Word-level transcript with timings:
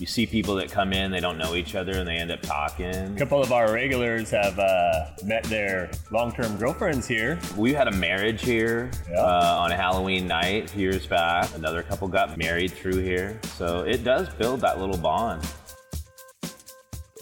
you 0.00 0.06
see 0.06 0.26
people 0.26 0.54
that 0.56 0.70
come 0.70 0.92
in, 0.92 1.10
they 1.10 1.20
don't 1.20 1.38
know 1.38 1.54
each 1.54 1.74
other, 1.74 1.92
and 1.92 2.06
they 2.08 2.16
end 2.16 2.30
up 2.32 2.42
talking. 2.42 2.94
A 2.94 3.16
couple 3.18 3.40
of 3.40 3.52
our 3.52 3.72
regulars 3.72 4.30
have 4.30 4.58
uh, 4.58 5.06
met 5.24 5.44
their 5.44 5.90
long-term 6.10 6.56
girlfriends 6.56 7.06
here. 7.06 7.38
We 7.56 7.72
had 7.72 7.86
a 7.88 7.92
marriage 7.92 8.42
here 8.42 8.90
Yeah. 9.10 9.18
uh, 9.20 9.58
on 9.60 9.70
a 9.72 9.76
Halloween 9.76 10.26
night 10.26 10.64
a 10.64 10.68
few 10.68 10.82
years 10.90 11.06
back. 11.06 11.54
Another 11.54 11.82
couple 11.82 12.08
got 12.08 12.36
married 12.36 12.72
through 12.72 12.98
here, 13.02 13.38
so 13.56 13.82
it 13.82 14.02
does 14.04 14.28
build 14.30 14.60
that 14.62 14.80
little 14.80 14.98
bond. 14.98 15.46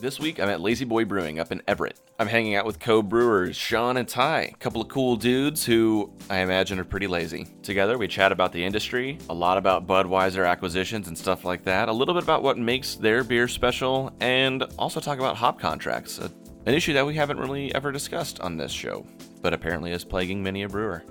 This 0.00 0.18
week, 0.18 0.40
I'm 0.40 0.48
at 0.48 0.60
Lazy 0.60 0.84
Boy 0.84 1.04
Brewing 1.04 1.38
up 1.38 1.52
in 1.52 1.62
Everett. 1.68 1.96
I'm 2.22 2.28
hanging 2.28 2.54
out 2.54 2.64
with 2.64 2.78
co 2.78 3.02
brewers 3.02 3.56
Sean 3.56 3.96
and 3.96 4.06
Ty, 4.06 4.42
a 4.42 4.56
couple 4.58 4.80
of 4.80 4.86
cool 4.86 5.16
dudes 5.16 5.66
who 5.66 6.08
I 6.30 6.38
imagine 6.38 6.78
are 6.78 6.84
pretty 6.84 7.08
lazy. 7.08 7.48
Together, 7.64 7.98
we 7.98 8.06
chat 8.06 8.30
about 8.30 8.52
the 8.52 8.64
industry, 8.64 9.18
a 9.28 9.34
lot 9.34 9.58
about 9.58 9.88
Budweiser 9.88 10.48
acquisitions 10.48 11.08
and 11.08 11.18
stuff 11.18 11.44
like 11.44 11.64
that, 11.64 11.88
a 11.88 11.92
little 11.92 12.14
bit 12.14 12.22
about 12.22 12.44
what 12.44 12.58
makes 12.58 12.94
their 12.94 13.24
beer 13.24 13.48
special, 13.48 14.12
and 14.20 14.62
also 14.78 15.00
talk 15.00 15.18
about 15.18 15.34
hop 15.36 15.58
contracts, 15.58 16.20
a- 16.20 16.30
an 16.66 16.74
issue 16.74 16.92
that 16.92 17.04
we 17.04 17.16
haven't 17.16 17.40
really 17.40 17.74
ever 17.74 17.90
discussed 17.90 18.38
on 18.38 18.56
this 18.56 18.70
show, 18.70 19.04
but 19.40 19.52
apparently 19.52 19.90
is 19.90 20.04
plaguing 20.04 20.40
many 20.44 20.62
a 20.62 20.68
brewer. 20.68 21.02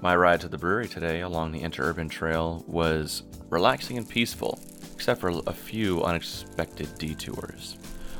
My 0.00 0.16
ride 0.16 0.40
to 0.40 0.48
the 0.48 0.58
brewery 0.58 0.88
today 0.88 1.20
along 1.20 1.52
the 1.52 1.60
Interurban 1.60 2.10
Trail 2.10 2.64
was 2.66 3.22
relaxing 3.50 3.98
and 3.98 4.08
peaceful, 4.08 4.58
except 4.92 5.20
for 5.20 5.28
a 5.46 5.52
few 5.52 6.02
unexpected 6.02 6.88
detours. 6.98 7.78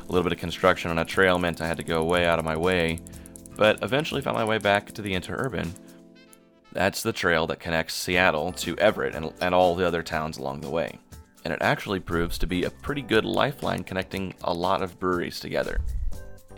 A 0.09 0.12
little 0.12 0.23
bit 0.23 0.33
of 0.33 0.38
construction 0.38 0.91
on 0.91 0.98
a 0.98 1.05
trail 1.05 1.38
meant 1.38 1.60
I 1.60 1.66
had 1.66 1.78
to 1.78 1.83
go 1.83 2.05
way 2.05 2.27
out 2.27 2.38
of 2.38 2.45
my 2.45 2.56
way, 2.56 3.01
but 3.56 3.83
eventually 3.83 4.23
found 4.23 4.37
my 4.37 4.45
way 4.45 4.59
back 4.59 4.92
to 4.92 5.02
the 5.02 5.15
Interurban. 5.15 5.70
That's 6.73 7.02
the 7.02 7.12
trail 7.12 7.46
that 7.48 7.59
connects 7.59 7.95
Seattle 7.95 8.52
to 8.52 8.77
Everett 8.79 9.15
and, 9.15 9.32
and 9.41 9.55
all 9.55 9.74
the 9.74 9.87
other 9.87 10.02
towns 10.02 10.38
along 10.38 10.60
the 10.60 10.70
way. 10.70 10.98
And 11.45 11.52
it 11.52 11.62
actually 11.62 12.01
proves 12.01 12.38
to 12.38 12.46
be 12.46 12.65
a 12.65 12.70
pretty 12.70 13.02
good 13.02 13.24
lifeline 13.24 13.82
connecting 13.82 14.35
a 14.45 14.52
lot 14.52 14.82
of 14.82 14.98
breweries 15.01 15.40
together. 15.40 15.80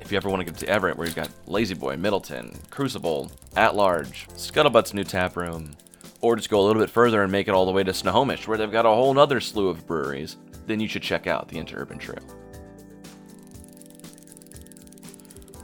If 0.00 0.12
you 0.12 0.16
ever 0.16 0.28
want 0.28 0.40
to 0.40 0.52
get 0.52 0.58
to 0.60 0.68
Everett, 0.68 0.96
where 0.96 1.06
you've 1.06 1.16
got 1.16 1.30
Lazy 1.46 1.74
Boy, 1.74 1.96
Middleton, 1.96 2.58
Crucible, 2.70 3.30
At 3.56 3.74
Large, 3.74 4.28
Scuttlebutt's 4.28 4.92
new 4.92 5.05
tap 5.05 5.36
room, 5.36 5.74
or 6.20 6.36
just 6.36 6.50
go 6.50 6.60
a 6.60 6.66
little 6.66 6.83
bit 6.83 6.90
further 6.90 7.22
and 7.22 7.33
make 7.33 7.48
it 7.48 7.55
all 7.55 7.66
the 7.66 7.72
way 7.72 7.84
to 7.84 7.94
Snohomish, 7.94 8.46
where 8.46 8.58
they've 8.58 8.72
got 8.72 8.86
a 8.86 8.90
whole 8.90 9.14
nother 9.14 9.40
slew 9.40 9.68
of 9.68 9.86
breweries, 9.86 10.36
then 10.66 10.80
you 10.80 10.88
should 10.88 11.02
check 11.02 11.27
out 11.27 11.48
the 11.48 11.56
Interurban 11.56 11.98
Trail. 11.98 12.22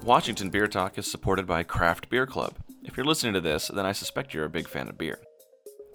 Washington 0.05 0.51
Beer 0.51 0.67
Talk 0.67 0.99
is 0.99 1.11
supported 1.11 1.47
by 1.47 1.63
Craft 1.63 2.11
Beer 2.11 2.27
Club. 2.27 2.57
If 2.83 2.95
you're 2.95 3.07
listening 3.07 3.33
to 3.33 3.41
this, 3.41 3.69
then 3.69 3.87
I 3.87 3.93
suspect 3.93 4.35
you're 4.35 4.45
a 4.45 4.51
big 4.51 4.69
fan 4.69 4.87
of 4.87 4.99
beer. 4.99 5.19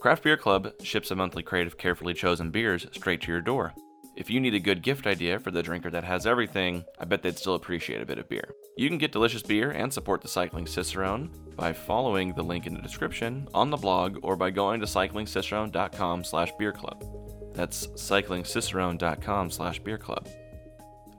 Craft 0.02 0.24
Beer 0.24 0.36
Club 0.36 0.72
ships 0.82 1.12
a 1.12 1.16
monthly 1.16 1.44
crate 1.44 1.68
of 1.68 1.78
carefully 1.78 2.16
chosen 2.16 2.50
beers 2.50 2.88
straight 2.92 3.22
to 3.22 3.32
your 3.32 3.40
door. 3.40 3.76
If 4.16 4.32
you 4.32 4.40
need 4.40 4.56
a 4.56 4.60
good 4.60 4.82
gift 4.82 5.06
idea 5.06 5.38
for 5.38 5.52
the 5.52 5.62
drinker 5.62 5.92
that 5.92 6.04
has 6.06 6.26
everything, 6.26 6.84
I 7.00 7.06
bet 7.06 7.22
they'd 7.22 7.38
still 7.38 7.54
appreciate 7.54 8.02
a 8.02 8.06
bit 8.06 8.18
of 8.18 8.28
beer. 8.28 8.56
You 8.78 8.90
can 8.90 8.98
get 8.98 9.12
delicious 9.12 9.44
beer 9.44 9.70
and 9.70 9.94
support 9.94 10.22
the 10.22 10.28
Cycling 10.28 10.66
Cicerone 10.66 11.30
by 11.56 11.72
following 11.72 12.34
the 12.34 12.42
link 12.42 12.66
in 12.66 12.74
the 12.74 12.82
description, 12.82 13.48
on 13.54 13.70
the 13.70 13.78
blog, 13.78 14.18
or 14.24 14.36
by 14.36 14.50
going 14.50 14.80
to 14.80 14.88
cyclingcicerone.com 14.88 16.24
slash 16.24 16.52
beer 16.58 16.74
club. 16.74 17.04
That's 17.54 17.86
cyclingcicerone.com 17.90 19.52
slash 19.52 19.80
beer 19.82 20.00
club. 20.00 20.28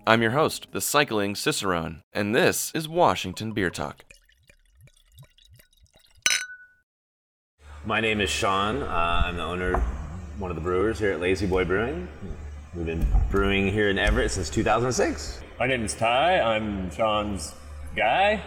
I'm 0.06 0.22
your 0.22 0.30
host, 0.30 0.68
the 0.72 0.80
Cycling 0.80 1.34
Cicerone, 1.34 2.02
and 2.12 2.34
this 2.34 2.72
is 2.74 2.88
Washington 2.88 3.52
Beer 3.52 3.68
Talk. 3.70 4.04
My 7.84 8.00
name 8.00 8.20
is 8.20 8.30
Sean. 8.30 8.82
Uh, 8.82 9.22
I'm 9.26 9.36
the 9.36 9.42
owner, 9.42 9.78
one 10.38 10.50
of 10.50 10.54
the 10.54 10.62
brewers 10.62 10.98
here 10.98 11.12
at 11.12 11.20
Lazy 11.20 11.46
Boy 11.46 11.64
Brewing. 11.64 12.08
We've 12.74 12.86
been 12.86 13.06
brewing 13.30 13.70
here 13.70 13.90
in 13.90 13.98
Everett 13.98 14.30
since 14.30 14.48
2006. 14.48 15.42
My 15.58 15.66
name 15.66 15.84
is 15.84 15.94
Ty. 15.94 16.40
I'm 16.40 16.90
Sean's 16.90 17.54
guy. 17.94 18.42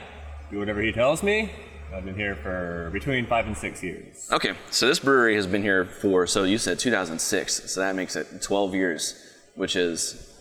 Do 0.49 0.59
whatever 0.59 0.81
he 0.81 0.91
tells 0.91 1.21
me. 1.21 1.51
I've 1.93 2.03
been 2.03 2.15
here 2.15 2.35
for 2.35 2.89
between 2.91 3.27
five 3.27 3.45
and 3.45 3.55
six 3.55 3.83
years. 3.83 4.27
Okay, 4.31 4.53
so 4.71 4.87
this 4.87 4.99
brewery 4.99 5.35
has 5.35 5.45
been 5.45 5.61
here 5.61 5.85
for, 5.85 6.25
so 6.25 6.45
you 6.45 6.57
said 6.57 6.79
2006, 6.79 7.71
so 7.71 7.79
that 7.79 7.95
makes 7.95 8.15
it 8.15 8.41
12 8.41 8.73
years, 8.73 9.35
which 9.53 9.75
is, 9.75 10.32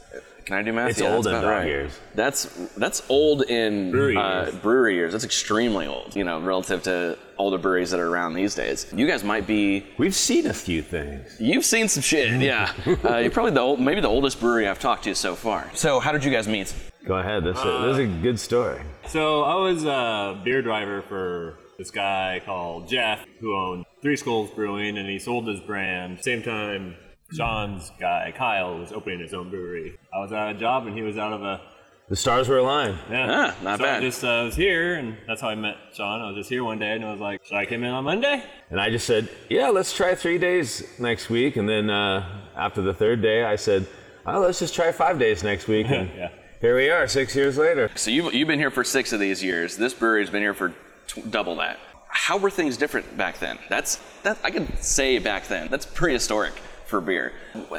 can 0.44 0.56
I 0.56 0.62
do 0.62 0.72
math? 0.72 0.90
It's 0.90 1.00
Yeah, 1.00 1.14
old 1.14 1.24
that's 1.24 1.36
in 1.36 1.42
dog 1.42 1.50
right. 1.50 1.66
years. 1.66 1.98
That's 2.14 2.44
that's 2.76 3.02
old 3.08 3.42
in 3.42 3.90
Brewery 3.90 4.16
uh, 4.16 4.44
years. 4.44 4.54
brewery 4.56 4.94
years. 4.94 5.12
That's 5.12 5.24
extremely 5.24 5.86
old, 5.86 6.14
you 6.16 6.24
know, 6.24 6.40
relative 6.40 6.82
to 6.84 7.18
all 7.36 7.50
the 7.50 7.58
breweries 7.58 7.90
that 7.90 8.00
are 8.00 8.08
around 8.08 8.34
these 8.34 8.54
days. 8.54 8.86
You 8.94 9.06
guys 9.06 9.24
might 9.24 9.46
be, 9.46 9.84
We've 9.98 10.14
seen 10.14 10.46
a 10.46 10.52
few 10.54 10.80
things. 10.82 11.36
you've 11.40 11.64
seen 11.64 11.88
some 11.88 12.02
shit, 12.02 12.40
yeah. 12.40 12.72
uh, 13.04 13.16
you're 13.18 13.30
probably 13.30 13.52
the 13.52 13.60
old, 13.60 13.80
maybe 13.80 14.00
the 14.00 14.08
oldest 14.08 14.38
brewery 14.40 14.68
I've 14.68 14.78
talked 14.78 15.04
to 15.04 15.14
so 15.14 15.34
far. 15.34 15.68
So 15.74 15.98
how 15.98 16.12
did 16.12 16.22
you 16.24 16.30
guys 16.30 16.46
meet? 16.46 16.72
Go 17.04 17.16
ahead. 17.16 17.42
This, 17.42 17.56
is, 17.58 17.64
this 17.64 17.92
is 17.94 17.98
a 17.98 18.06
good 18.22 18.38
story. 18.38 18.80
So 19.08 19.42
I 19.42 19.54
was 19.56 19.84
a 19.84 20.40
beer 20.44 20.62
driver 20.62 21.02
for 21.02 21.58
this 21.78 21.90
guy 21.90 22.40
called 22.44 22.86
Jeff, 22.88 23.24
who 23.40 23.56
owned 23.56 23.86
Three 24.02 24.16
Skulls 24.16 24.50
Brewing, 24.50 24.96
and 24.98 25.08
he 25.08 25.18
sold 25.18 25.48
his 25.48 25.58
brand. 25.60 26.22
Same 26.22 26.42
time, 26.42 26.94
Sean's 27.36 27.90
guy 28.00 28.32
Kyle 28.36 28.78
was 28.78 28.92
opening 28.92 29.20
his 29.20 29.34
own 29.34 29.50
brewery. 29.50 29.98
I 30.14 30.18
was 30.20 30.32
out 30.32 30.50
of 30.50 30.56
a 30.56 30.60
job, 30.60 30.86
and 30.86 30.96
he 30.96 31.02
was 31.02 31.16
out 31.18 31.32
of 31.32 31.42
a 31.42 31.60
The 32.08 32.16
stars 32.16 32.48
were 32.48 32.58
aligned. 32.58 32.98
yeah. 33.10 33.54
Ah, 33.56 33.62
not 33.62 33.78
so 33.78 33.84
bad. 33.84 34.02
I 34.02 34.06
just 34.06 34.22
uh, 34.24 34.42
was 34.44 34.54
here, 34.56 34.94
and 34.94 35.16
that's 35.26 35.40
how 35.40 35.48
I 35.48 35.54
met 35.54 35.76
John. 35.94 36.20
I 36.20 36.26
was 36.28 36.36
just 36.36 36.50
here 36.50 36.62
one 36.64 36.78
day, 36.78 36.92
and 36.92 37.04
I 37.04 37.10
was 37.12 37.20
like, 37.20 37.44
"Should 37.44 37.56
I 37.56 37.64
come 37.66 37.84
in 37.84 37.90
on 37.90 38.04
Monday?" 38.04 38.42
And 38.70 38.80
I 38.80 38.90
just 38.90 39.06
said, 39.06 39.28
yeah, 39.50 39.68
let's 39.68 39.94
try 39.94 40.14
three 40.14 40.38
days 40.38 40.82
next 40.98 41.28
week. 41.30 41.56
And 41.56 41.68
then 41.68 41.90
uh, 41.90 42.26
after 42.56 42.80
the 42.82 42.94
third 42.94 43.20
day, 43.20 43.44
I 43.44 43.56
said, 43.56 43.86
oh, 44.26 44.40
let's 44.40 44.58
just 44.58 44.74
try 44.74 44.90
five 44.92 45.18
days 45.18 45.42
next 45.42 45.68
week. 45.68 45.86
And 45.90 46.08
Yeah. 46.16 46.30
here 46.60 46.74
we 46.76 46.88
are, 46.88 47.06
six 47.06 47.36
years 47.36 47.58
later. 47.58 47.90
So 47.96 48.10
you've, 48.10 48.32
you've 48.32 48.48
been 48.48 48.58
here 48.58 48.70
for 48.70 48.82
six 48.84 49.12
of 49.12 49.20
these 49.20 49.42
years. 49.42 49.76
This 49.76 49.92
brewery's 49.92 50.30
been 50.30 50.40
here 50.42 50.54
for 50.54 50.70
tw- 51.06 51.30
double 51.30 51.56
that. 51.56 51.78
How 52.08 52.38
were 52.38 52.48
things 52.50 52.76
different 52.78 53.14
back 53.18 53.38
then? 53.40 53.58
That's 53.68 53.98
that 54.22 54.38
I 54.44 54.50
could 54.50 54.68
say 54.82 55.18
back 55.18 55.48
then. 55.48 55.68
That's 55.70 55.84
prehistoric 55.86 56.54
for 56.92 57.00
beer. 57.00 57.32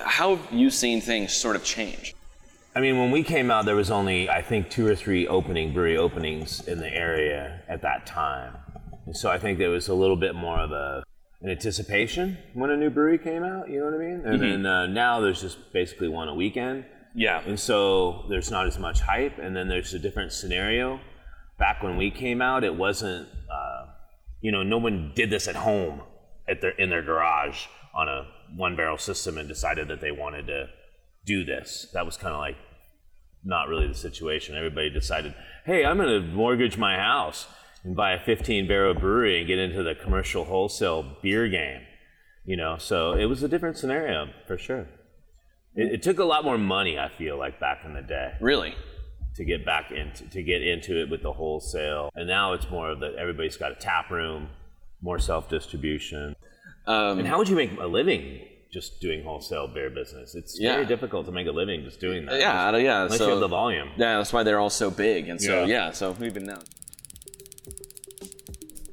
How 0.06 0.35
have 0.35 0.51
you 0.51 0.72
seen 0.72 1.00
things 1.00 1.34
sort 1.34 1.56
of 1.56 1.63
change? 1.63 2.16
I 2.75 2.81
mean, 2.81 2.97
when 2.97 3.12
we 3.12 3.22
came 3.22 3.51
out, 3.51 3.66
there 3.66 3.75
was 3.75 3.91
only, 3.91 4.28
I 4.28 4.41
think, 4.41 4.72
two 4.72 4.88
or 4.88 4.96
three 4.96 5.28
opening 5.28 5.72
brewery 5.72 5.97
openings 5.97 6.68
in 6.68 6.79
the 6.79 6.91
area 6.91 7.62
at 7.69 7.84
that 7.84 8.07
time. 8.07 8.57
And 9.06 9.16
so 9.16 9.29
I 9.29 9.38
think 9.38 9.59
there 9.59 9.69
was 9.69 9.88
a 9.88 9.94
little 9.94 10.16
bit 10.16 10.34
more 10.34 10.59
of 10.59 10.72
a 10.72 11.03
an 11.41 11.50
anticipation 11.50 12.38
when 12.53 12.72
a 12.72 12.78
new 12.78 12.90
brewery 12.90 13.19
came 13.19 13.44
out. 13.44 13.69
You 13.69 13.81
know 13.81 13.85
what 13.85 13.94
I 13.94 13.97
mean? 13.97 14.22
And 14.25 14.41
then 14.41 14.66
uh, 14.66 14.88
now 14.88 15.19
there's 15.19 15.41
just 15.41 15.72
basically 15.72 16.07
one 16.07 16.28
a 16.28 16.34
weekend. 16.34 16.85
Yeah. 17.13 17.41
And 17.46 17.59
so 17.59 18.25
there's 18.29 18.50
not 18.50 18.66
as 18.66 18.79
much 18.79 19.02
hype, 19.02 19.38
and 19.38 19.56
then 19.56 19.68
there's 19.68 19.94
a 19.94 20.00
different 20.00 20.31
scenario. 20.31 21.00
Back 21.59 21.84
when 21.84 21.97
we 21.97 22.09
came 22.09 22.41
out, 22.41 22.63
it 22.63 22.75
wasn't, 22.75 23.28
uh, 23.52 23.85
you 24.41 24.52
know, 24.52 24.63
no 24.63 24.79
one 24.79 25.12
did 25.13 25.29
this 25.29 25.47
at 25.47 25.56
home 25.56 26.02
at 26.47 26.62
their 26.62 26.72
in 26.72 26.90
their 26.90 27.03
garage 27.03 27.68
on 27.94 28.09
a 28.09 28.25
one 28.56 28.75
barrel 28.75 28.97
system 28.97 29.38
and 29.38 29.47
decided 29.47 29.88
that 29.88 30.02
they 30.02 30.12
wanted 30.12 30.47
to 30.47 30.68
do 31.25 31.44
this. 31.44 31.88
That 31.94 32.06
was 32.06 32.18
kind 32.18 32.34
of 32.34 32.40
like 32.40 32.58
not 33.44 33.68
really 33.68 33.88
the 33.88 33.94
situation. 33.94 34.56
Everybody 34.56 34.90
decided, 34.90 35.34
hey, 35.66 35.86
I'm 35.86 35.97
going 35.97 36.22
to 36.22 36.28
mortgage 36.28 36.78
my 36.78 36.97
house 36.97 37.47
and 37.84 37.96
buy 37.96 38.14
a 38.14 38.24
15 38.24 38.68
barrel 38.68 38.94
brewery 38.94 39.40
and 39.40 39.47
get 39.47 39.59
into 39.59 39.84
the 39.84 39.96
commercial 39.96 40.46
wholesale 40.46 41.18
beer 41.22 41.47
game. 41.50 41.81
You 42.46 42.58
know, 42.58 42.78
so 42.78 43.14
it 43.14 43.25
was 43.25 43.41
a 43.44 43.47
different 43.47 43.78
scenario 43.78 44.30
for 44.47 44.58
sure. 44.58 44.88
It, 45.75 45.94
it 45.94 46.03
took 46.03 46.20
a 46.20 46.25
lot 46.25 46.44
more 46.44 46.58
money, 46.58 47.00
I 47.00 47.09
feel 47.09 47.38
like, 47.38 47.59
back 47.59 47.84
in 47.85 47.94
the 47.94 48.02
day 48.02 48.34
Really? 48.41 48.75
to 49.35 49.44
get 49.44 49.66
back 49.66 49.91
into 49.91 50.30
to 50.30 50.44
get 50.44 50.62
into 50.62 51.02
it 51.02 51.09
with 51.09 51.24
the 51.24 51.34
wholesale. 51.34 52.12
And 52.14 52.28
now 52.28 52.53
it's 52.53 52.70
more 52.70 52.91
of 52.91 53.00
that 53.00 53.16
everybody's 53.16 53.58
got 53.58 53.72
a 53.72 53.75
tap 53.75 54.12
room, 54.12 54.50
more 55.02 55.18
self 55.20 55.50
distribution. 55.50 56.35
Um, 56.85 57.19
And 57.19 57.27
how 57.27 57.38
would 57.38 57.47
you 57.49 57.55
make 57.55 57.71
a 57.79 57.88
living 57.88 58.41
just 58.71 58.99
doing 58.99 59.23
wholesale 59.23 59.67
beer 59.67 59.90
business? 59.90 60.35
It's 60.35 60.59
Yeah. 60.59 60.73
very 60.73 60.85
difficult 60.85 61.25
to 61.28 61.31
make 61.31 61.47
a 61.47 61.52
living 61.52 61.84
just 61.84 61.99
doing 61.99 62.25
that. 62.25 62.40
yeah, 62.40 62.69
I 62.69 62.78
yeah. 62.79 63.03
Unless 63.03 63.17
so, 63.19 63.25
you 63.25 63.31
have 63.31 63.40
the 63.40 63.47
volume. 63.47 63.90
Yeah, 63.97 64.17
that's 64.17 64.34
why 64.34 64.43
they're 64.43 64.59
all 64.59 64.69
so 64.69 64.90
big, 64.91 65.29
and 65.29 65.41
so 65.41 65.61
Yeah. 65.61 65.66
yeah, 65.87 65.91
so 65.91 66.11
we've 66.19 66.34
been 66.34 66.46
known. 66.46 66.63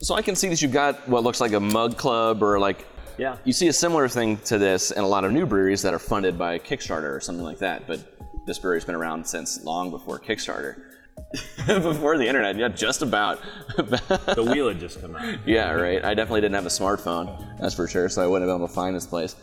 So 0.01 0.15
I 0.15 0.23
can 0.23 0.35
see 0.35 0.49
that 0.49 0.63
you've 0.63 0.73
got 0.73 1.09
what 1.09 1.25
looks 1.25 1.41
like 1.41 1.53
a 1.53 1.61
mug 1.61 1.97
club, 1.99 2.43
or 2.43 2.59
like 2.59 2.87
Yeah. 3.19 3.37
you 3.45 3.53
see 3.53 3.69
a 3.69 3.73
similar 3.73 4.09
thing 4.09 4.39
to 4.47 4.57
this 4.57 4.91
in 4.91 5.03
a 5.03 5.09
lot 5.09 5.25
of 5.25 5.33
new 5.33 5.45
breweries 5.47 5.83
that 5.83 5.93
are 5.93 5.99
funded 5.99 6.39
by 6.39 6.59
Kickstarter 6.59 7.15
or 7.15 7.21
something 7.21 7.45
like 7.45 7.59
that. 7.59 7.87
But 7.87 8.01
this 8.47 8.59
brewery's 8.59 8.85
been 8.85 8.95
around 8.95 9.27
since 9.27 9.63
long 9.63 9.91
before 9.91 10.19
Kickstarter, 10.19 10.81
before 11.67 12.19
the 12.19 12.27
internet. 12.27 12.57
Yeah, 12.57 12.69
just 12.69 13.03
about. 13.03 13.41
The 13.77 14.43
wheel 14.45 14.69
had 14.69 14.79
just 14.81 15.01
come 15.01 15.17
out. 15.17 15.39
yeah, 15.47 15.71
right. 15.73 16.05
I 16.05 16.15
definitely 16.15 16.41
didn't 16.43 16.55
have 16.55 16.67
a 16.67 16.71
smartphone, 16.71 17.59
that's 17.59 17.75
for 17.75 17.89
sure. 17.89 18.09
So 18.09 18.23
I 18.23 18.27
wouldn't 18.27 18.49
have 18.49 18.55
been 18.55 18.61
able 18.63 18.69
to 18.69 18.75
find 18.75 18.95
this 18.95 19.07
place. 19.07 19.35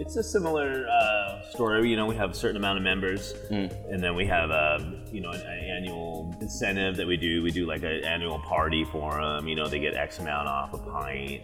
It's 0.00 0.16
a 0.16 0.22
similar 0.22 0.88
uh, 0.88 1.42
store. 1.50 1.84
You 1.84 1.94
know, 1.94 2.06
we 2.06 2.16
have 2.16 2.30
a 2.30 2.34
certain 2.34 2.56
amount 2.56 2.78
of 2.78 2.84
members, 2.84 3.34
hmm. 3.48 3.66
and 3.90 4.02
then 4.02 4.16
we 4.16 4.24
have 4.24 4.48
a 4.48 4.98
you 5.12 5.20
know 5.20 5.28
an, 5.30 5.42
an 5.42 5.58
annual 5.76 6.34
incentive 6.40 6.96
that 6.96 7.06
we 7.06 7.18
do. 7.18 7.42
We 7.42 7.50
do 7.50 7.66
like 7.66 7.82
an 7.82 8.02
annual 8.04 8.38
party 8.38 8.86
for 8.86 9.20
them. 9.20 9.46
You 9.46 9.56
know, 9.56 9.68
they 9.68 9.78
get 9.78 9.94
X 9.94 10.18
amount 10.18 10.48
off 10.48 10.72
a 10.72 10.78
pint. 10.78 11.42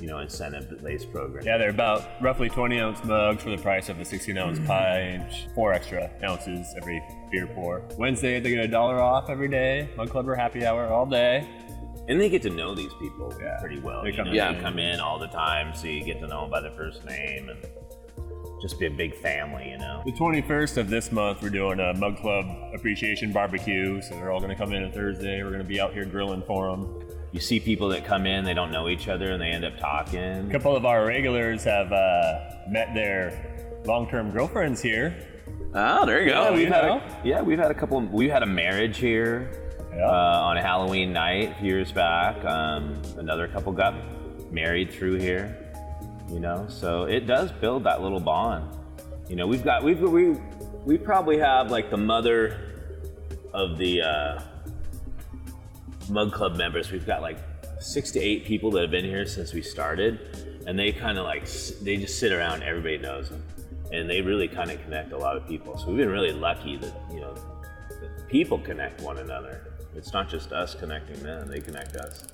You 0.00 0.06
know, 0.06 0.20
incentive 0.20 0.80
based 0.80 1.10
program. 1.10 1.44
Yeah, 1.44 1.58
they're 1.58 1.70
about 1.70 2.04
roughly 2.22 2.48
20 2.48 2.78
ounce 2.78 3.02
mugs 3.04 3.42
for 3.42 3.50
the 3.50 3.58
price 3.58 3.88
of 3.88 3.98
a 3.98 4.04
16 4.04 4.38
ounce 4.38 4.58
hmm. 4.58 4.66
pint, 4.66 5.48
four 5.56 5.72
extra 5.72 6.08
ounces 6.22 6.72
every 6.76 7.02
beer 7.32 7.48
pour. 7.48 7.82
Wednesday, 7.98 8.38
they 8.38 8.50
get 8.50 8.64
a 8.64 8.68
dollar 8.68 9.02
off 9.02 9.28
every 9.28 9.48
day. 9.48 9.88
Mug 9.96 10.08
Clubber 10.08 10.36
happy 10.36 10.64
hour 10.64 10.86
all 10.86 11.04
day. 11.04 11.48
And 12.06 12.18
they 12.18 12.30
get 12.30 12.42
to 12.42 12.50
know 12.50 12.74
these 12.74 12.94
people 12.94 13.34
Yeah. 13.38 13.58
pretty 13.60 13.80
well. 13.80 14.02
They 14.02 14.10
you 14.10 14.16
come- 14.16 14.28
know, 14.28 14.32
Yeah. 14.32 14.52
they 14.52 14.60
come 14.60 14.78
in 14.78 14.98
all 14.98 15.18
the 15.18 15.26
time, 15.26 15.74
so 15.74 15.88
you 15.88 16.02
get 16.02 16.20
to 16.20 16.26
know 16.26 16.42
them 16.42 16.50
by 16.50 16.60
their 16.60 16.70
first 16.70 17.04
name 17.04 17.50
and 17.50 17.58
just 18.60 18.78
be 18.78 18.86
a 18.86 18.90
big 18.90 19.14
family. 19.14 19.70
You 19.70 19.78
know. 19.78 20.02
The 20.04 20.12
21st 20.12 20.76
of 20.78 20.90
this 20.90 21.12
month, 21.12 21.42
we're 21.42 21.50
doing 21.50 21.80
a 21.80 21.94
Mug 21.94 22.16
Club 22.18 22.46
appreciation 22.74 23.32
barbecue. 23.32 24.00
So 24.02 24.14
they're 24.14 24.30
all 24.32 24.40
going 24.40 24.50
to 24.50 24.56
come 24.56 24.72
in 24.72 24.84
on 24.84 24.92
Thursday. 24.92 25.42
We're 25.42 25.50
going 25.50 25.62
to 25.62 25.68
be 25.68 25.80
out 25.80 25.92
here 25.92 26.04
grilling 26.04 26.42
for 26.46 26.70
them. 26.70 27.00
You 27.32 27.40
see 27.40 27.60
people 27.60 27.88
that 27.90 28.04
come 28.06 28.26
in, 28.26 28.44
they 28.44 28.54
don't 28.54 28.70
know 28.72 28.88
each 28.88 29.06
other, 29.08 29.32
and 29.32 29.40
they 29.42 29.48
end 29.50 29.64
up 29.64 29.78
talking. 29.78 30.18
A 30.18 30.50
couple 30.50 30.74
of 30.74 30.86
our 30.86 31.04
regulars 31.06 31.62
have 31.64 31.92
uh, 31.92 32.40
met 32.68 32.94
their 32.94 33.80
long 33.84 34.08
term 34.08 34.30
girlfriends 34.30 34.80
here. 34.80 35.14
Oh, 35.74 36.06
there 36.06 36.22
you 36.22 36.30
go. 36.30 36.44
Yeah, 36.44 36.50
we've 36.52 36.60
you 36.68 36.72
had 36.72 36.84
know? 36.86 36.96
a, 36.96 37.20
yeah, 37.24 37.42
we've 37.42 37.58
had 37.58 37.70
a 37.70 37.74
couple. 37.74 38.00
We 38.00 38.28
had 38.30 38.42
a 38.42 38.46
marriage 38.46 38.96
here 38.96 39.50
Yeah. 39.94 40.06
uh, 40.08 40.40
on 40.44 40.56
a 40.56 40.62
Halloween 40.62 41.12
night 41.12 41.52
a 41.52 41.54
few 41.60 41.68
years 41.74 41.92
back. 41.92 42.42
Um, 42.46 43.00
another 43.18 43.46
couple 43.46 43.72
got 43.72 43.94
married 44.50 44.90
through 44.90 45.16
here. 45.18 45.67
You 46.30 46.40
know, 46.40 46.66
so 46.68 47.04
it 47.04 47.26
does 47.26 47.50
build 47.52 47.84
that 47.84 48.02
little 48.02 48.20
bond. 48.20 48.76
You 49.28 49.36
know, 49.36 49.46
we've 49.46 49.64
got 49.64 49.82
we've 49.82 50.00
we 50.00 50.36
we 50.84 50.98
probably 50.98 51.38
have 51.38 51.70
like 51.70 51.90
the 51.90 51.96
mother 51.96 52.68
of 53.52 53.78
the 53.78 54.02
uh, 54.02 54.42
Mug 56.08 56.32
Club 56.32 56.56
members. 56.56 56.90
We've 56.90 57.06
got 57.06 57.22
like 57.22 57.38
six 57.80 58.10
to 58.12 58.20
eight 58.20 58.44
people 58.44 58.70
that 58.72 58.82
have 58.82 58.90
been 58.90 59.04
here 59.04 59.26
since 59.26 59.52
we 59.52 59.62
started, 59.62 60.62
and 60.66 60.78
they 60.78 60.92
kind 60.92 61.18
of 61.18 61.24
like 61.24 61.48
they 61.82 61.96
just 61.96 62.18
sit 62.18 62.32
around. 62.32 62.62
Everybody 62.62 62.98
knows 62.98 63.30
them, 63.30 63.42
and 63.92 64.08
they 64.08 64.20
really 64.20 64.48
kind 64.48 64.70
of 64.70 64.82
connect 64.82 65.12
a 65.12 65.18
lot 65.18 65.36
of 65.36 65.46
people. 65.46 65.78
So 65.78 65.88
we've 65.88 65.98
been 65.98 66.10
really 66.10 66.32
lucky 66.32 66.76
that 66.76 66.94
you 67.10 67.20
know 67.20 67.34
that 68.00 68.28
people 68.28 68.58
connect 68.58 69.00
one 69.00 69.18
another. 69.18 69.72
It's 69.94 70.12
not 70.12 70.28
just 70.28 70.52
us 70.52 70.74
connecting 70.74 71.22
them; 71.22 71.48
they 71.48 71.60
connect 71.60 71.96
us. 71.96 72.24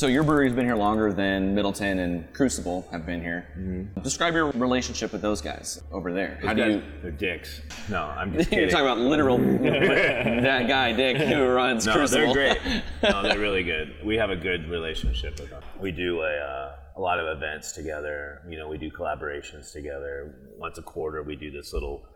So 0.00 0.06
your 0.06 0.22
brewery's 0.22 0.54
been 0.54 0.64
here 0.64 0.76
longer 0.76 1.12
than 1.12 1.54
Middleton 1.54 1.98
and 1.98 2.32
Crucible 2.32 2.88
have 2.90 3.04
been 3.04 3.20
here. 3.20 3.48
Mm-hmm. 3.54 4.00
Describe 4.00 4.32
your 4.32 4.46
relationship 4.52 5.12
with 5.12 5.20
those 5.20 5.42
guys 5.42 5.82
over 5.92 6.10
there. 6.10 6.40
How 6.42 6.54
do 6.54 6.64
you? 6.64 6.82
They're 7.02 7.10
dicks. 7.10 7.60
No, 7.90 8.04
I'm 8.04 8.32
just 8.38 8.50
You're 8.50 8.70
talking 8.70 8.86
about 8.86 8.96
literal 8.96 9.36
that 9.58 10.66
guy 10.66 10.94
Dick 10.94 11.18
who 11.18 11.44
runs 11.48 11.84
No, 11.84 11.92
Crucible. 11.92 12.32
they're 12.32 12.54
great. 12.54 12.82
No, 13.02 13.22
they're 13.22 13.38
really 13.38 13.62
good. 13.62 13.94
We 14.02 14.16
have 14.16 14.30
a 14.30 14.36
good 14.36 14.70
relationship 14.70 15.38
with 15.38 15.50
them. 15.50 15.62
We 15.78 15.92
do 15.92 16.22
a, 16.22 16.34
uh, 16.34 16.76
a 16.96 17.00
lot 17.02 17.20
of 17.20 17.36
events 17.36 17.72
together. 17.72 18.40
You 18.48 18.56
know, 18.56 18.68
we 18.70 18.78
do 18.78 18.90
collaborations 18.90 19.70
together. 19.70 20.34
Once 20.56 20.78
a 20.78 20.82
quarter, 20.82 21.22
we 21.22 21.36
do 21.36 21.50
this 21.50 21.74
little 21.74 22.06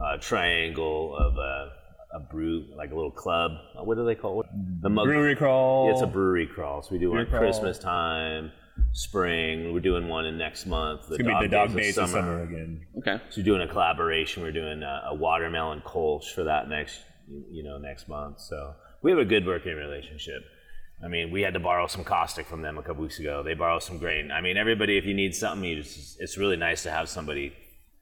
uh, 0.00 0.18
triangle 0.18 1.16
of 1.16 1.36
a, 1.38 1.72
a 2.14 2.20
brew, 2.20 2.66
like 2.76 2.92
a 2.92 2.94
little 2.94 3.10
club. 3.10 3.50
Uh, 3.76 3.82
What 3.82 3.96
do 3.96 4.04
they 4.04 4.14
call 4.14 4.42
it? 4.42 4.46
The 4.80 4.90
mug. 4.90 5.06
Brewery 5.06 5.36
crawl. 5.36 5.90
It's 5.92 6.02
a 6.02 6.06
brewery 6.06 6.46
crawl. 6.46 6.82
So 6.82 6.90
we 6.92 6.98
do 6.98 7.10
one 7.10 7.20
at. 7.20 7.28
Christmas 7.28 7.78
time, 7.78 8.52
spring. 8.92 9.72
We're 9.72 9.80
doing 9.80 10.08
one 10.08 10.26
in 10.26 10.36
next 10.38 10.66
month. 10.66 11.08
The 11.08 11.14
It's 11.14 11.22
going 11.22 11.34
to 11.34 11.40
be 11.40 11.46
the 11.46 11.56
dog 11.56 11.68
Days 11.68 11.76
days 11.94 11.98
of 11.98 12.10
summer 12.10 12.42
again. 12.42 12.86
okay. 12.98 13.20
so 13.30 13.40
we're 13.40 13.44
doing 13.44 13.62
a 13.62 13.68
collaboration. 13.68 14.42
We're 14.42 14.52
doing 14.52 14.82
a, 14.82 15.04
a 15.08 15.14
watermelon 15.14 15.82
kolsch 15.84 16.30
for 16.34 16.44
that 16.44 16.68
next, 16.68 17.00
you 17.50 17.62
know, 17.62 17.78
next 17.78 18.08
month. 18.08 18.40
So 18.40 18.74
we 19.02 19.10
have 19.10 19.20
a 19.20 19.24
good 19.24 19.46
working 19.46 19.74
relationship. 19.76 20.42
I 21.04 21.08
mean, 21.08 21.30
we 21.30 21.42
had 21.42 21.54
to 21.54 21.60
borrow 21.60 21.86
some 21.86 22.04
caustic 22.04 22.46
from 22.46 22.62
them 22.62 22.78
a 22.78 22.82
couple 22.82 23.02
weeks 23.02 23.18
ago. 23.18 23.42
They 23.42 23.54
borrow 23.54 23.78
some 23.80 23.98
grain. 23.98 24.30
I 24.30 24.40
mean, 24.40 24.56
everybody, 24.56 24.96
if 24.96 25.04
you 25.04 25.12
need 25.14 25.34
something, 25.34 25.68
you 25.68 25.82
just, 25.82 26.20
it's 26.20 26.38
really 26.38 26.56
nice 26.56 26.82
to 26.84 26.90
have 26.90 27.08
somebody 27.08 27.52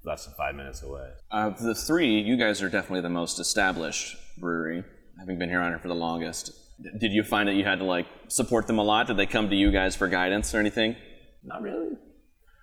less 0.05 0.27
than 0.27 0.35
five 0.35 0.55
minutes 0.55 0.83
away. 0.83 1.09
Of 1.31 1.61
the 1.61 1.75
three, 1.75 2.21
you 2.21 2.37
guys 2.37 2.63
are 2.63 2.69
definitely 2.69 3.01
the 3.01 3.11
most 3.11 3.41
established 3.41 4.17
brewery, 4.39 4.85
having 5.19 5.39
been 5.39 5.49
here 5.49 5.61
on 5.61 5.73
it 5.73 5.81
for 5.81 5.89
the 5.89 5.95
longest. 5.95 6.53
D- 6.83 6.91
Did 6.99 7.13
you 7.13 7.23
find 7.23 7.49
that 7.49 7.55
you 7.55 7.65
had 7.65 7.79
to 7.79 7.85
like 7.85 8.07
support 8.29 8.67
them 8.67 8.79
a 8.79 8.83
lot? 8.83 9.07
Did 9.07 9.17
they 9.17 9.27
come 9.27 9.49
to 9.51 9.57
you 9.57 9.71
guys 9.71 9.95
for 9.97 10.09
guidance 10.09 10.55
or 10.55 10.59
anything? 10.61 10.97
Not 11.45 11.63
really. 11.63 11.97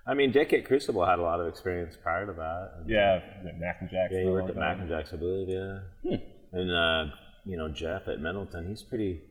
I 0.08 0.13
mean, 0.16 0.31
Dick 0.31 0.52
at 0.54 0.66
Crucible 0.66 1.06
had 1.06 1.19
a 1.19 1.22
lot 1.22 1.40
of 1.40 1.48
experience 1.48 1.96
prior 2.02 2.25
to 2.25 2.34
that. 2.34 2.84
Yeah, 2.88 3.19
Mac 3.60 3.78
and 3.81 3.90
Jack. 3.90 4.10
Yeah, 4.12 4.22
he 4.24 4.25
worked 4.30 4.50
at 4.50 4.56
Mac 4.58 4.80
and 4.80 4.90
Jack's, 4.90 5.13
I 5.13 5.18
believe. 5.18 5.48
Yeah. 5.50 6.18
And 6.54 6.72
uh, 6.72 7.13
you 7.46 7.56
know, 7.58 7.69
Jeff 7.69 8.08
at 8.08 8.19
Middleton, 8.19 8.68
he's 8.69 8.81
pretty. 8.81 9.22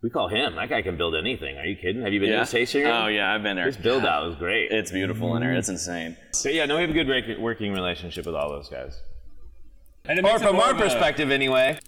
We 0.00 0.10
call 0.10 0.28
him. 0.28 0.54
That 0.54 0.68
guy 0.68 0.82
can 0.82 0.96
build 0.96 1.16
anything. 1.16 1.56
Are 1.56 1.64
you 1.66 1.74
kidding? 1.74 2.02
Have 2.02 2.12
you 2.12 2.20
been 2.20 2.30
to 2.30 2.38
his 2.40 2.50
tasting 2.52 2.84
room? 2.84 2.92
Oh 2.94 3.06
yeah, 3.08 3.34
I've 3.34 3.42
been 3.42 3.56
there. 3.56 3.66
His 3.66 3.76
build 3.76 4.04
out 4.04 4.26
was 4.28 4.36
great. 4.36 4.70
It's 4.70 4.92
beautiful 4.92 5.34
in 5.34 5.42
there. 5.42 5.54
It's 5.54 5.68
insane. 5.68 6.16
So 6.32 6.50
yeah, 6.50 6.66
no, 6.66 6.76
we 6.76 6.82
have 6.82 6.90
a 6.90 6.92
good 6.92 7.40
working 7.40 7.72
relationship 7.72 8.24
with 8.26 8.36
all 8.36 8.48
those 8.50 8.68
guys. 8.68 8.96
And 10.04 10.24
Or 10.24 10.38
from 10.38 10.56
our 10.60 10.70
of 10.70 10.76
a- 10.78 10.82
perspective, 10.82 11.30
anyway. 11.32 11.78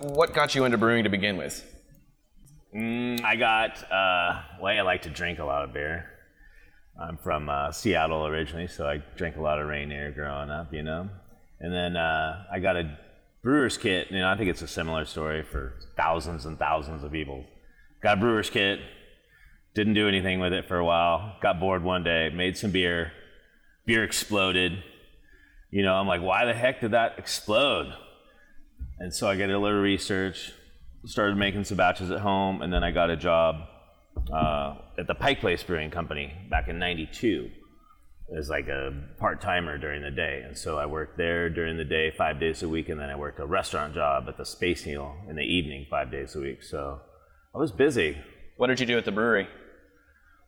What 0.00 0.32
got 0.32 0.54
you 0.54 0.64
into 0.64 0.78
brewing 0.78 1.04
to 1.04 1.10
begin 1.10 1.36
with? 1.36 1.64
I 2.74 3.34
got. 3.36 3.90
Uh, 3.90 4.42
well, 4.60 4.76
I 4.76 4.82
like 4.82 5.02
to 5.02 5.10
drink 5.10 5.40
a 5.40 5.44
lot 5.44 5.64
of 5.64 5.72
beer. 5.72 6.08
I'm 7.00 7.16
from 7.16 7.48
uh, 7.48 7.72
Seattle 7.72 8.26
originally, 8.26 8.68
so 8.68 8.86
I 8.86 9.02
drank 9.16 9.36
a 9.36 9.40
lot 9.40 9.60
of 9.60 9.66
Rainier 9.66 10.12
growing 10.12 10.50
up, 10.50 10.72
you 10.72 10.82
know. 10.82 11.08
And 11.60 11.72
then 11.72 11.96
uh, 11.96 12.44
I 12.52 12.60
got 12.60 12.76
a 12.76 12.96
brewer's 13.42 13.76
kit. 13.76 14.08
You 14.10 14.20
know, 14.20 14.28
I 14.28 14.36
think 14.36 14.50
it's 14.50 14.62
a 14.62 14.68
similar 14.68 15.04
story 15.04 15.42
for 15.42 15.74
thousands 15.96 16.46
and 16.46 16.58
thousands 16.58 17.02
of 17.02 17.10
people. 17.10 17.44
Got 18.00 18.18
a 18.18 18.20
brewer's 18.20 18.50
kit. 18.50 18.80
Didn't 19.74 19.94
do 19.94 20.06
anything 20.06 20.38
with 20.38 20.52
it 20.52 20.68
for 20.68 20.76
a 20.76 20.84
while. 20.84 21.36
Got 21.40 21.58
bored 21.58 21.82
one 21.82 22.04
day. 22.04 22.30
Made 22.30 22.56
some 22.56 22.70
beer. 22.70 23.12
Beer 23.84 24.04
exploded. 24.04 24.82
You 25.70 25.82
know, 25.82 25.94
I'm 25.94 26.06
like, 26.06 26.22
why 26.22 26.44
the 26.44 26.54
heck 26.54 26.80
did 26.80 26.92
that 26.92 27.18
explode? 27.18 27.92
And 29.00 29.14
so 29.14 29.28
I 29.28 29.36
did 29.36 29.50
a 29.50 29.58
little 29.58 29.80
research, 29.80 30.52
started 31.06 31.36
making 31.36 31.64
some 31.64 31.76
batches 31.76 32.10
at 32.10 32.20
home, 32.20 32.62
and 32.62 32.72
then 32.72 32.82
I 32.82 32.90
got 32.90 33.10
a 33.10 33.16
job 33.16 33.56
uh, 34.32 34.74
at 34.98 35.06
the 35.06 35.14
Pike 35.14 35.40
Place 35.40 35.62
Brewing 35.62 35.90
Company 35.90 36.32
back 36.50 36.68
in 36.68 36.78
'92 36.78 37.50
as 38.36 38.50
like 38.50 38.68
a 38.68 38.92
part 39.18 39.40
timer 39.40 39.78
during 39.78 40.02
the 40.02 40.10
day. 40.10 40.42
And 40.44 40.56
so 40.56 40.78
I 40.78 40.86
worked 40.86 41.16
there 41.16 41.48
during 41.48 41.78
the 41.78 41.84
day, 41.84 42.10
five 42.10 42.38
days 42.38 42.62
a 42.62 42.68
week, 42.68 42.88
and 42.88 43.00
then 43.00 43.08
I 43.08 43.16
worked 43.16 43.40
a 43.40 43.46
restaurant 43.46 43.94
job 43.94 44.24
at 44.28 44.36
the 44.36 44.44
Space 44.44 44.84
Needle 44.84 45.14
in 45.28 45.36
the 45.36 45.42
evening, 45.42 45.86
five 45.88 46.10
days 46.10 46.34
a 46.34 46.40
week. 46.40 46.62
So 46.62 47.00
I 47.54 47.58
was 47.58 47.72
busy. 47.72 48.18
What 48.56 48.66
did 48.66 48.80
you 48.80 48.86
do 48.86 48.98
at 48.98 49.04
the 49.04 49.12
brewery? 49.12 49.48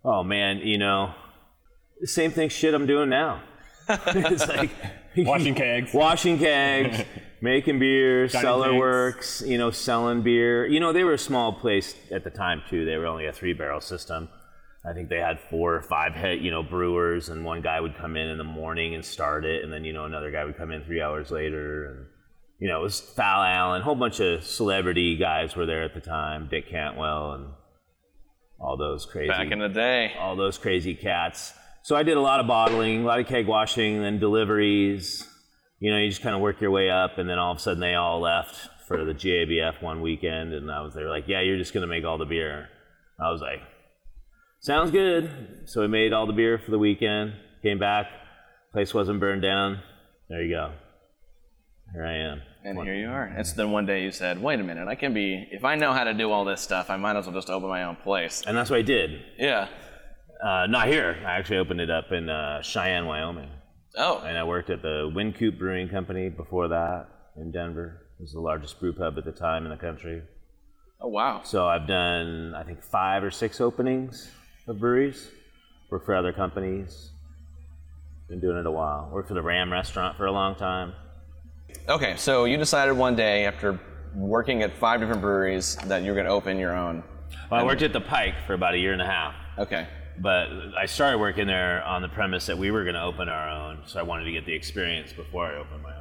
Oh 0.04 0.22
man, 0.22 0.58
you 0.58 0.78
know, 0.78 1.14
same 2.04 2.32
thing 2.32 2.48
shit 2.48 2.74
I'm 2.74 2.86
doing 2.86 3.08
now. 3.08 3.42
it's 4.06 4.46
like 4.48 4.70
Washing 5.16 5.54
kegs. 5.54 5.92
washing 5.92 6.38
kegs, 6.38 7.02
making 7.40 7.78
beer, 7.80 8.28
Dining 8.28 8.40
cellar 8.42 8.68
tanks. 8.68 8.78
works, 8.78 9.42
you 9.44 9.58
know, 9.58 9.70
selling 9.70 10.22
beer. 10.22 10.66
You 10.66 10.78
know, 10.80 10.92
they 10.92 11.02
were 11.04 11.14
a 11.14 11.18
small 11.18 11.52
place 11.52 11.94
at 12.12 12.22
the 12.24 12.30
time 12.30 12.62
too. 12.70 12.84
They 12.84 12.96
were 12.96 13.06
only 13.06 13.26
a 13.26 13.32
three 13.32 13.52
barrel 13.52 13.80
system. 13.80 14.28
I 14.88 14.92
think 14.94 15.08
they 15.10 15.18
had 15.18 15.38
four 15.50 15.74
or 15.74 15.82
five 15.82 16.14
head, 16.14 16.40
you 16.40 16.50
know, 16.50 16.62
brewers, 16.62 17.28
and 17.28 17.44
one 17.44 17.60
guy 17.60 17.80
would 17.80 17.96
come 17.98 18.16
in 18.16 18.28
in 18.28 18.38
the 18.38 18.44
morning 18.44 18.94
and 18.94 19.04
start 19.04 19.44
it, 19.44 19.62
and 19.64 19.72
then 19.72 19.84
you 19.84 19.92
know 19.92 20.04
another 20.04 20.30
guy 20.30 20.44
would 20.44 20.56
come 20.56 20.70
in 20.70 20.84
three 20.84 21.02
hours 21.02 21.30
later, 21.30 21.86
and 21.90 22.06
you 22.60 22.68
know 22.68 22.80
it 22.80 22.82
was 22.84 23.00
Fal 23.00 23.42
Allen, 23.42 23.82
a 23.82 23.84
whole 23.84 23.94
bunch 23.96 24.20
of 24.20 24.42
celebrity 24.44 25.16
guys 25.16 25.54
were 25.56 25.66
there 25.66 25.82
at 25.82 25.92
the 25.92 26.00
time, 26.00 26.48
Dick 26.50 26.70
Cantwell, 26.70 27.32
and 27.32 27.46
all 28.60 28.76
those 28.78 29.04
crazy 29.06 29.28
Back 29.28 29.50
in 29.50 29.58
the 29.58 29.68
day. 29.68 30.12
all 30.18 30.36
those 30.36 30.56
crazy 30.56 30.94
cats. 30.94 31.52
So 31.82 31.96
I 31.96 32.02
did 32.02 32.16
a 32.16 32.20
lot 32.20 32.40
of 32.40 32.46
bottling, 32.46 33.02
a 33.02 33.06
lot 33.06 33.20
of 33.20 33.26
keg 33.26 33.46
washing, 33.46 34.02
then 34.02 34.18
deliveries. 34.18 35.26
You 35.78 35.90
know, 35.90 35.98
you 35.98 36.08
just 36.10 36.22
kind 36.22 36.34
of 36.34 36.42
work 36.42 36.60
your 36.60 36.70
way 36.70 36.90
up, 36.90 37.18
and 37.18 37.28
then 37.28 37.38
all 37.38 37.52
of 37.52 37.58
a 37.58 37.60
sudden 37.60 37.80
they 37.80 37.94
all 37.94 38.20
left 38.20 38.68
for 38.86 39.04
the 39.04 39.14
GABF 39.14 39.82
one 39.82 40.02
weekend, 40.02 40.52
and 40.52 40.70
I 40.70 40.82
was 40.82 40.94
there 40.94 41.08
like, 41.08 41.24
yeah, 41.26 41.40
you're 41.40 41.56
just 41.56 41.72
gonna 41.72 41.86
make 41.86 42.04
all 42.04 42.18
the 42.18 42.26
beer. 42.26 42.68
I 43.18 43.30
was 43.30 43.40
like, 43.40 43.60
sounds 44.60 44.90
good. 44.90 45.62
So 45.66 45.80
we 45.80 45.88
made 45.88 46.12
all 46.12 46.26
the 46.26 46.32
beer 46.32 46.58
for 46.58 46.70
the 46.70 46.78
weekend. 46.78 47.32
Came 47.62 47.78
back, 47.78 48.06
place 48.72 48.92
wasn't 48.92 49.20
burned 49.20 49.42
down. 49.42 49.80
There 50.28 50.42
you 50.42 50.54
go. 50.54 50.72
Here 51.92 52.04
I 52.04 52.14
am. 52.14 52.42
And 52.62 52.82
here 52.82 52.94
you 52.94 53.08
are. 53.08 53.34
It's 53.36 53.52
then 53.52 53.72
one 53.72 53.86
day 53.86 54.02
you 54.02 54.12
said, 54.12 54.40
"Wait 54.40 54.60
a 54.60 54.62
minute, 54.62 54.86
I 54.86 54.94
can 54.94 55.14
be. 55.14 55.48
If 55.50 55.64
I 55.64 55.76
know 55.76 55.92
how 55.92 56.04
to 56.04 56.12
do 56.12 56.30
all 56.30 56.44
this 56.44 56.60
stuff, 56.60 56.90
I 56.90 56.96
might 56.96 57.16
as 57.16 57.26
well 57.26 57.34
just 57.34 57.48
open 57.48 57.68
my 57.68 57.84
own 57.84 57.96
place." 57.96 58.42
And 58.46 58.56
that's 58.56 58.70
what 58.70 58.78
I 58.78 58.82
did. 58.82 59.22
Yeah. 59.38 59.68
Uh, 60.42 60.66
not 60.66 60.88
here. 60.88 61.18
I 61.26 61.32
actually 61.32 61.58
opened 61.58 61.80
it 61.80 61.90
up 61.90 62.12
in 62.12 62.28
uh, 62.28 62.62
Cheyenne, 62.62 63.06
Wyoming. 63.06 63.50
Oh. 63.96 64.22
and 64.24 64.38
I 64.38 64.44
worked 64.44 64.70
at 64.70 64.82
the 64.82 65.10
Wynkoop 65.14 65.58
Brewing 65.58 65.88
Company 65.88 66.28
before 66.28 66.68
that 66.68 67.08
in 67.36 67.50
Denver. 67.50 68.06
It 68.18 68.22
was 68.22 68.32
the 68.32 68.40
largest 68.40 68.78
brew 68.78 68.92
pub 68.92 69.18
at 69.18 69.24
the 69.24 69.32
time 69.32 69.64
in 69.64 69.70
the 69.70 69.76
country. 69.76 70.22
Oh 71.00 71.08
wow. 71.08 71.40
So 71.44 71.66
I've 71.66 71.86
done, 71.88 72.54
I 72.54 72.62
think, 72.62 72.82
five 72.82 73.24
or 73.24 73.30
six 73.30 73.60
openings 73.60 74.30
of 74.68 74.78
breweries. 74.78 75.30
Worked 75.90 76.06
for 76.06 76.14
other 76.14 76.32
companies. 76.32 77.10
Been 78.28 78.38
doing 78.40 78.58
it 78.58 78.66
a 78.66 78.70
while. 78.70 79.10
Worked 79.12 79.28
for 79.28 79.34
the 79.34 79.42
Ram 79.42 79.72
restaurant 79.72 80.16
for 80.16 80.26
a 80.26 80.32
long 80.32 80.54
time. 80.54 80.92
Okay, 81.88 82.14
so 82.16 82.44
you 82.44 82.56
decided 82.56 82.92
one 82.96 83.16
day 83.16 83.46
after 83.46 83.80
working 84.14 84.62
at 84.62 84.72
five 84.76 85.00
different 85.00 85.20
breweries 85.20 85.76
that 85.86 86.02
you 86.02 86.10
were 86.10 86.14
going 86.14 86.26
to 86.26 86.32
open 86.32 86.58
your 86.58 86.76
own. 86.76 87.02
Well, 87.50 87.60
I 87.60 87.64
worked 87.64 87.82
at 87.82 87.92
the 87.92 88.00
Pike 88.00 88.34
for 88.46 88.54
about 88.54 88.74
a 88.74 88.78
year 88.78 88.92
and 88.92 89.02
a 89.02 89.06
half. 89.06 89.34
Okay. 89.58 89.88
But 90.18 90.48
I 90.78 90.86
started 90.86 91.18
working 91.18 91.46
there 91.46 91.82
on 91.82 92.02
the 92.02 92.08
premise 92.08 92.46
that 92.46 92.58
we 92.58 92.70
were 92.70 92.84
going 92.84 92.94
to 92.94 93.02
open 93.02 93.28
our 93.28 93.48
own, 93.48 93.82
so 93.86 93.98
I 93.98 94.02
wanted 94.02 94.24
to 94.24 94.32
get 94.32 94.44
the 94.44 94.52
experience 94.52 95.12
before 95.12 95.46
I 95.46 95.56
opened 95.56 95.82
my 95.82 95.96
own. 95.96 96.00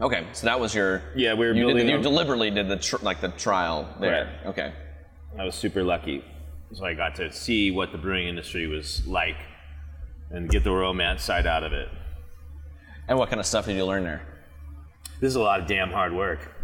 Okay, 0.00 0.26
so 0.32 0.46
that 0.46 0.58
was 0.58 0.74
your. 0.74 1.02
Yeah, 1.14 1.34
we 1.34 1.46
were 1.46 1.52
You, 1.52 1.74
did, 1.74 1.88
you 1.88 2.00
deliberately 2.00 2.50
did 2.50 2.68
the 2.68 2.76
tr- 2.76 3.02
like 3.02 3.20
the 3.20 3.28
trial 3.28 3.86
there. 4.00 4.40
Right. 4.42 4.46
Okay. 4.46 4.72
I 5.38 5.44
was 5.44 5.54
super 5.54 5.82
lucky. 5.82 6.24
So 6.72 6.84
I 6.84 6.94
got 6.94 7.16
to 7.16 7.32
see 7.32 7.70
what 7.70 7.92
the 7.92 7.98
brewing 7.98 8.28
industry 8.28 8.66
was 8.66 9.06
like 9.06 9.36
and 10.30 10.48
get 10.48 10.64
the 10.64 10.70
romance 10.70 11.22
side 11.22 11.46
out 11.46 11.64
of 11.64 11.72
it. 11.72 11.88
And 13.08 13.18
what 13.18 13.28
kind 13.28 13.40
of 13.40 13.46
stuff 13.46 13.66
did 13.66 13.76
you 13.76 13.84
learn 13.84 14.04
there? 14.04 14.22
This 15.20 15.28
is 15.28 15.36
a 15.36 15.40
lot 15.40 15.60
of 15.60 15.66
damn 15.66 15.90
hard 15.90 16.14
work. 16.14 16.54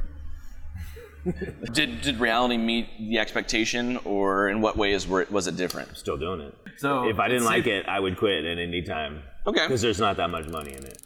Did 1.72 2.02
did 2.02 2.20
reality 2.20 2.56
meet 2.56 2.88
the 2.98 3.18
expectation, 3.18 3.96
or 4.04 4.48
in 4.48 4.60
what 4.60 4.76
ways 4.76 5.08
were 5.08 5.22
it, 5.22 5.32
was 5.32 5.46
it 5.46 5.56
different? 5.56 5.96
Still 5.96 6.16
doing 6.16 6.40
it. 6.40 6.54
So 6.76 7.08
If 7.08 7.18
I 7.18 7.28
didn't 7.28 7.44
like 7.44 7.66
it, 7.66 7.86
I 7.88 7.98
would 7.98 8.16
quit 8.16 8.44
at 8.44 8.58
any 8.58 8.82
time. 8.82 9.22
Okay. 9.46 9.66
Because 9.66 9.82
there's 9.82 9.98
not 9.98 10.16
that 10.18 10.30
much 10.30 10.46
money 10.48 10.72
in 10.72 10.84
it. 10.84 10.98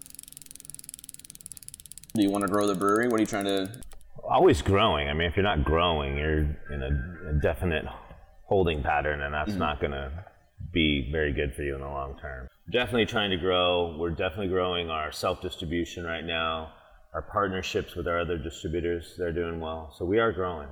Do 2.14 2.22
you 2.22 2.30
want 2.30 2.42
to 2.42 2.48
grow 2.48 2.66
the 2.66 2.74
brewery? 2.74 3.08
What 3.08 3.18
are 3.18 3.22
you 3.22 3.26
trying 3.26 3.44
to? 3.44 3.70
Always 4.22 4.62
growing. 4.62 5.08
I 5.08 5.14
mean, 5.14 5.28
if 5.28 5.36
you're 5.36 5.44
not 5.44 5.64
growing, 5.64 6.16
you're 6.16 6.40
in 6.70 6.82
a, 6.82 7.30
a 7.30 7.32
definite 7.40 7.84
holding 8.44 8.82
pattern, 8.82 9.22
and 9.22 9.32
that's 9.32 9.50
mm-hmm. 9.50 9.60
not 9.60 9.80
going 9.80 9.92
to 9.92 10.24
be 10.72 11.08
very 11.10 11.32
good 11.32 11.54
for 11.54 11.62
you 11.62 11.74
in 11.74 11.80
the 11.80 11.86
long 11.86 12.18
term. 12.20 12.48
Definitely 12.70 13.06
trying 13.06 13.30
to 13.30 13.36
grow. 13.36 13.96
We're 13.98 14.10
definitely 14.10 14.48
growing 14.48 14.90
our 14.90 15.12
self 15.12 15.40
distribution 15.40 16.04
right 16.04 16.24
now. 16.24 16.72
Our 17.12 17.22
partnerships 17.22 17.96
with 17.96 18.06
our 18.06 18.20
other 18.20 18.38
distributors, 18.38 19.14
they're 19.18 19.32
doing 19.32 19.58
well. 19.58 19.92
So 19.98 20.04
we 20.04 20.20
are 20.20 20.32
growing. 20.32 20.68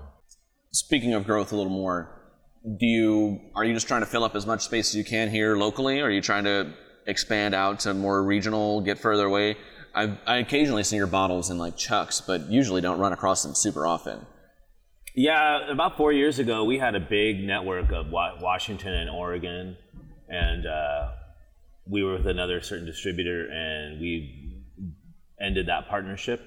Speaking 0.71 1.15
of 1.15 1.25
growth, 1.25 1.53
a 1.53 1.57
little 1.57 1.73
more. 1.73 2.15
Do 2.65 2.87
you 2.87 3.41
are 3.55 3.65
you 3.65 3.75
just 3.75 3.89
trying 3.89 4.03
to 4.03 4.07
fill 4.07 4.25
up 4.25 4.37
as 4.37 4.47
much 4.47 4.63
space 4.63 4.91
as 4.91 4.95
you 4.95 5.05
can 5.05 5.31
here 5.31 5.57
locally, 5.57 6.01
or 6.01 6.07
are 6.07 6.11
you 6.11 6.21
trying 6.21 6.45
to 6.45 6.73
expand 7.07 7.55
out 7.55 7.81
to 7.81 7.95
more 7.95 8.23
regional, 8.23 8.81
get 8.81 8.99
further 8.99 9.27
away? 9.27 9.57
I 9.95 10.17
I 10.27 10.37
occasionally 10.37 10.85
see 10.85 10.97
your 10.97 11.07
bottles 11.07 11.51
in 11.51 11.59
like 11.59 11.77
Chucks, 11.77 12.21
but 12.21 12.49
usually 12.51 12.81
don't 12.81 13.01
run 13.01 13.13
across 13.13 13.43
them 13.43 13.55
super 13.55 13.87
often. 13.87 14.27
Yeah, 15.15 15.73
about 15.73 15.97
four 15.97 16.13
years 16.13 16.39
ago, 16.39 16.65
we 16.65 16.79
had 16.79 16.95
a 16.95 17.01
big 17.01 17.41
network 17.43 17.91
of 17.91 18.11
Washington 18.11 18.93
and 18.95 19.11
Oregon, 19.11 19.77
and 20.29 20.67
uh, 20.67 21.09
we 21.87 22.05
were 22.05 22.19
with 22.19 22.27
another 22.29 22.61
certain 22.61 22.87
distributor, 22.87 23.49
and 23.51 24.01
we 24.01 24.38
ended 25.41 25.67
that 25.67 25.89
partnership 25.89 26.41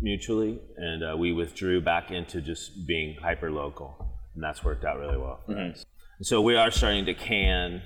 mutually, 0.00 0.60
and 0.76 1.02
uh, 1.04 1.16
we 1.16 1.32
withdrew 1.32 1.80
back 1.80 2.10
into 2.10 2.40
just 2.40 2.86
being 2.86 3.16
hyper 3.16 3.50
local, 3.50 3.94
and 4.34 4.42
that's 4.42 4.64
worked 4.64 4.84
out 4.84 4.98
really 4.98 5.16
well 5.16 5.40
for 5.46 5.56
us. 5.56 5.84
So 6.22 6.40
we 6.40 6.56
are 6.56 6.70
starting 6.70 7.04
to 7.06 7.14
can 7.14 7.82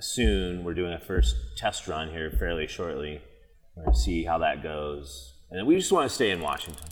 soon. 0.00 0.64
We're 0.64 0.74
doing 0.74 0.92
a 0.92 1.00
first 1.00 1.36
test 1.56 1.88
run 1.88 2.10
here 2.10 2.30
fairly 2.38 2.66
shortly. 2.66 3.20
We're 3.76 3.84
going 3.84 3.94
to 3.94 4.00
see 4.00 4.24
how 4.24 4.38
that 4.38 4.62
goes, 4.62 5.34
and 5.50 5.66
we 5.66 5.76
just 5.76 5.92
want 5.92 6.08
to 6.08 6.14
stay 6.14 6.30
in 6.30 6.40
Washington. 6.40 6.86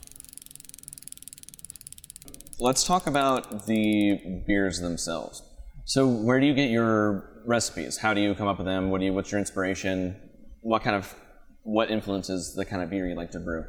Let's 2.59 2.85
talk 2.85 3.07
about 3.07 3.67
the 3.67 4.43
beers 4.47 4.81
themselves. 4.81 5.43
So, 5.85 6.07
where 6.07 6.39
do 6.39 6.47
you 6.47 6.55
get 6.55 6.71
your 6.71 7.43
recipes? 7.47 7.97
How 7.97 8.15
do 8.15 8.21
you 8.21 8.35
come 8.35 8.47
up 8.47 8.59
with 8.59 8.67
them? 8.67 8.91
What 8.91 9.01
do 9.01 9.07
you? 9.07 9.13
What's 9.13 9.33
your 9.33 9.39
inspiration? 9.39 10.15
What 10.61 10.83
kind 10.83 10.95
of 10.95 11.15
what 11.63 11.91
influences 11.91 12.55
the 12.55 12.65
kind 12.65 12.83
of 12.83 12.91
beer 12.91 13.07
you 13.07 13.15
like 13.15 13.31
to 13.33 13.41
brew? 13.41 13.65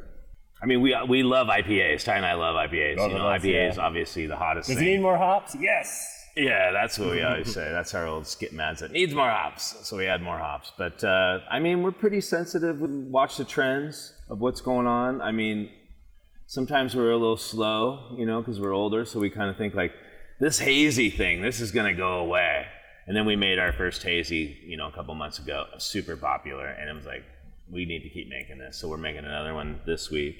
I 0.62 0.66
mean, 0.66 0.80
we 0.80 0.96
we 1.08 1.22
love 1.22 1.48
IPAs. 1.48 2.04
Ty 2.04 2.16
and 2.16 2.26
I 2.26 2.34
love 2.34 2.54
IPAs. 2.54 2.96
Both 2.96 3.12
you 3.12 3.18
know, 3.18 3.28
of 3.28 3.34
us, 3.34 3.42
IPA 3.42 3.70
is 3.70 3.76
yeah. 3.76 3.82
obviously 3.82 4.26
the 4.26 4.36
hottest 4.36 4.68
Does 4.68 4.78
it 4.78 4.84
need 4.84 5.00
more 5.00 5.18
hops? 5.18 5.56
Yes. 5.58 6.28
yeah, 6.36 6.70
that's 6.70 6.98
what 6.98 7.10
we 7.10 7.22
always 7.22 7.52
say. 7.52 7.70
That's 7.72 7.94
our 7.94 8.06
old 8.06 8.26
skip 8.26 8.52
mads. 8.52 8.80
It 8.80 8.92
needs 8.92 9.12
more 9.12 9.28
hops, 9.28 9.76
so 9.86 9.96
we 9.96 10.06
add 10.06 10.22
more 10.22 10.38
hops. 10.38 10.72
But 10.78 11.02
uh, 11.02 11.40
I 11.50 11.58
mean, 11.58 11.82
we're 11.82 11.90
pretty 11.90 12.20
sensitive. 12.20 12.80
We 12.80 12.88
watch 12.88 13.36
the 13.36 13.44
trends 13.44 14.14
of 14.30 14.40
what's 14.40 14.60
going 14.60 14.86
on. 14.86 15.20
I 15.20 15.32
mean, 15.32 15.68
sometimes 16.46 16.94
we're 16.94 17.10
a 17.10 17.16
little 17.16 17.36
slow, 17.36 18.14
you 18.16 18.24
know, 18.24 18.40
because 18.40 18.60
we're 18.60 18.74
older. 18.74 19.04
So 19.04 19.18
we 19.18 19.30
kind 19.30 19.50
of 19.50 19.56
think 19.56 19.74
like, 19.74 19.92
this 20.38 20.58
hazy 20.58 21.10
thing, 21.10 21.42
this 21.42 21.60
is 21.60 21.70
gonna 21.70 21.94
go 21.94 22.18
away. 22.18 22.66
And 23.06 23.16
then 23.16 23.26
we 23.26 23.36
made 23.36 23.58
our 23.58 23.72
first 23.72 24.02
hazy, 24.02 24.58
you 24.64 24.76
know, 24.76 24.88
a 24.88 24.92
couple 24.92 25.14
months 25.14 25.38
ago, 25.38 25.66
super 25.78 26.16
popular, 26.16 26.66
and 26.66 26.88
it 26.88 26.94
was 26.94 27.04
like, 27.04 27.24
we 27.72 27.84
need 27.86 28.02
to 28.02 28.10
keep 28.10 28.28
making 28.28 28.58
this. 28.58 28.78
So 28.78 28.88
we're 28.88 28.96
making 28.98 29.24
another 29.24 29.54
one 29.54 29.80
this 29.86 30.10
week. 30.10 30.36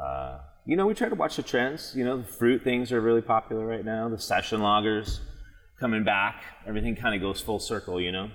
Uh, 0.00 0.38
you 0.66 0.76
know, 0.76 0.86
we 0.86 0.94
try 0.94 1.08
to 1.08 1.14
watch 1.14 1.36
the 1.36 1.42
trends. 1.42 1.94
You 1.96 2.04
know, 2.04 2.18
the 2.18 2.26
fruit 2.28 2.62
things 2.62 2.92
are 2.92 3.00
really 3.00 3.22
popular 3.22 3.64
right 3.66 3.84
now. 3.84 4.08
The 4.08 4.18
session 4.18 4.60
lagers 4.60 5.20
coming 5.80 6.04
back. 6.04 6.42
Everything 6.66 6.96
kind 6.96 7.14
of 7.14 7.20
goes 7.20 7.40
full 7.40 7.58
circle. 7.60 8.00
You 8.00 8.12
know. 8.12 8.30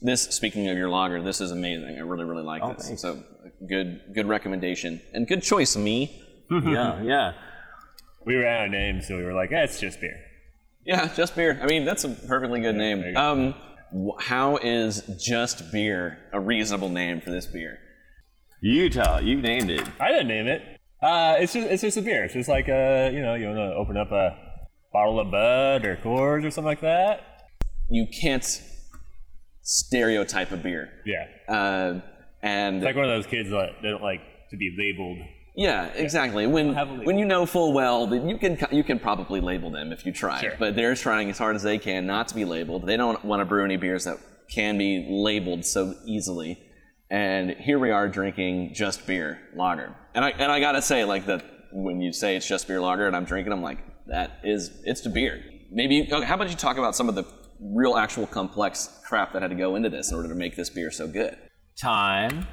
This, 0.00 0.22
speaking 0.22 0.68
of 0.68 0.76
your 0.76 0.88
lager, 0.88 1.22
this 1.22 1.40
is 1.40 1.50
amazing. 1.52 1.96
I 1.96 2.00
really, 2.00 2.24
really 2.24 2.42
like 2.42 2.62
Oh, 2.62 2.72
this. 2.72 2.86
thanks. 2.86 3.02
So, 3.02 3.22
good, 3.68 4.00
good 4.14 4.26
recommendation 4.26 5.00
and 5.12 5.28
good 5.28 5.42
choice, 5.42 5.76
me. 5.76 6.20
yeah, 6.50 7.00
yeah. 7.02 7.32
We 8.24 8.34
ran 8.36 8.60
out 8.62 8.64
of 8.66 8.70
names, 8.72 9.06
so 9.06 9.16
we 9.16 9.22
were 9.22 9.34
like, 9.34 9.52
eh, 9.52 9.62
it's 9.62 9.78
just 9.78 10.00
beer. 10.00 10.18
Yeah, 10.84 11.12
just 11.14 11.36
beer. 11.36 11.58
I 11.62 11.66
mean, 11.66 11.84
that's 11.84 12.02
a 12.04 12.08
perfectly 12.08 12.60
good 12.60 12.74
name. 12.74 13.16
Um, 13.16 13.54
how 14.20 14.56
is 14.58 15.02
just 15.22 15.70
beer 15.72 16.18
a 16.32 16.40
reasonable 16.40 16.88
name 16.88 17.20
for 17.20 17.30
this 17.30 17.46
beer? 17.46 17.78
You 18.60 18.88
tell. 18.88 19.22
You 19.22 19.40
named 19.40 19.70
it. 19.70 19.86
I 20.00 20.08
didn't 20.08 20.28
name 20.28 20.46
it. 20.46 20.62
Uh, 21.02 21.36
it's 21.38 21.52
just 21.52 21.68
it's 21.68 21.82
just 21.82 21.96
a 21.96 22.02
beer. 22.02 22.24
It's 22.24 22.34
just 22.34 22.48
like 22.48 22.68
uh, 22.68 23.10
you 23.12 23.20
know, 23.20 23.34
you 23.34 23.46
want 23.46 23.58
to 23.58 23.74
open 23.76 23.96
up 23.96 24.12
a 24.12 24.36
bottle 24.92 25.18
of 25.18 25.30
Bud 25.30 25.84
or 25.84 25.96
Coors 25.96 26.44
or 26.44 26.50
something 26.50 26.66
like 26.66 26.80
that. 26.82 27.20
You 27.90 28.06
can't 28.20 28.44
stereotype 29.62 30.52
a 30.52 30.56
beer. 30.56 30.90
Yeah, 31.04 31.26
Uh, 31.48 32.00
and 32.42 32.76
it's 32.76 32.84
like 32.84 32.96
one 32.96 33.04
of 33.04 33.10
those 33.10 33.26
kids 33.26 33.50
that 33.50 33.82
they 33.82 33.90
don't 33.90 34.02
like 34.02 34.20
to 34.50 34.56
be 34.56 34.74
labeled. 34.78 35.18
Yeah, 35.54 35.86
exactly. 35.94 36.46
When 36.46 36.74
have 36.74 36.88
a 36.88 36.92
label. 36.92 37.04
when 37.04 37.18
you 37.18 37.24
know 37.24 37.46
full 37.46 37.72
well 37.72 38.06
that 38.06 38.22
you 38.24 38.38
can 38.38 38.58
you 38.70 38.82
can 38.84 38.98
probably 38.98 39.40
label 39.40 39.70
them 39.70 39.92
if 39.92 40.06
you 40.06 40.12
try, 40.12 40.40
Sure. 40.40 40.54
but 40.58 40.74
they're 40.76 40.94
trying 40.94 41.28
as 41.30 41.38
hard 41.38 41.56
as 41.56 41.62
they 41.62 41.78
can 41.78 42.06
not 42.06 42.28
to 42.28 42.34
be 42.34 42.44
labeled. 42.44 42.86
They 42.86 42.96
don't 42.96 43.22
want 43.24 43.40
to 43.40 43.44
brew 43.44 43.64
any 43.64 43.76
beers 43.76 44.04
that 44.04 44.18
can 44.50 44.78
be 44.78 45.06
labeled 45.10 45.64
so 45.64 45.94
easily. 46.06 46.58
And 47.10 47.50
here 47.50 47.78
we 47.78 47.90
are 47.90 48.08
drinking 48.08 48.72
just 48.74 49.06
beer 49.06 49.38
lager, 49.54 49.94
and 50.14 50.24
I 50.24 50.30
and 50.30 50.50
I 50.50 50.60
gotta 50.60 50.80
say 50.80 51.04
like 51.04 51.26
that 51.26 51.44
when 51.72 52.00
you 52.00 52.12
say 52.12 52.36
it's 52.36 52.46
just 52.46 52.66
beer 52.66 52.80
lager 52.80 53.06
and 53.06 53.14
I'm 53.14 53.24
drinking, 53.26 53.52
I'm 53.52 53.62
like 53.62 53.78
that 54.06 54.40
is 54.44 54.82
it's 54.84 55.02
the 55.02 55.10
beer. 55.10 55.42
Maybe 55.70 56.08
okay, 56.10 56.24
how 56.24 56.34
about 56.36 56.48
you 56.48 56.56
talk 56.56 56.78
about 56.78 56.96
some 56.96 57.08
of 57.10 57.14
the 57.14 57.24
real 57.60 57.96
actual 57.96 58.26
complex 58.26 59.00
crap 59.06 59.32
that 59.34 59.42
had 59.42 59.50
to 59.50 59.56
go 59.56 59.76
into 59.76 59.90
this 59.90 60.10
in 60.10 60.16
order 60.16 60.28
to 60.30 60.34
make 60.34 60.56
this 60.56 60.70
beer 60.70 60.90
so 60.90 61.06
good? 61.06 61.36
Time, 61.78 62.46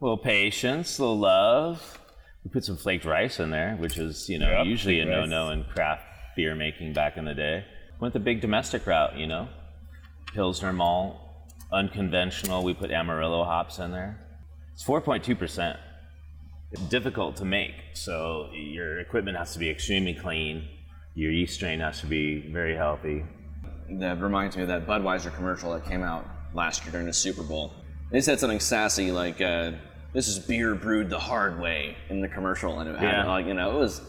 a 0.00 0.04
little 0.04 0.18
patience, 0.18 0.98
a 0.98 1.02
little 1.02 1.18
love. 1.18 1.98
We 2.44 2.50
put 2.50 2.64
some 2.64 2.76
flaked 2.76 3.04
rice 3.04 3.40
in 3.40 3.50
there, 3.50 3.76
which 3.76 3.98
is 3.98 4.28
you 4.28 4.38
know 4.38 4.50
Yep, 4.50 4.66
usually 4.66 5.00
a 5.00 5.04
no-no 5.04 5.50
in 5.50 5.64
craft 5.64 6.04
beer 6.36 6.54
making 6.54 6.92
back 6.92 7.16
in 7.16 7.24
the 7.24 7.34
day. 7.34 7.64
Went 8.00 8.14
the 8.14 8.20
big 8.20 8.40
domestic 8.40 8.86
route, 8.86 9.16
you 9.16 9.26
know. 9.26 9.48
Pilsner 10.34 10.72
malt, 10.72 11.16
unconventional. 11.72 12.62
We 12.62 12.74
put 12.74 12.90
Amarillo 12.90 13.44
hops 13.44 13.78
in 13.78 13.90
there. 13.90 14.24
It's 14.72 14.84
4.2 14.84 15.38
percent. 15.38 15.78
It's 16.70 16.82
difficult 16.82 17.36
to 17.36 17.44
make, 17.46 17.72
so 17.94 18.50
your 18.52 19.00
equipment 19.00 19.38
has 19.38 19.54
to 19.54 19.58
be 19.58 19.70
extremely 19.70 20.12
clean. 20.14 20.68
Your 21.14 21.32
yeast 21.32 21.54
strain 21.54 21.80
has 21.80 22.00
to 22.00 22.06
be 22.06 22.50
very 22.52 22.76
healthy. 22.76 23.24
That 23.90 24.20
reminds 24.20 24.54
me 24.54 24.62
of 24.62 24.68
that 24.68 24.86
Budweiser 24.86 25.34
commercial 25.34 25.72
that 25.72 25.86
came 25.86 26.02
out 26.02 26.26
last 26.54 26.84
year 26.84 26.92
during 26.92 27.06
the 27.06 27.12
Super 27.12 27.42
Bowl. 27.42 27.72
They 28.12 28.20
said 28.20 28.38
something 28.38 28.60
sassy 28.60 29.10
like, 29.10 29.40
uh, 29.40 29.72
"This 30.12 30.28
is 30.28 30.38
beer 30.38 30.74
brewed 30.74 31.10
the 31.10 31.18
hard 31.18 31.60
way" 31.60 31.96
in 32.08 32.20
the 32.20 32.28
commercial, 32.28 32.78
and 32.80 32.88
it 32.90 32.98
had 32.98 33.10
Yeah. 33.10 33.26
like 33.26 33.46
you 33.46 33.54
know 33.54 33.76
it 33.76 33.78
was 33.80 34.00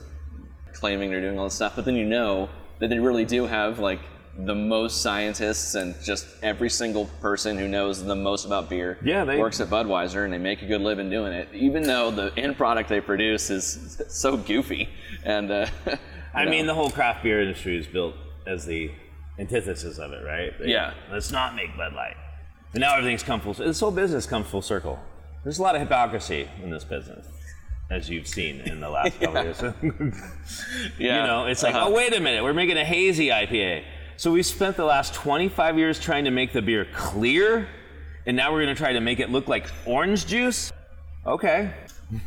claiming 0.73 1.09
they're 1.09 1.21
doing 1.21 1.37
all 1.37 1.45
this 1.45 1.55
stuff, 1.55 1.73
but 1.75 1.85
then 1.85 1.95
you 1.95 2.05
know 2.05 2.49
that 2.79 2.89
they 2.89 2.99
really 2.99 3.25
do 3.25 3.45
have 3.45 3.79
like 3.79 3.99
the 4.37 4.55
most 4.55 5.01
scientists 5.01 5.75
and 5.75 5.93
just 6.01 6.25
every 6.41 6.69
single 6.69 7.05
person 7.19 7.57
who 7.57 7.67
knows 7.67 8.01
the 8.05 8.15
most 8.15 8.45
about 8.45 8.69
beer 8.69 8.97
Yeah, 9.03 9.25
they- 9.25 9.37
works 9.37 9.59
at 9.59 9.67
Budweiser 9.69 10.23
and 10.23 10.31
they 10.31 10.37
make 10.37 10.61
a 10.61 10.65
good 10.65 10.79
living 10.79 11.09
doing 11.09 11.33
it, 11.33 11.49
even 11.53 11.83
though 11.83 12.09
the 12.11 12.31
end 12.37 12.55
product 12.55 12.87
they 12.87 13.01
produce 13.01 13.49
is 13.49 14.01
so 14.07 14.37
goofy. 14.37 14.87
And 15.25 15.51
uh, 15.51 15.65
I 16.33 16.43
you 16.43 16.49
mean, 16.51 16.67
the 16.67 16.73
whole 16.75 16.89
craft 16.89 17.23
beer 17.23 17.41
industry 17.41 17.77
is 17.77 17.87
built 17.87 18.15
as 18.47 18.65
the 18.65 18.91
antithesis 19.39 19.97
of 19.97 20.13
it, 20.13 20.23
right? 20.23 20.57
They- 20.57 20.69
Yeah. 20.71 20.93
Let's 21.11 21.31
not 21.31 21.55
make 21.55 21.75
Bud 21.75 21.91
Light. 21.93 22.15
And 22.73 22.79
now 22.81 22.95
everything's 22.95 23.23
come 23.23 23.41
full. 23.41 23.53
This 23.55 23.79
whole 23.81 23.91
business 23.91 24.25
comes 24.25 24.47
full 24.47 24.61
circle. 24.61 24.99
There's 25.43 25.59
a 25.59 25.61
lot 25.61 25.75
of 25.75 25.81
hypocrisy 25.81 26.49
in 26.61 26.69
this 26.69 26.83
business, 26.83 27.25
as 27.89 28.09
you've 28.09 28.27
seen 28.27 28.61
in 28.61 28.79
the 28.81 28.89
last 28.89 29.19
couple 29.21 29.43
years. 29.43 29.61
yeah, 30.97 31.21
You 31.21 31.27
know, 31.27 31.45
it's 31.45 31.63
like, 31.63 31.75
uh-huh. 31.75 31.87
oh 31.87 31.91
wait 31.91 32.15
a 32.15 32.19
minute, 32.19 32.43
we're 32.43 32.53
making 32.53 32.77
a 32.77 32.85
hazy 32.85 33.27
IPA. 33.27 33.83
So 34.17 34.31
we 34.31 34.43
spent 34.43 34.75
the 34.75 34.83
last 34.85 35.13
25 35.13 35.77
years 35.77 35.99
trying 35.99 36.25
to 36.25 36.31
make 36.31 36.51
the 36.51 36.61
beer 36.61 36.85
clear, 36.93 37.67
and 38.25 38.35
now 38.35 38.51
we're 38.51 38.61
gonna 38.61 38.75
try 38.75 38.91
to 38.91 38.99
make 38.99 39.19
it 39.19 39.29
look 39.29 39.47
like 39.47 39.67
orange 39.85 40.25
juice? 40.25 40.73
Okay. 41.25 41.73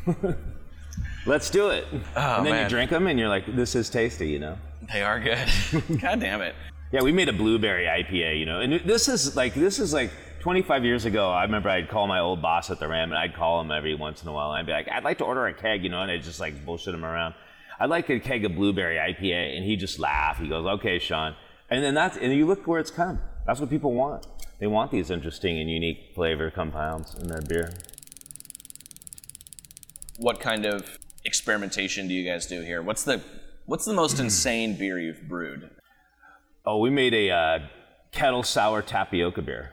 Let's 1.27 1.51
do 1.51 1.69
it. 1.69 1.87
and 2.17 2.47
then 2.47 2.53
man. 2.53 2.65
you 2.65 2.69
drink 2.71 2.91
them, 2.91 3.07
and 3.07 3.19
you're 3.19 3.29
like, 3.29 3.55
this 3.55 3.75
is 3.75 3.91
tasty, 3.91 4.29
you 4.29 4.39
know? 4.39 4.57
They 4.93 5.03
are 5.03 5.21
good. 5.21 5.49
God 6.01 6.19
damn 6.19 6.41
it. 6.41 6.55
Yeah, 6.93 7.03
we 7.03 7.13
made 7.13 7.29
a 7.29 7.33
blueberry 7.33 7.85
IPA, 7.85 8.39
you 8.39 8.47
know, 8.47 8.61
and 8.61 8.75
this 8.85 9.09
is 9.09 9.35
like 9.37 9.55
this 9.55 9.79
is 9.79 9.95
like 9.95 10.11
25 10.43 10.85
years 10.85 11.05
ago. 11.05 11.31
I 11.31 11.45
remember 11.45 11.69
I'd 11.69 11.89
call 11.89 12.09
my 12.09 12.19
old 12.19 12.43
boss 12.43 12.69
at 12.73 12.81
the 12.81 12.89
Ram, 12.89 13.13
and 13.13 13.19
I'd 13.19 13.33
call 13.33 13.61
him 13.61 13.71
every 13.71 13.95
once 13.95 14.23
in 14.23 14.29
a 14.29 14.33
while, 14.33 14.51
and 14.51 14.59
I'd 14.59 14.67
be 14.67 14.73
like, 14.73 14.89
"I'd 14.89 15.05
like 15.05 15.19
to 15.19 15.25
order 15.25 15.47
a 15.47 15.55
keg," 15.55 15.85
you 15.85 15.89
know, 15.89 16.03
and 16.03 16.11
I'd 16.11 16.25
just 16.25 16.41
like 16.41 16.67
bullshit 16.67 16.95
him 16.95 17.05
around. 17.05 17.35
I'd 17.79 17.91
like 17.91 18.11
a 18.11 18.19
keg 18.19 18.45
of 18.45 18.57
blueberry 18.57 18.97
IPA, 18.97 19.57
and 19.57 19.65
he'd 19.65 19.79
just 19.79 20.01
laugh. 20.01 20.39
He 20.39 20.49
goes, 20.49 20.67
"Okay, 20.67 20.99
Sean," 20.99 21.37
and 21.71 21.85
then 21.85 21.95
that's 21.95 22.17
and 22.17 22.33
you 22.33 22.45
look 22.45 22.67
where 22.67 22.81
it's 22.81 22.91
come. 22.91 23.21
That's 23.47 23.61
what 23.61 23.71
people 23.71 23.93
want. 23.93 24.27
They 24.59 24.67
want 24.67 24.91
these 24.91 25.11
interesting 25.11 25.61
and 25.61 25.71
unique 25.71 26.11
flavor 26.13 26.51
compounds 26.51 27.15
in 27.15 27.29
their 27.29 27.43
beer. 27.43 27.73
What 30.19 30.41
kind 30.41 30.67
of 30.67 30.99
experimentation 31.25 32.09
do 32.09 32.15
you 32.15 32.29
guys 32.29 32.47
do 32.47 32.63
here? 32.63 32.83
What's 32.83 33.05
the 33.05 33.21
what's 33.67 33.85
the 33.85 33.93
most 33.93 34.19
insane 34.27 34.77
beer 34.77 34.99
you've 34.99 35.29
brewed? 35.29 35.71
Oh, 36.67 36.79
we 36.79 36.91
made 36.91 37.15
a 37.15 37.31
uh, 37.31 37.59
kettle 38.11 38.43
sour 38.43 38.83
tapioca 38.83 39.43
beer. 39.43 39.73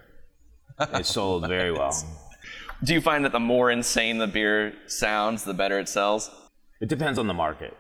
It 0.80 1.06
sold 1.06 1.48
very 1.48 1.72
well. 1.72 1.96
Do 2.84 2.94
you 2.94 3.02
find 3.02 3.26
that 3.26 3.34
the 3.34 3.40
more 3.40 3.72
insane 3.72 4.18
the 4.18 4.28
beer 4.28 4.74
sounds, 4.88 5.44
the 5.44 5.54
better 5.54 5.80
it 5.80 5.90
sells? 5.90 6.32
It 6.80 6.88
depends 6.88 7.20
on 7.20 7.28
the 7.28 7.34
market. 7.34 7.76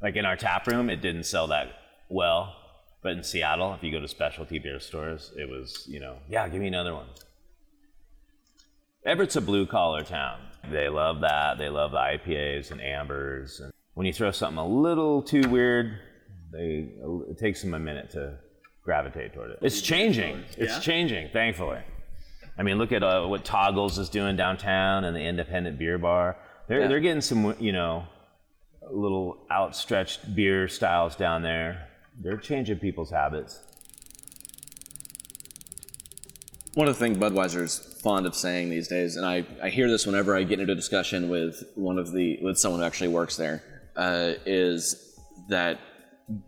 Like 0.00 0.16
in 0.16 0.24
our 0.24 0.36
tap 0.36 0.66
room, 0.66 0.88
it 0.90 1.00
didn't 1.00 1.24
sell 1.24 1.48
that 1.48 1.72
well. 2.08 2.54
But 3.02 3.12
in 3.12 3.24
Seattle, 3.24 3.74
if 3.74 3.82
you 3.82 3.90
go 3.90 4.00
to 4.00 4.06
specialty 4.06 4.60
beer 4.60 4.78
stores, 4.78 5.32
it 5.36 5.48
was, 5.48 5.84
you 5.88 5.98
know, 5.98 6.18
yeah, 6.28 6.48
give 6.48 6.60
me 6.60 6.68
another 6.68 6.94
one. 6.94 7.06
Everett's 9.04 9.34
a 9.34 9.40
blue 9.40 9.66
collar 9.66 10.04
town. 10.04 10.38
They 10.70 10.88
love 10.88 11.20
that. 11.22 11.58
They 11.58 11.68
love 11.68 11.90
the 11.90 11.96
IPAs 11.96 12.70
and 12.70 12.80
ambers. 12.80 13.58
And 13.58 13.72
when 13.94 14.06
you 14.06 14.12
throw 14.12 14.30
something 14.30 14.58
a 14.58 14.66
little 14.66 15.20
too 15.22 15.48
weird, 15.48 15.98
they 16.52 16.92
it 17.28 17.38
takes 17.38 17.62
them 17.62 17.74
a 17.74 17.80
minute 17.80 18.10
to 18.10 18.38
gravitate 18.84 19.34
toward 19.34 19.50
it. 19.50 19.58
It's 19.62 19.80
changing. 19.80 20.44
It's 20.56 20.78
changing, 20.78 21.30
thankfully. 21.32 21.80
I 22.58 22.62
mean, 22.62 22.78
look 22.78 22.92
at 22.92 23.02
uh, 23.02 23.26
what 23.26 23.44
Toggles 23.44 23.98
is 23.98 24.08
doing 24.08 24.36
downtown 24.36 25.04
and 25.04 25.16
the 25.16 25.22
independent 25.22 25.78
beer 25.78 25.98
bar. 25.98 26.36
They're 26.68 26.86
they're 26.88 27.00
getting 27.00 27.22
some, 27.22 27.54
you 27.58 27.72
know, 27.72 28.04
little 28.90 29.38
outstretched 29.50 30.34
beer 30.34 30.68
styles 30.68 31.16
down 31.16 31.42
there. 31.42 31.88
They're 32.20 32.36
changing 32.36 32.78
people's 32.78 33.10
habits. 33.10 33.60
One 36.74 36.88
of 36.88 36.98
the 36.98 37.00
things 37.00 37.18
Budweiser's 37.18 38.00
fond 38.02 38.26
of 38.26 38.34
saying 38.34 38.70
these 38.70 38.88
days, 38.88 39.16
and 39.16 39.26
I, 39.26 39.44
I 39.62 39.68
hear 39.68 39.88
this 39.88 40.06
whenever 40.06 40.34
I 40.34 40.42
get 40.42 40.58
into 40.58 40.72
a 40.72 40.76
discussion 40.76 41.28
with 41.28 41.62
one 41.74 41.98
of 41.98 42.12
the 42.12 42.38
with 42.42 42.58
someone 42.58 42.80
who 42.80 42.86
actually 42.86 43.08
works 43.08 43.36
there, 43.36 43.62
uh, 43.96 44.32
is 44.46 45.18
that 45.48 45.78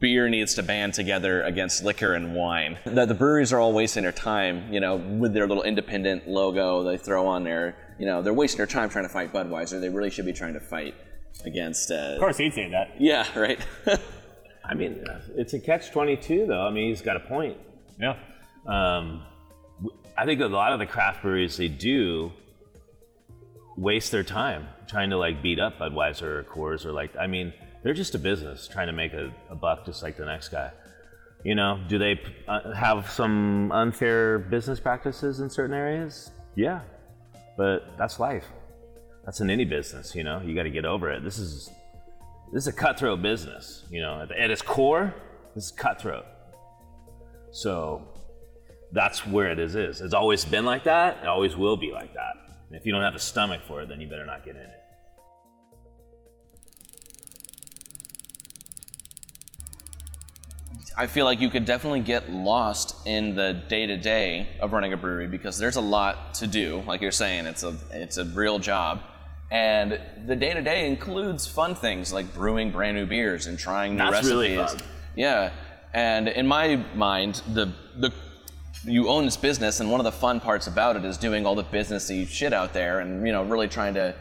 beer 0.01 0.29
needs 0.29 0.55
to 0.55 0.63
band 0.63 0.95
together 0.95 1.43
against 1.43 1.85
liquor 1.85 2.15
and 2.15 2.35
wine. 2.35 2.79
That 2.87 3.09
the 3.09 3.15
breweries 3.15 3.53
are 3.53 3.61
all 3.61 3.73
wasting 3.73 4.03
their 4.03 4.13
time, 4.13 4.73
you 4.73 4.81
know, 4.81 4.97
with 4.97 5.35
their 5.35 5.47
little 5.47 5.63
independent 5.65 6.29
logo 6.29 6.83
they 6.85 6.97
throw 6.97 7.27
on 7.27 7.45
there. 7.45 7.77
You 7.99 8.07
know, 8.07 8.23
they're 8.23 8.33
wasting 8.35 8.59
their 8.59 8.67
time 8.67 8.89
trying 8.89 9.05
to 9.05 9.09
fight 9.09 9.33
Budweiser. 9.33 9.81
They 9.81 9.89
really 9.89 10.11
should 10.11 10.27
be 10.27 10.33
trying 10.33 10.55
to 10.55 10.61
fight 10.61 10.95
against. 11.45 11.91
Uh, 11.91 11.95
Of 12.15 12.21
course, 12.21 12.39
he'd 12.39 12.55
say 12.55 12.71
that. 12.71 13.01
yeah, 13.01 13.27
right. 13.39 13.59
I 14.65 14.75
mean, 14.75 15.05
uh, 15.09 15.21
it's 15.37 15.53
a 15.53 15.61
catch 15.61 15.91
twenty 15.91 16.17
two 16.17 16.47
though. 16.47 16.67
I 16.67 16.71
mean, 16.71 16.89
he's 16.89 17.03
got 17.03 17.17
a 17.17 17.21
point. 17.21 17.57
Yeah. 18.01 18.17
Um, 18.67 19.23
w- 19.83 19.97
I 20.17 20.25
think 20.25 20.41
a 20.41 20.47
lot 20.47 20.73
of 20.73 20.79
the 20.79 20.87
craft 20.87 21.21
breweries 21.23 21.57
they 21.59 21.69
do 21.69 22.33
waste 23.77 24.11
their 24.13 24.23
time 24.23 24.69
trying 24.89 25.11
to 25.11 25.17
like 25.19 25.43
beat 25.43 25.59
up 25.59 25.79
Budweiser 25.79 26.23
or 26.23 26.45
Coors 26.45 26.85
or 26.87 26.93
like 26.93 27.15
I 27.19 27.27
mean 27.27 27.53
they're 27.85 27.95
just 27.95 28.15
a 28.17 28.19
business 28.19 28.67
trying 28.67 28.89
to 28.89 28.93
make 28.93 29.13
a, 29.13 29.33
a 29.51 29.55
buck 29.55 29.85
just 29.85 30.03
like 30.03 30.17
the 30.17 30.25
next 30.25 30.49
guy. 30.49 30.73
You 31.45 31.55
know, 31.55 31.79
do 31.89 31.99
they 31.99 32.19
uh, 32.49 32.73
have 32.73 33.11
some 33.11 33.71
unfair 33.71 34.39
business 34.39 34.81
practices 34.81 35.41
in 35.41 35.51
certain 35.51 35.77
areas? 35.77 36.31
Yeah, 36.57 36.81
but 37.57 37.97
that's 37.99 38.19
life. 38.19 38.47
That's 39.27 39.41
in 39.41 39.51
any 39.51 39.67
business. 39.67 40.15
You 40.15 40.25
know, 40.25 40.41
you 40.41 40.55
got 40.55 40.63
to 40.63 40.71
get 40.71 40.87
over 40.87 41.13
it. 41.13 41.23
This 41.23 41.39
is 41.39 41.71
this 42.53 42.63
is 42.63 42.67
a 42.69 42.73
cutthroat 42.73 43.21
business. 43.21 43.85
You 43.91 44.01
know, 44.01 44.23
at, 44.23 44.33
at 44.33 44.51
its 44.51 44.63
core, 44.63 45.15
this 45.55 45.67
is 45.67 45.71
cutthroat. 45.71 46.25
So 47.53 48.09
that's 48.93 49.27
where 49.27 49.51
it 49.53 49.59
is, 49.59 49.75
is. 49.77 50.01
It's 50.01 50.15
always 50.15 50.45
been 50.45 50.65
like 50.65 50.85
that. 50.85 51.19
It 51.23 51.27
always 51.27 51.57
will 51.57 51.77
be 51.77 51.93
like 51.93 52.15
that. 52.15 52.37
And 52.69 52.77
if 52.77 52.87
you 52.87 52.93
don't 52.93 53.03
have 53.03 53.15
a 53.15 53.21
stomach 53.21 53.61
for 53.69 53.83
it, 53.83 53.89
then 53.89 54.01
you 54.01 54.09
better 54.09 54.25
not 54.25 54.45
get 54.45 54.57
in 54.57 54.63
it. 54.63 54.84
I 60.97 61.09
feel 61.09 61.25
like 61.25 61.41
you 61.41 61.51
could 61.51 61.65
definitely 61.65 62.01
get 62.01 62.31
lost 62.31 63.07
in 63.07 63.35
the 63.35 63.53
day 63.69 63.87
to 63.87 63.97
day 63.97 64.49
of 64.61 64.73
running 64.73 64.93
a 64.93 64.97
brewery 64.97 65.27
because 65.27 65.59
there's 65.59 65.77
a 65.77 65.81
lot 65.81 66.35
to 66.35 66.47
do. 66.47 66.85
Like 66.87 67.01
you're 67.01 67.11
saying, 67.11 67.47
it's 67.47 67.65
a 67.65 67.75
it's 67.91 68.17
a 68.17 68.25
real 68.25 68.59
job, 68.61 69.01
and 69.51 70.01
the 70.27 70.37
day 70.37 70.55
to 70.55 70.63
day 70.63 70.87
includes 70.87 71.47
fun 71.47 71.75
things 71.75 72.13
like 72.13 72.33
brewing 72.33 72.71
brand 72.71 72.97
new 72.97 73.07
beers 73.07 73.47
and 73.47 73.59
trying 73.59 73.97
new 73.97 74.11
That's 74.11 74.27
really 74.27 74.57
recipes. 74.57 74.81
fun. 74.83 74.91
Yeah, 75.17 75.53
and 75.93 76.29
in 76.29 76.47
my 76.47 76.77
mind, 76.95 77.43
the 77.53 77.73
the 77.99 78.13
you 78.85 79.09
own 79.09 79.25
this 79.25 79.37
business, 79.37 79.81
and 79.81 79.91
one 79.91 79.99
of 79.99 80.05
the 80.05 80.13
fun 80.13 80.39
parts 80.41 80.67
about 80.67 80.95
it 80.97 81.05
is 81.05 81.17
doing 81.17 81.47
all 81.47 81.55
the 81.55 81.65
businessy 81.65 82.29
shit 82.29 82.53
out 82.53 82.73
there, 82.73 83.01
and 83.01 83.27
you 83.27 83.33
know, 83.33 83.43
really 83.43 83.67
trying 83.67 83.95
to, 83.95 84.15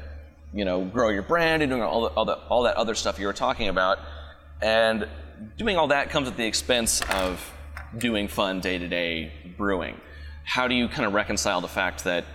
you 0.53 0.65
know, 0.65 0.85
grow 0.85 1.09
your 1.09 1.23
brand 1.23 1.61
and 1.61 1.69
doing 1.69 1.83
all 1.83 2.01
the, 2.01 2.07
all, 2.09 2.25
the, 2.25 2.35
all 2.47 2.63
that 2.63 2.75
other 2.77 2.95
stuff 2.95 3.19
you 3.19 3.27
were 3.27 3.33
talking 3.33 3.67
about, 3.67 3.99
and 4.61 5.07
doing 5.57 5.77
all 5.77 5.87
that 5.87 6.09
comes 6.09 6.27
at 6.27 6.37
the 6.37 6.45
expense 6.45 7.01
of 7.09 7.53
doing 7.97 8.27
fun 8.27 8.59
day-to-day 8.59 9.31
brewing. 9.57 9.99
How 10.43 10.67
do 10.67 10.75
you 10.75 10.87
kind 10.87 11.05
of 11.05 11.13
reconcile 11.13 11.61
the 11.61 11.67
fact 11.67 12.03
that 12.03 12.25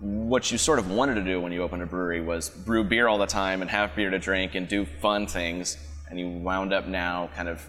what 0.00 0.50
you 0.52 0.58
sort 0.58 0.78
of 0.78 0.90
wanted 0.90 1.14
to 1.14 1.24
do 1.24 1.40
when 1.40 1.52
you 1.52 1.62
opened 1.62 1.82
a 1.82 1.86
brewery 1.86 2.20
was 2.20 2.50
brew 2.50 2.84
beer 2.84 3.08
all 3.08 3.18
the 3.18 3.26
time 3.26 3.62
and 3.62 3.70
have 3.70 3.94
beer 3.96 4.10
to 4.10 4.18
drink 4.18 4.54
and 4.54 4.68
do 4.68 4.84
fun 4.84 5.26
things, 5.26 5.76
and 6.08 6.18
you 6.18 6.28
wound 6.28 6.72
up 6.72 6.86
now 6.86 7.28
kind 7.34 7.48
of 7.48 7.66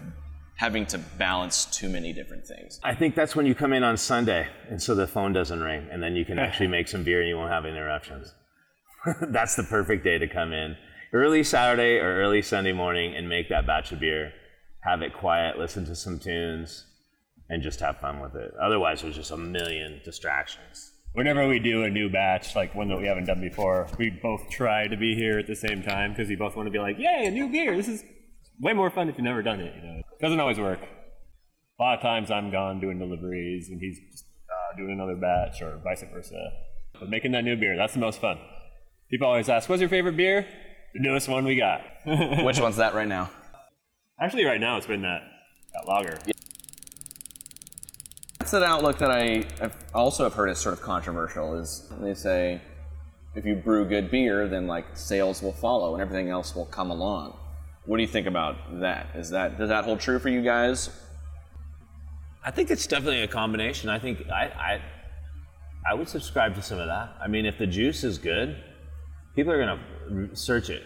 having 0.56 0.86
to 0.86 0.98
balance 0.98 1.64
too 1.64 1.88
many 1.88 2.12
different 2.12 2.46
things. 2.46 2.78
I 2.84 2.94
think 2.94 3.14
that's 3.14 3.34
when 3.34 3.46
you 3.46 3.54
come 3.54 3.72
in 3.72 3.82
on 3.82 3.96
Sunday, 3.96 4.46
and 4.68 4.80
so 4.80 4.94
the 4.94 5.06
phone 5.06 5.32
doesn't 5.32 5.60
ring, 5.60 5.88
and 5.90 6.02
then 6.02 6.14
you 6.14 6.24
can 6.24 6.38
actually 6.38 6.66
make 6.76 6.86
some 6.86 7.02
beer 7.02 7.20
and 7.20 7.28
you 7.28 7.36
won't 7.36 7.50
have 7.50 7.66
interruptions. 7.66 8.34
that's 9.28 9.56
the 9.56 9.64
perfect 9.64 10.04
day 10.04 10.18
to 10.18 10.28
come 10.28 10.52
in. 10.52 10.76
Early 11.12 11.42
Saturday 11.42 11.98
or 11.98 12.20
early 12.20 12.42
Sunday 12.42 12.72
morning 12.72 13.16
and 13.16 13.28
make 13.28 13.48
that 13.48 13.66
batch 13.66 13.90
of 13.90 14.00
beer. 14.00 14.32
Have 14.82 15.02
it 15.02 15.12
quiet, 15.12 15.58
listen 15.58 15.84
to 15.86 15.94
some 15.94 16.18
tunes, 16.18 16.86
and 17.48 17.62
just 17.62 17.80
have 17.80 17.98
fun 17.98 18.20
with 18.20 18.34
it. 18.34 18.52
Otherwise, 18.60 19.02
there's 19.02 19.16
just 19.16 19.30
a 19.30 19.36
million 19.36 20.00
distractions. 20.04 20.92
Whenever 21.12 21.46
we 21.48 21.58
do 21.58 21.82
a 21.82 21.90
new 21.90 22.08
batch, 22.08 22.54
like 22.54 22.74
one 22.74 22.88
that 22.88 22.98
we 22.98 23.06
haven't 23.06 23.26
done 23.26 23.40
before, 23.40 23.88
we 23.98 24.10
both 24.10 24.48
try 24.48 24.86
to 24.86 24.96
be 24.96 25.14
here 25.14 25.38
at 25.38 25.46
the 25.46 25.56
same 25.56 25.82
time 25.82 26.12
because 26.12 26.28
we 26.28 26.36
both 26.36 26.56
want 26.56 26.66
to 26.66 26.70
be 26.70 26.78
like, 26.78 26.98
"Yay, 26.98 27.26
a 27.26 27.30
new 27.30 27.48
beer! 27.48 27.76
This 27.76 27.88
is 27.88 28.04
way 28.60 28.72
more 28.72 28.90
fun 28.90 29.08
if 29.08 29.16
you've 29.18 29.24
never 29.24 29.42
done 29.42 29.60
it." 29.60 29.74
You 29.74 29.82
know, 29.82 29.98
it 29.98 30.20
doesn't 30.20 30.38
always 30.38 30.58
work. 30.58 30.78
A 30.80 31.82
lot 31.82 31.96
of 31.96 32.00
times 32.02 32.30
I'm 32.30 32.50
gone 32.50 32.78
doing 32.80 32.98
deliveries 32.98 33.70
and 33.70 33.80
he's 33.80 33.98
just, 34.12 34.24
uh, 34.48 34.76
doing 34.76 34.92
another 34.92 35.16
batch 35.16 35.60
or 35.62 35.78
vice 35.82 36.04
versa. 36.12 36.52
But 36.98 37.08
making 37.08 37.32
that 37.32 37.42
new 37.42 37.56
beer, 37.56 37.76
that's 37.76 37.94
the 37.94 38.00
most 38.00 38.20
fun. 38.20 38.38
People 39.10 39.26
always 39.26 39.48
ask, 39.48 39.68
"What's 39.68 39.80
your 39.80 39.88
favorite 39.88 40.16
beer?" 40.16 40.46
The 40.94 41.00
newest 41.00 41.28
one 41.28 41.44
we 41.44 41.56
got. 41.56 41.82
Which 42.44 42.60
one's 42.60 42.76
that 42.76 42.94
right 42.94 43.08
now? 43.08 43.30
Actually, 44.20 44.44
right 44.44 44.60
now 44.60 44.76
it's 44.76 44.86
been 44.86 45.02
that 45.02 45.22
that 45.72 45.88
lager. 45.88 46.18
That's 48.38 48.52
an 48.52 48.62
outlook 48.62 48.98
that 48.98 49.10
I 49.10 49.44
I've 49.60 49.76
also 49.94 50.24
have 50.24 50.34
heard 50.34 50.50
is 50.50 50.58
sort 50.58 50.74
of 50.74 50.82
controversial. 50.82 51.56
Is 51.56 51.90
they 52.00 52.14
say 52.14 52.60
if 53.34 53.44
you 53.46 53.54
brew 53.54 53.84
good 53.86 54.10
beer, 54.10 54.48
then 54.48 54.66
like 54.66 54.84
sales 54.94 55.42
will 55.42 55.52
follow 55.52 55.94
and 55.94 56.02
everything 56.02 56.28
else 56.28 56.54
will 56.54 56.66
come 56.66 56.90
along. 56.90 57.36
What 57.86 57.96
do 57.96 58.02
you 58.02 58.08
think 58.08 58.26
about 58.26 58.80
that? 58.80 59.06
Is 59.14 59.30
that 59.30 59.58
does 59.58 59.70
that 59.70 59.84
hold 59.84 60.00
true 60.00 60.18
for 60.18 60.28
you 60.28 60.42
guys? 60.42 60.90
I 62.44 62.50
think 62.50 62.70
it's 62.70 62.86
definitely 62.86 63.22
a 63.22 63.28
combination. 63.28 63.90
I 63.90 63.98
think 63.98 64.28
I, 64.30 64.44
I, 64.46 64.82
I 65.90 65.94
would 65.94 66.08
subscribe 66.08 66.54
to 66.54 66.62
some 66.62 66.78
of 66.78 66.86
that. 66.86 67.14
I 67.20 67.28
mean, 67.28 67.44
if 67.44 67.58
the 67.58 67.66
juice 67.66 68.02
is 68.02 68.16
good, 68.16 68.56
people 69.34 69.52
are 69.52 69.62
going 69.62 70.28
to 70.30 70.36
search 70.36 70.70
it. 70.70 70.82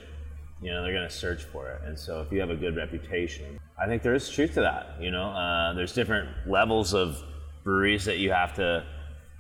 You 0.63 0.71
know, 0.71 0.83
they're 0.83 0.93
going 0.93 1.09
to 1.09 1.15
search 1.15 1.45
for 1.45 1.71
it. 1.73 1.83
And 1.85 1.99
so 1.99 2.23
if 2.23 2.33
you 2.33 2.41
have 2.41 2.51
a 2.51 2.57
good 2.57 2.77
reputation, 2.77 3.59
I 3.79 3.87
think 3.87 4.03
there 4.03 4.15
is 4.15 4.29
truth 4.31 4.55
to 4.55 4.61
that. 4.61 4.97
You 5.01 5.11
know, 5.11 5.31
uh, 5.31 5.75
there's 5.75 5.93
different 5.93 6.29
levels 6.47 6.95
of 6.95 7.23
breweries 7.65 8.05
that 8.07 8.19
you 8.19 8.31
have 8.31 8.55
to, 8.55 8.85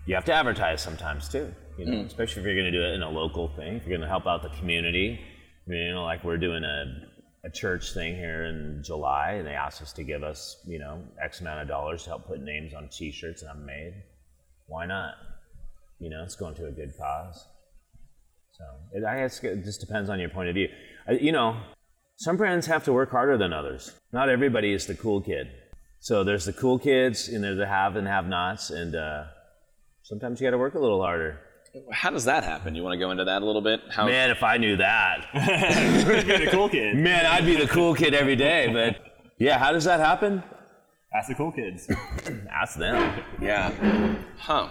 you 0.07 0.15
have 0.15 0.25
to 0.27 0.33
advertise 0.33 0.83
sometimes 0.83 1.29
too. 1.29 1.55
You 1.79 1.87
know, 1.87 2.01
especially 2.05 2.41
if 2.41 2.47
you're 2.47 2.55
going 2.55 2.73
to 2.73 2.79
do 2.79 2.85
it 2.85 2.93
in 2.95 3.03
a 3.03 3.11
local 3.11 3.49
thing, 3.49 3.75
if 3.75 3.83
you're 3.83 3.97
going 3.97 4.03
to 4.03 4.09
help 4.09 4.27
out 4.27 4.43
the 4.43 4.51
community. 4.51 5.19
You 5.67 5.95
know, 5.95 6.05
like 6.05 6.23
we're 6.23 6.37
doing 6.37 6.63
a 6.63 6.85
a 7.45 7.51
church 7.51 7.93
thing 7.93 8.17
here 8.17 8.47
in 8.47 8.83
July, 8.83 9.33
and 9.33 9.47
they 9.47 9.53
asked 9.53 9.83
us 9.83 9.93
to 9.93 10.03
give 10.03 10.23
us, 10.23 10.63
you 10.67 10.79
know, 10.79 11.03
X 11.23 11.41
amount 11.41 11.61
of 11.61 11.69
dollars 11.69 12.05
to 12.05 12.11
help 12.11 12.27
put 12.27 12.41
names 12.41 12.73
on 12.73 12.89
T-shirts 12.89 13.43
and 13.43 13.51
I'm 13.51 13.67
made. 13.67 14.03
Why 14.67 14.87
not? 14.87 15.15
You 16.01 16.09
know, 16.09 16.23
it's 16.23 16.37
going 16.37 16.55
to 16.57 16.67
a 16.67 16.71
good 16.71 16.95
cause. 16.99 17.47
So 18.57 18.65
it, 18.93 19.05
I 19.05 19.19
guess 19.19 19.43
it 19.43 19.65
just 19.65 19.81
depends 19.81 20.09
on 20.11 20.21
your 20.21 20.29
point 20.29 20.49
of 20.49 20.55
view. 20.55 20.69
I, 21.09 21.13
you 21.13 21.33
know, 21.33 21.57
some 22.17 22.37
brands 22.37 22.67
have 22.67 22.85
to 22.85 22.93
work 22.93 23.11
harder 23.11 23.37
than 23.37 23.53
others. 23.53 23.93
Not 24.13 24.29
everybody 24.29 24.73
is 24.73 24.87
the 24.87 24.95
cool 24.95 25.21
kid. 25.21 25.49
So 25.99 26.23
there's 26.23 26.45
the 26.45 26.53
cool 26.53 26.79
kids, 26.79 27.29
and 27.29 27.43
there's 27.43 27.57
the 27.57 27.67
have 27.67 27.97
and 27.97 28.07
have-nots, 28.07 28.71
and 28.71 28.95
uh, 28.95 29.25
sometimes 30.03 30.41
you 30.41 30.47
got 30.47 30.51
to 30.51 30.59
work 30.59 30.75
a 30.75 30.79
little 30.79 31.01
harder. 31.01 31.41
How 31.91 32.11
does 32.11 32.27
that 32.27 32.45
happen? 32.45 32.75
You 32.75 32.83
want 32.85 32.93
to 32.93 32.99
go 32.99 33.11
into 33.11 33.25
that 33.25 33.43
a 33.43 33.45
little 33.45 33.63
bit? 33.63 33.81
How, 33.91 34.05
Man, 34.07 34.31
if 34.31 34.43
I 34.45 34.59
knew 34.59 34.77
that, 34.77 35.27
You're 36.07 36.39
the 36.39 36.49
cool 36.53 36.69
kid. 36.69 36.97
man, 36.97 37.27
I'd 37.27 37.45
be 37.47 37.57
the 37.57 37.67
cool 37.67 37.95
kid 37.95 38.15
every 38.15 38.37
day. 38.37 38.69
But 38.73 38.97
yeah, 39.39 39.59
how 39.59 39.73
does 39.73 39.85
that 39.85 39.99
happen? 39.99 40.43
Ask 41.13 41.29
the 41.29 41.35
cool 41.35 41.51
kids. 41.51 41.89
Ask 42.53 42.77
them. 42.79 43.25
yeah. 43.41 43.73
Huh. 44.37 44.69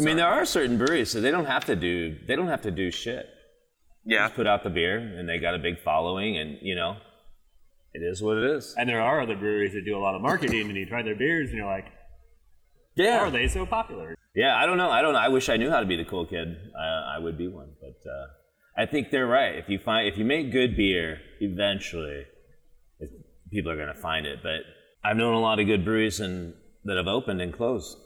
I 0.00 0.04
mean, 0.04 0.16
there 0.16 0.26
are 0.28 0.44
certain 0.44 0.78
breweries, 0.78 1.10
so 1.10 1.20
they 1.20 1.30
don't 1.30 1.46
have 1.46 1.64
to 1.66 1.76
do 1.76 2.16
they 2.26 2.36
don't 2.36 2.48
have 2.48 2.62
to 2.62 2.70
do 2.70 2.90
shit. 2.90 3.26
Yeah. 4.04 4.24
Just 4.26 4.34
put 4.36 4.46
out 4.46 4.64
the 4.64 4.70
beer, 4.70 4.98
and 4.98 5.28
they 5.28 5.38
got 5.38 5.54
a 5.54 5.58
big 5.58 5.82
following, 5.84 6.38
and 6.38 6.58
you 6.62 6.74
know, 6.74 6.96
it 7.92 8.00
is 8.00 8.22
what 8.22 8.38
it 8.38 8.44
is. 8.44 8.74
And 8.78 8.88
there 8.88 9.00
are 9.00 9.20
other 9.20 9.36
breweries 9.36 9.72
that 9.74 9.84
do 9.84 9.96
a 9.96 10.00
lot 10.00 10.14
of 10.14 10.22
marketing, 10.22 10.68
and 10.68 10.76
you 10.76 10.86
try 10.86 11.02
their 11.02 11.16
beers, 11.16 11.48
and 11.50 11.58
you're 11.58 11.66
like, 11.66 11.86
Yeah. 12.96 13.18
how 13.18 13.24
are 13.26 13.30
they 13.30 13.46
so 13.48 13.66
popular? 13.66 14.14
Yeah, 14.34 14.56
I 14.56 14.64
don't 14.64 14.78
know. 14.78 14.90
I 14.90 15.02
don't 15.02 15.12
know. 15.12 15.18
I 15.18 15.28
wish 15.28 15.48
I 15.48 15.56
knew 15.56 15.70
how 15.70 15.80
to 15.80 15.86
be 15.86 15.96
the 15.96 16.04
cool 16.04 16.24
kid. 16.24 16.56
I, 16.78 17.16
I 17.16 17.18
would 17.18 17.36
be 17.36 17.48
one, 17.48 17.72
but 17.80 18.08
uh, 18.10 18.26
I 18.82 18.86
think 18.86 19.10
they're 19.10 19.26
right. 19.26 19.56
If 19.56 19.68
you 19.68 19.78
find 19.78 20.06
if 20.08 20.16
you 20.16 20.24
make 20.24 20.52
good 20.52 20.76
beer, 20.76 21.18
eventually 21.40 22.24
people 23.50 23.70
are 23.72 23.76
going 23.76 23.88
to 23.94 24.00
find 24.00 24.26
it. 24.26 24.38
But 24.42 24.60
I've 25.04 25.16
known 25.16 25.34
a 25.34 25.40
lot 25.40 25.58
of 25.58 25.66
good 25.66 25.84
breweries 25.84 26.20
and 26.20 26.54
that 26.84 26.96
have 26.96 27.08
opened 27.08 27.42
and 27.42 27.52
closed, 27.52 27.96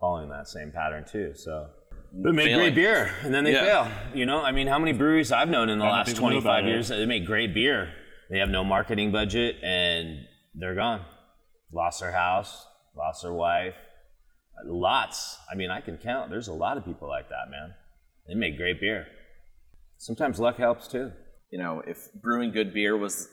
following 0.00 0.28
that 0.30 0.48
same 0.48 0.72
pattern 0.72 1.04
too. 1.04 1.32
So. 1.34 1.68
They 2.12 2.32
make 2.32 2.46
Failing. 2.46 2.64
great 2.64 2.74
beer 2.74 3.14
and 3.22 3.32
then 3.32 3.44
they 3.44 3.52
Yeah. 3.52 3.84
fail. 3.84 4.16
You 4.16 4.26
know, 4.26 4.42
I 4.42 4.50
mean, 4.50 4.66
how 4.66 4.80
many 4.80 4.92
breweries 4.92 5.30
I've 5.30 5.48
known 5.48 5.68
in 5.68 5.78
the 5.78 5.84
Not 5.84 5.92
last 5.92 6.08
people 6.08 6.22
know 6.24 6.40
25 6.40 6.44
about 6.44 6.64
it. 6.68 6.72
years? 6.72 6.88
They 6.88 7.06
make 7.06 7.24
great 7.24 7.54
beer. 7.54 7.92
They 8.30 8.38
have 8.40 8.48
no 8.48 8.64
marketing 8.64 9.12
budget 9.12 9.56
and 9.62 10.26
they're 10.54 10.74
gone. 10.74 11.04
Lost 11.72 12.00
their 12.00 12.10
house, 12.12 12.66
lost 12.96 13.22
their 13.22 13.32
wife, 13.32 13.74
Lots. 14.66 15.38
I 15.50 15.54
mean, 15.54 15.70
I 15.70 15.80
can 15.80 15.96
count. 15.96 16.28
There's 16.30 16.48
a 16.48 16.52
lot 16.52 16.76
of 16.76 16.84
people 16.84 17.08
like 17.08 17.30
that, 17.30 17.48
man. 17.50 17.72
They 18.28 18.34
make 18.34 18.58
great 18.58 18.78
beer. 18.78 19.06
Sometimes 19.96 20.38
luck 20.38 20.56
helps 20.58 20.86
too. 20.88 21.12
you 21.50 21.58
know, 21.58 21.82
if 21.86 22.12
brewing 22.14 22.52
good 22.52 22.72
beer 22.74 22.96
was 22.96 23.28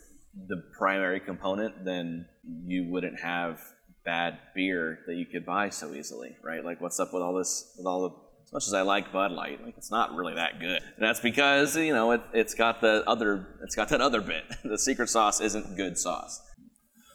the 0.48 0.64
primary 0.78 1.20
component, 1.20 1.84
then 1.86 2.26
you 2.66 2.88
wouldn't 2.90 3.20
have 3.20 3.60
bad 4.08 4.40
beer 4.56 5.00
that 5.06 5.16
you 5.16 5.26
could 5.26 5.46
buy 5.46 5.68
so 5.68 5.94
easily, 5.94 6.38
right? 6.42 6.64
Like, 6.64 6.80
what's 6.80 6.98
up 6.98 7.14
with 7.14 7.22
all 7.22 7.34
this? 7.34 7.76
With 7.78 7.86
all 7.86 8.02
the 8.10 8.16
as 8.48 8.54
much 8.54 8.68
as 8.68 8.74
I 8.74 8.82
like 8.82 9.12
Bud 9.12 9.34
Light, 9.34 9.62
like 9.62 9.76
it's 9.78 9.92
not 9.92 10.16
really 10.16 10.36
that 10.36 10.62
good. 10.62 10.82
And 10.82 11.06
that's 11.06 11.20
because 11.20 11.76
you 11.76 11.94
know 11.94 12.12
it, 12.12 12.22
it's 12.34 12.54
got 12.54 12.80
the 12.80 13.04
other, 13.06 13.60
it's 13.62 13.76
got 13.76 13.90
that 13.90 14.00
other 14.00 14.22
bit. 14.22 14.46
the 14.64 14.78
secret 14.78 15.10
sauce 15.10 15.42
isn't 15.42 15.76
good 15.76 15.98
sauce. 15.98 16.42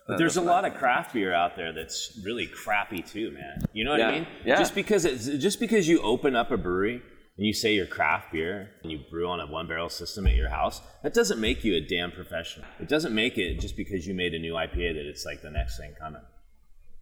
But 0.07 0.19
there's 0.19 0.37
a 0.37 0.43
lot 0.43 0.67
of 0.67 0.75
craft 0.75 1.15
beer 1.15 1.33
out 1.33 1.57
there 1.57 1.73
that's 1.73 2.21
really 2.23 2.47
crappy 2.47 3.01
too, 3.01 3.31
man. 3.31 3.63
You 3.73 3.85
know 3.85 3.93
what 3.93 4.03
I 4.03 4.11
mean? 4.11 4.27
yeah. 4.45 4.59
Just 4.59 4.75
because 4.75 5.07
it's 5.07 5.27
just 5.27 5.59
because 5.59 5.89
you 5.89 6.03
open 6.03 6.37
up 6.37 6.51
a 6.51 6.59
brewery 6.59 7.01
and 7.39 7.47
you 7.47 7.55
say 7.55 7.75
you're 7.75 7.87
craft 7.87 8.33
beer 8.33 8.69
and 8.83 8.93
you 8.93 9.01
brew 9.11 9.27
on 9.27 9.41
a 9.41 9.47
one 9.47 9.67
barrel 9.67 9.89
system 9.89 10.27
at 10.27 10.35
your 10.35 10.51
house, 10.51 10.83
that 11.03 11.15
doesn't 11.15 11.41
make 11.41 11.65
you 11.65 11.75
a 11.77 11.81
damn 11.81 12.13
professional. 12.13 12.67
It 12.79 12.89
doesn't 12.89 13.15
make 13.15 13.39
it 13.39 13.59
just 13.59 13.75
because 13.75 14.07
you 14.07 14.13
made 14.13 14.35
a 14.35 14.39
new 14.39 14.53
IPA 14.53 14.97
that 14.97 15.09
it's 15.09 15.25
like 15.25 15.41
the 15.41 15.51
next 15.51 15.79
thing 15.79 15.95
coming. 15.99 16.21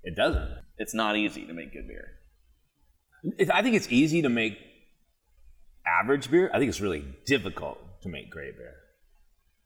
It 0.02 0.16
doesn't. 0.16 0.50
It's 0.78 0.94
not 0.94 1.16
easy 1.16 1.46
to 1.46 1.52
make 1.52 1.72
good 1.72 1.86
beer. 1.86 2.08
It, 3.38 3.50
I 3.52 3.62
think 3.62 3.76
it's 3.76 3.90
easy 3.90 4.22
to 4.22 4.28
make 4.28 4.58
average 5.86 6.30
beer. 6.30 6.50
I 6.54 6.58
think 6.58 6.68
it's 6.68 6.80
really 6.80 7.04
difficult 7.26 7.78
to 8.02 8.08
make 8.08 8.30
great 8.30 8.56
beer. 8.56 8.74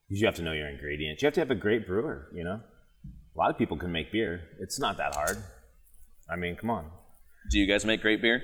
Because 0.09 0.21
you 0.21 0.27
have 0.27 0.35
to 0.37 0.43
know 0.43 0.53
your 0.53 0.69
ingredients. 0.69 1.23
You 1.23 1.27
have 1.27 1.35
to 1.35 1.41
have 1.41 1.51
a 1.51 1.55
great 1.55 1.87
brewer, 1.87 2.29
you 2.35 2.45
know? 2.45 2.61
A 3.35 3.39
lot 3.39 3.51
of 3.51 3.59
people 3.59 3.77
can 3.77 3.93
make 3.93 4.13
beer. 4.13 4.43
It's 4.61 4.79
not 4.79 4.97
that 4.99 5.15
hard. 5.15 5.39
I 6.31 6.37
mean, 6.37 6.57
come 6.57 6.71
on. 6.71 6.91
Do 7.51 7.59
you 7.59 7.67
guys 7.67 7.85
make 7.85 8.03
great 8.03 8.23
beer? 8.23 8.43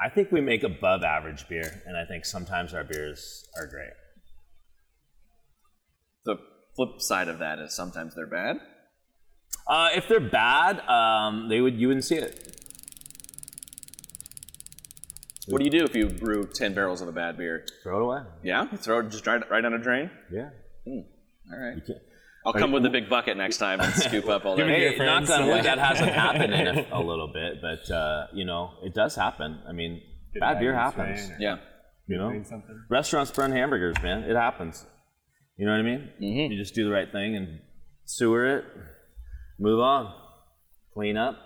I 0.00 0.08
think 0.08 0.32
we 0.32 0.40
make 0.40 0.64
above 0.64 1.02
average 1.04 1.48
beer, 1.48 1.82
and 1.86 1.96
I 1.96 2.04
think 2.04 2.24
sometimes 2.24 2.74
our 2.74 2.82
beers 2.82 3.48
are 3.56 3.66
great. 3.66 3.92
The 6.24 6.36
flip 6.74 7.00
side 7.00 7.28
of 7.28 7.38
that 7.38 7.58
is 7.58 7.74
sometimes 7.74 8.14
they're 8.14 8.26
bad. 8.26 8.56
Uh, 9.66 9.88
if 9.94 10.08
they're 10.08 10.20
bad, 10.20 10.80
um, 10.88 11.48
they 11.48 11.60
would 11.60 11.74
you 11.78 11.88
wouldn't 11.88 12.04
see 12.04 12.16
it. 12.16 12.50
What 15.48 15.58
do 15.58 15.64
you 15.64 15.70
do 15.70 15.84
if 15.84 15.94
you 15.94 16.06
brew 16.08 16.46
ten 16.54 16.72
barrels 16.74 17.02
of 17.02 17.08
a 17.08 17.12
bad 17.12 17.36
beer? 17.36 17.66
Throw 17.82 17.98
it 17.98 18.02
away. 18.02 18.22
Yeah, 18.42 18.66
you 18.70 18.78
throw 18.78 19.00
it 19.00 19.10
just 19.10 19.26
right, 19.26 19.42
right 19.50 19.60
down 19.60 19.74
a 19.74 19.78
drain. 19.78 20.10
Yeah. 20.32 20.50
All 20.86 21.04
right. 21.58 21.84
can't- 21.86 21.98
I'll 22.46 22.52
come 22.52 22.72
with 22.72 22.84
a 22.84 22.90
big 22.90 23.08
bucket 23.08 23.38
next 23.38 23.56
time 23.56 23.80
and 23.80 23.90
scoop 24.02 24.28
up 24.28 24.44
all 24.44 24.54
that. 24.56 24.66
me 24.66 24.74
Hey, 24.74 24.82
your 24.96 25.06
knock 25.06 25.24
friends. 25.24 25.30
on 25.30 25.48
wood, 25.48 25.64
that 25.64 25.78
hasn't 25.78 26.12
happened 26.12 26.52
in 26.52 26.66
a, 26.68 26.86
a 26.92 27.00
little 27.00 27.28
bit, 27.32 27.54
but 27.62 27.90
uh, 27.90 28.26
you 28.34 28.44
know 28.44 28.72
it 28.82 28.92
does 28.94 29.14
happen. 29.16 29.58
I 29.66 29.72
mean, 29.72 30.02
bad 30.38 30.60
beer 30.60 30.74
happens. 30.74 31.30
Yeah. 31.38 31.56
You 32.06 32.18
know, 32.18 32.42
something. 32.42 32.84
restaurants 32.90 33.30
burn 33.30 33.50
hamburgers, 33.52 33.96
man. 34.02 34.24
It 34.24 34.36
happens. 34.36 34.84
You 35.56 35.64
know 35.64 35.72
what 35.72 35.78
I 35.80 35.82
mean? 35.84 36.10
Mm-hmm. 36.20 36.52
You 36.52 36.58
just 36.58 36.74
do 36.74 36.84
the 36.84 36.90
right 36.90 37.10
thing 37.10 37.34
and 37.34 37.60
sewer 38.04 38.58
it, 38.58 38.64
move 39.58 39.80
on, 39.80 40.12
clean 40.92 41.16
up. 41.16 41.36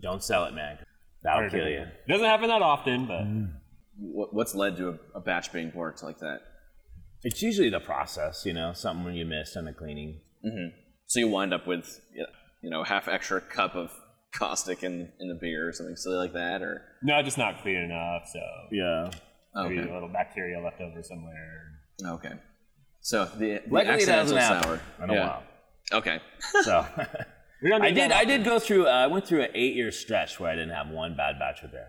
Don't 0.00 0.22
sell 0.22 0.44
it, 0.46 0.54
man. 0.54 0.78
That'll 1.22 1.50
kill 1.50 1.68
you. 1.68 1.80
It 1.82 2.08
doesn't 2.08 2.26
happen 2.26 2.48
that 2.48 2.62
often, 2.62 3.06
but 3.06 3.22
mm. 3.24 3.52
What, 4.02 4.32
what's 4.32 4.54
led 4.54 4.76
to 4.78 4.88
a, 4.88 4.98
a 5.16 5.20
batch 5.20 5.52
being 5.52 5.70
worked 5.74 6.02
like 6.02 6.18
that? 6.20 6.38
It's 7.22 7.42
usually 7.42 7.68
the 7.68 7.80
process, 7.80 8.46
you 8.46 8.54
know, 8.54 8.72
something 8.72 9.14
you 9.14 9.26
missed 9.26 9.56
on 9.58 9.66
the 9.66 9.74
cleaning. 9.74 10.20
Mm-hmm. 10.44 10.74
So 11.06 11.20
you 11.20 11.28
wind 11.28 11.52
up 11.52 11.66
with, 11.66 12.00
you 12.62 12.70
know, 12.70 12.82
half 12.82 13.08
extra 13.08 13.42
cup 13.42 13.74
of 13.76 13.92
caustic 14.34 14.82
in, 14.82 15.12
in 15.20 15.28
the 15.28 15.34
beer 15.38 15.68
or 15.68 15.72
something 15.72 15.96
silly 15.96 16.16
like 16.16 16.32
that, 16.32 16.62
or 16.62 16.82
no, 17.02 17.20
just 17.22 17.36
not 17.36 17.60
clean 17.60 17.76
enough. 17.76 18.22
So 18.32 18.40
Yeah. 18.70 19.10
maybe 19.54 19.80
okay, 19.80 19.90
a 19.90 19.92
little 19.92 20.08
bacteria 20.08 20.58
left 20.60 20.80
over 20.80 21.02
somewhere. 21.02 21.72
okay. 22.02 22.32
So 23.02 23.26
the, 23.36 23.38
the 23.38 23.60
Luckily, 23.70 23.80
it 23.80 23.88
accidental 24.08 24.36
hasn't 24.36 24.40
happened 24.40 24.80
sour. 24.98 25.04
in 25.04 25.10
a 25.10 25.14
yeah. 25.14 25.26
while. 25.26 25.42
Okay. 25.92 26.20
So 26.62 26.84
I 27.72 27.90
did. 27.90 28.12
I 28.12 28.24
did 28.24 28.44
go 28.44 28.58
through. 28.58 28.86
Uh, 28.86 28.90
I 28.90 29.06
went 29.06 29.26
through 29.26 29.42
an 29.42 29.50
eight-year 29.54 29.90
stretch 29.92 30.38
where 30.40 30.50
I 30.50 30.54
didn't 30.54 30.74
have 30.74 30.88
one 30.88 31.16
bad 31.16 31.38
batch 31.38 31.62
of 31.62 31.72
beer. 31.72 31.88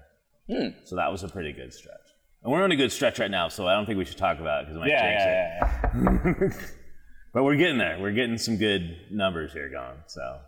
Hmm. 0.50 0.78
So 0.86 0.96
that 0.96 1.12
was 1.12 1.24
a 1.24 1.30
pretty 1.30 1.54
good 1.54 1.74
stretch. 1.74 1.96
And 2.44 2.52
we're 2.52 2.64
on 2.64 2.72
a 2.72 2.76
good 2.76 2.92
stretch 2.92 3.20
right 3.20 3.30
now, 3.32 3.48
so 3.50 3.68
I 3.68 3.74
don't 3.76 3.86
think 3.86 3.98
we 4.00 4.06
should 4.06 4.18
talk 4.18 4.40
about 4.40 4.62
it 4.64 4.66
because 4.66 4.76
it 4.76 4.80
might 4.80 4.90
Yeah, 4.90 5.62
jinx 6.34 6.44
it. 6.44 6.48
yeah, 6.52 6.58
yeah. 6.58 6.68
But 7.34 7.44
we're 7.46 7.56
getting 7.56 7.78
there. 7.78 7.98
We're 8.02 8.12
getting 8.12 8.38
some 8.38 8.58
good 8.58 8.98
numbers 9.10 9.54
here 9.54 9.70
going. 9.70 9.96
So 10.08 10.40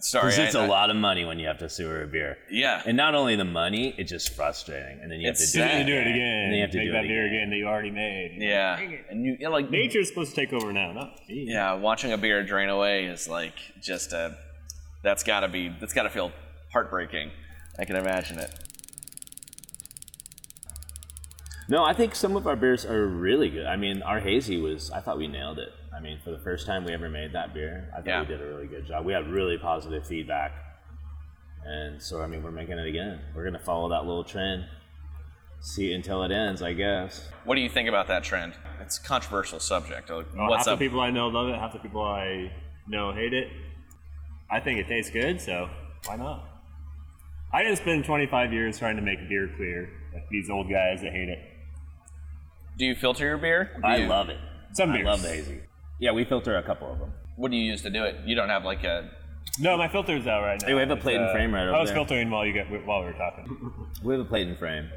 Sorry. 0.00 0.22
'Cause 0.30 0.38
it's 0.38 0.54
I- 0.54 0.62
a 0.62 0.64
I- 0.64 0.68
lot 0.68 0.90
of 0.90 0.96
money 0.96 1.24
when 1.24 1.38
you 1.38 1.46
have 1.46 1.58
to 1.58 1.68
sewer 1.68 2.02
a 2.02 2.06
beer. 2.06 2.38
Yeah. 2.50 2.82
And 2.86 2.96
not 2.96 3.14
only 3.14 3.36
the 3.36 3.44
money, 3.44 3.94
it's 3.98 4.10
just 4.10 4.34
frustrating. 4.34 4.98
And 5.02 5.10
then 5.12 5.20
you 5.20 5.26
have 5.28 5.34
It's 5.34 5.52
to 5.52 5.58
do 5.58 5.62
sad. 5.62 5.74
it 5.74 5.78
You 5.80 5.94
do 5.94 5.98
it 5.98 6.00
again. 6.02 6.12
again. 6.12 6.26
And 6.44 6.52
then 6.52 6.56
you 6.56 6.62
have 6.62 6.70
to 6.72 6.78
Make 6.78 6.86
do 6.86 6.92
that 6.92 7.04
it 7.04 7.08
beer 7.08 7.24
again. 7.26 7.34
again 7.36 7.50
that 7.50 7.56
you 7.56 7.66
already 7.66 7.90
made. 7.90 8.36
yeah. 8.40 8.78
And 9.10 9.24
you, 9.24 9.32
you 9.32 9.38
know, 9.46 9.50
like 9.50 9.70
Nature's 9.70 10.08
supposed 10.08 10.34
to 10.34 10.36
take 10.36 10.52
over 10.52 10.72
now, 10.72 10.92
not 10.92 11.16
me. 11.28 11.44
yeah, 11.48 11.74
watching 11.74 12.12
a 12.12 12.18
beer 12.18 12.42
drain 12.42 12.68
away 12.70 13.04
is 13.06 13.28
like 13.28 13.54
just 13.80 14.12
a. 14.12 14.36
That's 15.02 15.22
got 15.22 15.40
to 15.40 15.48
be. 15.48 15.68
That's 15.80 15.92
got 15.92 16.02
to 16.04 16.10
feel 16.10 16.32
heartbreaking. 16.72 17.30
I 17.78 17.84
can 17.84 17.96
imagine 17.96 18.38
it. 18.38 18.50
No, 21.70 21.84
I 21.84 21.92
think 21.92 22.16
some 22.16 22.36
of 22.36 22.48
our 22.48 22.56
beers 22.56 22.84
are 22.84 23.06
really 23.06 23.48
good. 23.48 23.64
I 23.66 23.76
mean, 23.76 24.02
our 24.02 24.18
hazy 24.18 24.60
was. 24.60 24.90
I 24.90 25.00
thought 25.00 25.18
we 25.18 25.28
nailed 25.28 25.60
it. 25.60 25.68
I 25.96 26.00
mean, 26.00 26.18
for 26.24 26.30
the 26.32 26.38
first 26.40 26.66
time 26.66 26.84
we 26.84 26.92
ever 26.92 27.08
made 27.08 27.32
that 27.34 27.54
beer, 27.54 27.88
I 27.92 27.96
thought 27.98 28.06
Yeah. 28.06 28.20
we 28.22 28.26
did 28.26 28.40
a 28.42 28.46
really 28.46 28.66
good 28.66 28.86
job. 28.86 29.04
We 29.04 29.12
had 29.12 29.28
really 29.28 29.56
positive 29.56 30.04
feedback, 30.04 30.52
and 31.64 32.02
so 32.02 32.22
I 32.22 32.26
mean, 32.26 32.42
we're 32.42 32.50
making 32.50 32.78
it 32.78 32.86
again. 32.88 33.20
We're 33.34 33.44
gonna 33.44 33.60
follow 33.60 33.88
that 33.90 34.04
little 34.04 34.24
trend, 34.24 34.64
see 35.60 35.92
it 35.92 35.94
until 35.94 36.24
it 36.24 36.32
ends, 36.32 36.60
I 36.60 36.72
guess. 36.72 37.30
What 37.44 37.54
do 37.54 37.60
you 37.60 37.68
think 37.68 37.88
about 37.88 38.08
that 38.08 38.24
trend? 38.24 38.54
It's 38.80 38.98
a 38.98 39.02
controversial 39.02 39.60
subject. 39.60 40.10
Uh, 40.10 40.14
oh, 40.14 40.16
like, 40.18 40.34
Well, 40.36 40.56
half 40.58 40.66
up? 40.66 40.78
the 40.80 40.84
people 40.88 41.00
I 41.00 41.10
know 41.10 41.28
love 41.28 41.48
it. 41.50 41.54
Half 41.56 41.74
the 41.74 41.78
people 41.78 42.02
I 42.02 42.50
know 42.88 43.12
hate 43.12 43.32
it. 43.32 43.48
I 44.50 44.58
think 44.58 44.80
it 44.80 44.88
tastes 44.88 45.12
good, 45.12 45.40
so 45.40 45.70
why 46.06 46.16
not? 46.16 46.48
I 47.52 47.62
didn't 47.62 47.78
spend 47.78 48.04
25 48.04 48.52
years 48.52 48.78
trying 48.78 48.96
to 48.96 49.02
make 49.02 49.28
beer 49.28 49.48
clear, 49.56 49.88
like 50.12 50.28
these 50.30 50.50
old 50.50 50.68
guys 50.68 51.02
that 51.02 51.12
hate 51.12 51.28
it. 51.28 51.38
Do 52.80 52.86
you 52.86 52.94
filter 52.94 53.26
your 53.26 53.36
beer? 53.36 53.72
Do 53.76 53.86
I 53.86 53.96
you- 53.96 54.06
love 54.06 54.30
it. 54.30 54.38
Some 54.72 54.92
beers. 54.92 55.06
I 55.06 55.10
love 55.10 55.20
the 55.22 55.28
hazy. 55.28 55.60
Yeah, 55.98 56.12
we 56.12 56.24
filter 56.24 56.56
a 56.56 56.62
couple 56.62 56.90
of 56.90 56.98
them. 56.98 57.12
What 57.36 57.50
do 57.50 57.58
you 57.58 57.64
use 57.64 57.82
to 57.82 57.90
do 57.90 58.04
it? 58.04 58.16
You 58.24 58.34
don't 58.34 58.48
have 58.48 58.64
like 58.64 58.84
a. 58.84 59.10
No, 59.58 59.76
my 59.76 59.86
filter's 59.86 60.26
out 60.26 60.40
right 60.40 60.58
now. 60.62 60.66
Hey, 60.68 60.72
we 60.72 60.80
have 60.80 60.88
a 60.90 60.94
It's, 60.94 61.02
plate 61.02 61.16
and 61.16 61.26
uh, 61.26 61.32
frame 61.32 61.52
right 61.52 61.64
over 61.66 61.74
I 61.76 61.80
was 61.80 61.90
there. 61.90 61.96
filtering 61.96 62.30
while 62.30 62.46
you 62.46 62.54
get 62.54 62.70
while 62.86 63.00
we 63.00 63.06
were 63.06 63.12
talking. 63.12 63.70
We 64.02 64.14
have 64.14 64.22
a 64.22 64.28
plate 64.28 64.46
and 64.46 64.56
frame. 64.58 64.88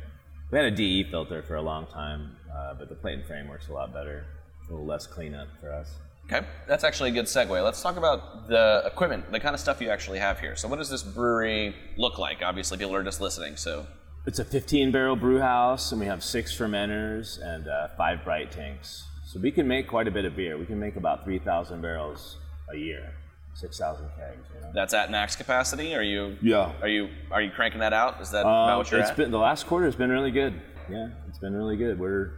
We 0.50 0.58
had 0.58 0.66
a 0.66 0.72
DE 0.72 1.04
filter 1.12 1.44
for 1.44 1.56
a 1.56 1.62
long 1.62 1.88
time, 1.88 2.38
uh, 2.56 2.76
but 2.76 2.88
the 2.88 2.96
plate 2.96 3.16
and 3.20 3.26
frame 3.26 3.50
works 3.50 3.68
a 3.68 3.74
lot 3.74 3.92
better. 3.94 4.24
A 4.70 4.72
little 4.72 4.86
less 4.86 5.06
cleanup 5.06 5.50
for 5.60 5.74
us. 5.74 5.90
Okay, 6.32 6.46
that's 6.70 6.86
actually 6.86 7.10
a 7.10 7.14
good 7.14 7.26
segue. 7.26 7.62
Let's 7.62 7.82
talk 7.82 7.98
about 7.98 8.48
the 8.48 8.82
equipment, 8.86 9.30
the 9.30 9.42
kind 9.42 9.54
of 9.54 9.60
stuff 9.60 9.82
you 9.82 9.90
actually 9.90 10.20
have 10.20 10.40
here. 10.40 10.56
So, 10.56 10.70
what 10.70 10.78
does 10.80 10.90
this 10.90 11.04
brewery 11.04 11.76
look 11.98 12.18
like? 12.18 12.42
Obviously, 12.42 12.78
people 12.78 12.96
are 12.96 13.04
just 13.04 13.20
listening, 13.20 13.58
so 13.58 13.86
It's 14.26 14.40
a 14.40 14.46
15 14.46 14.92
barrel 14.92 15.16
brew 15.18 15.40
house, 15.40 15.92
and 15.92 16.00
we 16.00 16.08
have 16.08 16.24
six 16.24 16.56
fermenters 16.58 17.42
and 17.42 17.68
uh, 17.68 17.90
five 17.98 18.24
bright 18.24 18.52
tanks. 18.52 19.06
So 19.26 19.40
we 19.40 19.52
can 19.52 19.68
make 19.68 19.88
quite 19.88 20.08
a 20.08 20.12
bit 20.12 20.24
of 20.24 20.36
beer. 20.36 20.58
We 20.58 20.66
can 20.66 20.80
make 20.80 20.96
about 20.96 21.26
3,000 21.26 21.82
barrels 21.82 22.38
a 22.74 22.78
year, 22.78 23.14
6,000 23.56 24.06
kegs. 24.16 24.48
You 24.56 24.62
know? 24.62 24.72
that's 24.74 24.94
at 24.94 25.12
max 25.12 25.36
capacity. 25.36 25.94
Are 25.94 26.04
you? 26.04 26.38
Yeah. 26.42 26.72
Are 26.82 26.88
you? 26.88 27.10
Are 27.32 27.42
you 27.42 27.52
cranking 27.52 27.82
that 27.82 27.92
out? 27.92 28.22
Is 28.22 28.32
that 28.32 28.42
about 28.42 28.70
Uh, 28.74 28.78
what 28.78 28.92
you're 28.92 29.02
it's 29.02 29.10
at? 29.10 29.18
been 29.18 29.32
the 29.32 29.40
last 29.40 29.68
quarter 29.68 29.86
has 29.86 29.96
been 29.96 30.10
really 30.10 30.32
good. 30.32 30.54
Yeah, 30.90 31.10
it's 31.28 31.40
been 31.40 31.54
really 31.54 31.76
good. 31.76 32.00
We're 32.00 32.32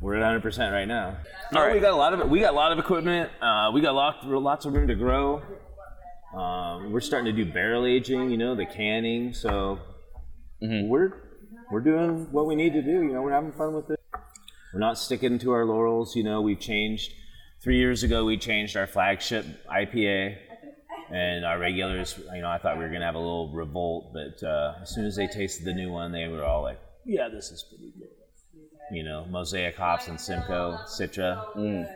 we're 0.00 0.14
at 0.14 0.20
100 0.20 0.40
percent 0.42 0.72
right 0.72 0.88
now. 0.88 1.16
No, 1.52 1.60
right. 1.62 1.74
we 1.74 1.80
got 1.80 1.92
a 1.92 1.96
lot 1.96 2.12
of 2.14 2.30
we 2.30 2.40
got 2.40 2.52
a 2.52 2.56
lot 2.56 2.72
of 2.72 2.78
equipment. 2.78 3.30
Uh, 3.42 3.70
we 3.74 3.80
got 3.82 3.94
lots 3.94 4.18
lots 4.24 4.64
of 4.64 4.72
room 4.72 4.88
to 4.88 4.94
grow. 4.94 5.42
Um, 6.34 6.90
we're 6.92 7.00
starting 7.00 7.34
to 7.34 7.44
do 7.44 7.50
barrel 7.50 7.84
aging, 7.86 8.30
you 8.30 8.36
know, 8.38 8.54
the 8.54 8.66
canning. 8.66 9.32
So 9.34 9.78
Mm-hmm. 10.62 10.88
we're 10.88 11.12
we're 11.70 11.80
doing 11.80 12.28
what 12.32 12.46
we 12.46 12.54
need 12.54 12.72
to 12.72 12.82
do. 12.82 13.02
You 13.02 13.12
know, 13.12 13.22
we're 13.22 13.32
having 13.32 13.52
fun 13.52 13.74
with 13.74 13.90
it. 13.90 14.00
We're 14.72 14.80
not 14.80 14.98
sticking 14.98 15.38
to 15.40 15.52
our 15.52 15.64
laurels. 15.64 16.16
You 16.16 16.24
know, 16.24 16.40
we've 16.40 16.60
changed. 16.60 17.12
Three 17.62 17.78
years 17.78 18.02
ago, 18.02 18.24
we 18.24 18.38
changed 18.38 18.76
our 18.76 18.86
flagship 18.86 19.44
IPA, 19.68 20.36
and 21.10 21.44
our 21.44 21.58
regulars. 21.58 22.18
You 22.34 22.42
know, 22.42 22.48
I 22.48 22.58
thought 22.58 22.78
we 22.78 22.84
were 22.84 22.90
gonna 22.90 23.04
have 23.04 23.14
a 23.14 23.18
little 23.18 23.52
revolt, 23.52 24.12
but 24.12 24.46
uh, 24.46 24.74
as 24.82 24.94
soon 24.94 25.04
as 25.04 25.16
they 25.16 25.26
tasted 25.26 25.64
the 25.64 25.74
new 25.74 25.90
one, 25.90 26.12
they 26.12 26.28
were 26.28 26.44
all 26.44 26.62
like, 26.62 26.78
"Yeah, 27.04 27.28
this 27.28 27.50
is 27.50 27.64
pretty 27.68 27.92
good." 27.98 28.08
You 28.92 29.02
know, 29.02 29.26
Mosaic 29.28 29.76
hops 29.76 30.06
and 30.06 30.20
Simcoe, 30.20 30.78
Citra. 30.86 31.44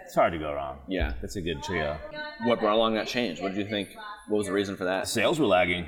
It's 0.05 0.15
hard 0.15 0.33
to 0.33 0.39
go 0.39 0.53
wrong. 0.53 0.79
Yeah. 0.89 1.13
That's 1.21 1.37
a 1.37 1.41
good 1.41 1.63
trio. 1.63 1.97
What 2.43 2.59
brought 2.59 2.75
along 2.75 2.95
that 2.95 3.07
change? 3.07 3.41
What 3.41 3.55
did 3.55 3.59
you 3.59 3.71
think? 3.71 3.91
What 4.29 4.39
was 4.39 4.47
the 4.49 4.53
reason 4.53 4.77
for 4.77 4.85
that? 4.85 5.07
Sales 5.07 5.39
were 5.39 5.47
lagging. 5.47 5.87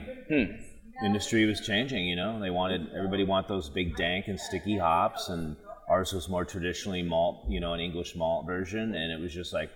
Industry 1.05 1.47
was 1.47 1.61
changing. 1.61 2.07
You 2.07 2.17
know, 2.17 2.41
they 2.41 2.51
wanted 2.51 2.93
everybody 2.97 3.25
want 3.25 3.49
those 3.49 3.69
big 3.69 3.97
dank 3.97 4.29
and 4.29 4.39
sticky 4.39 4.79
hops, 4.79 5.29
and 5.29 5.57
ours 5.89 6.13
was 6.13 6.29
more 6.29 6.45
traditionally 6.45 7.03
malt. 7.03 7.47
You 7.49 7.61
know, 7.61 7.73
an 7.73 7.81
English 7.81 8.15
malt 8.15 8.47
version, 8.47 8.95
and 8.95 9.13
it 9.13 9.21
was 9.21 9.35
just 9.35 9.53
like, 9.53 9.71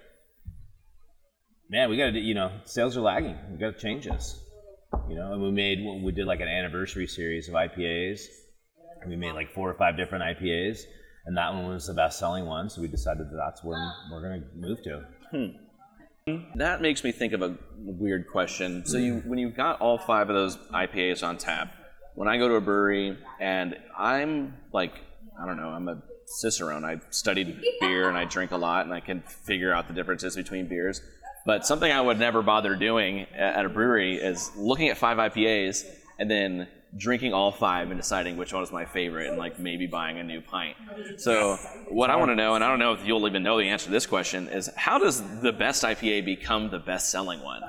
man, 1.69 1.91
we 1.91 1.97
got 1.97 2.11
to. 2.11 2.21
You 2.21 2.35
know, 2.35 2.53
sales 2.65 2.97
are 2.97 3.01
lagging. 3.01 3.37
We 3.51 3.59
got 3.59 3.75
to 3.75 3.81
change 3.81 4.05
this. 4.05 4.41
You 5.09 5.17
know, 5.17 5.33
and 5.33 5.43
we 5.43 5.51
made 5.51 5.79
we 6.03 6.12
did 6.12 6.27
like 6.27 6.41
an 6.41 6.49
anniversary 6.49 7.07
series 7.07 7.49
of 7.49 7.55
IPAs. 7.55 8.21
We 9.07 9.17
made 9.17 9.33
like 9.33 9.53
four 9.53 9.71
or 9.71 9.75
five 9.75 9.97
different 9.97 10.25
IPAs, 10.25 10.81
and 11.27 11.37
that 11.37 11.53
one 11.53 11.67
was 11.67 11.87
the 11.87 11.95
best 11.95 12.19
selling 12.19 12.47
one. 12.47 12.71
So 12.71 12.81
we 12.81 12.89
decided 12.89 13.27
that 13.31 13.37
that's 13.37 13.62
when 13.62 13.79
we're 14.11 14.23
going 14.23 14.41
to 14.41 14.47
move 14.57 14.83
to. 14.85 15.05
Hmm. 15.31 15.66
That 16.57 16.83
makes 16.83 17.05
me 17.05 17.12
think 17.12 17.35
of 17.35 17.43
a 17.43 17.55
weird 17.79 18.27
question. 18.27 18.85
So 18.85 18.99
you, 18.99 19.23
when 19.27 19.39
you've 19.39 19.55
got 19.55 19.81
all 19.81 19.97
five 19.97 20.29
of 20.29 20.35
those 20.35 20.57
IPAs 20.75 21.23
on 21.23 21.39
tap, 21.39 21.73
when 22.17 22.27
I 22.27 22.37
go 22.37 22.49
to 22.49 22.55
a 22.55 22.61
brewery 22.61 23.17
and 23.39 23.77
I'm 23.97 24.55
like, 24.73 24.93
I 25.41 25.47
don't 25.47 25.57
know, 25.57 25.69
I'm 25.69 25.87
a 25.87 26.03
cicerone. 26.27 26.85
I 26.85 27.01
studied 27.11 27.62
beer 27.81 28.09
and 28.09 28.19
I 28.19 28.25
drink 28.25 28.51
a 28.51 28.57
lot 28.57 28.87
and 28.87 28.93
I 28.93 28.99
can 28.99 29.21
figure 29.21 29.73
out 29.73 29.87
the 29.87 29.95
differences 29.95 30.35
between 30.35 30.67
beers. 30.67 31.01
But 31.45 31.65
something 31.65 31.93
I 31.93 32.01
would 32.01 32.19
never 32.19 32.43
bother 32.43 32.75
doing 32.75 33.27
at 33.33 33.65
a 33.65 33.69
brewery 33.69 34.17
is 34.17 34.51
looking 34.57 34.89
at 34.89 34.99
five 34.99 35.19
IPAs 35.19 35.85
and 36.19 36.29
then 36.29 36.67
drinking 36.96 37.35
all 37.35 37.53
five 37.53 37.90
and 37.90 37.99
deciding 37.99 38.37
which 38.37 38.53
one 38.53 38.62
is 38.62 38.72
my 38.72 38.85
favorite 38.85 39.29
and 39.29 39.38
like 39.38 39.59
maybe 39.59 39.87
buying 39.87 40.18
a 40.18 40.22
new 40.25 40.40
pint. 40.40 40.77
So 41.18 41.57
what 41.88 42.11
I 42.11 42.16
want 42.16 42.31
to 42.31 42.37
know, 42.37 42.55
and 42.55 42.64
I 42.64 42.68
don't 42.68 42.79
know 42.79 42.92
if 42.92 43.05
you'll 43.05 43.27
even 43.27 43.42
know 43.42 43.59
the 43.59 43.68
answer 43.68 43.87
to 43.87 43.92
this 43.92 44.07
question, 44.07 44.49
is 44.49 44.70
how 44.77 44.99
does 44.99 45.40
the 45.40 45.53
best 45.53 45.83
IPA 45.83 46.25
become 46.25 46.70
the 46.70 46.79
best 46.79 47.11
selling 47.11 47.42
one? 47.42 47.62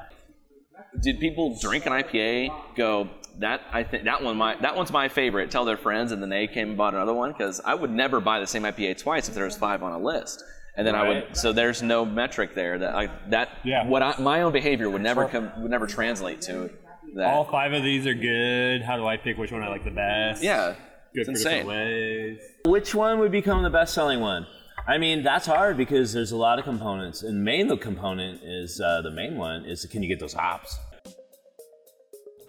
Did 1.02 1.20
people 1.20 1.58
drink 1.62 1.86
an 1.86 1.94
IPA, 1.94 2.76
go 2.76 3.10
that 3.40 3.62
I 3.72 3.84
think 3.84 4.06
that 4.06 4.24
one 4.24 4.36
my 4.38 4.56
that 4.62 4.76
one's 4.76 4.92
my 4.92 5.08
favorite, 5.10 5.52
tell 5.52 5.66
their 5.66 5.78
friends, 5.78 6.12
and 6.12 6.22
then 6.22 6.30
they 6.30 6.48
came 6.48 6.70
and 6.70 6.78
bought 6.78 6.94
another 6.94 7.14
one? 7.14 7.32
Because 7.32 7.62
I 7.64 7.76
would 7.76 7.92
never 7.92 8.20
buy 8.20 8.40
the 8.40 8.48
same 8.48 8.64
IPA 8.64 8.98
twice 9.00 9.30
if 9.30 9.36
there 9.36 9.46
was 9.46 9.56
five 9.56 9.84
on 9.84 9.92
a 9.92 10.00
list. 10.00 10.44
And 10.76 10.86
then 10.86 10.94
I 10.94 11.08
would, 11.08 11.36
so 11.36 11.54
there's 11.54 11.82
no 11.82 12.06
metric 12.06 12.54
there 12.54 12.78
that 12.78 12.94
I, 12.96 13.10
that 13.30 13.50
Yeah. 13.64 13.88
what 13.88 14.04
I, 14.04 14.16
my 14.20 14.44
own 14.44 14.54
behavior 14.54 14.90
would 14.92 15.02
never 15.02 15.26
come 15.28 15.52
would 15.60 15.72
never 15.72 15.88
translate 15.88 16.40
to 16.42 16.70
that. 17.16 17.28
All 17.34 17.46
five 17.46 17.74
of 17.74 17.84
these 17.84 18.06
are 18.08 18.14
good. 18.14 18.82
How 18.82 18.98
do 18.98 19.06
I 19.06 19.18
pick 19.18 19.38
which 19.38 19.52
one 19.52 19.64
I 19.64 19.70
like 19.70 19.84
the 19.84 19.92
best? 19.92 20.44
yeah, 20.44 20.76
Good 21.14 21.22
it's 21.22 21.26
for 21.28 21.32
insane. 21.32 21.66
different 21.66 21.70
ways. 21.70 22.40
Which 22.66 22.96
one 22.96 23.20
would 23.20 23.32
become 23.32 23.64
the 23.64 23.70
best 23.70 23.94
selling 23.94 24.20
one? 24.20 24.46
I 24.88 24.98
mean, 24.98 25.24
that's 25.24 25.46
hard 25.46 25.76
because 25.76 26.14
there's 26.14 26.32
a 26.32 26.38
lot 26.38 26.60
of 26.60 26.66
components. 26.66 27.24
And 27.24 27.44
main 27.44 27.68
the 27.68 27.78
component 27.78 28.42
is 28.44 28.80
uh, 28.80 29.02
the 29.02 29.12
main 29.12 29.38
one 29.38 29.66
is 29.66 29.86
can 29.86 30.02
you 30.02 30.08
get 30.08 30.20
those 30.20 30.34
hops? 30.34 30.78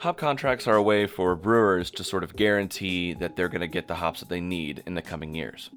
Hop 0.00 0.16
contracts 0.16 0.68
are 0.68 0.76
a 0.76 0.82
way 0.82 1.08
for 1.08 1.34
brewers 1.34 1.90
to 1.90 2.04
sort 2.04 2.22
of 2.22 2.36
guarantee 2.36 3.14
that 3.14 3.34
they're 3.34 3.48
going 3.48 3.62
to 3.62 3.66
get 3.66 3.88
the 3.88 3.96
hops 3.96 4.20
that 4.20 4.28
they 4.28 4.40
need 4.40 4.84
in 4.86 4.94
the 4.94 5.02
coming 5.02 5.34
years. 5.34 5.70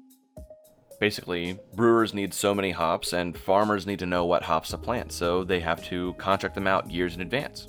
Basically, 1.00 1.58
brewers 1.74 2.14
need 2.14 2.32
so 2.32 2.54
many 2.54 2.70
hops, 2.70 3.12
and 3.12 3.36
farmers 3.36 3.84
need 3.84 3.98
to 3.98 4.06
know 4.06 4.24
what 4.24 4.44
hops 4.44 4.68
to 4.70 4.78
plant, 4.78 5.10
so 5.10 5.42
they 5.42 5.58
have 5.58 5.84
to 5.88 6.14
contract 6.14 6.54
them 6.54 6.68
out 6.68 6.88
years 6.88 7.16
in 7.16 7.20
advance. 7.20 7.66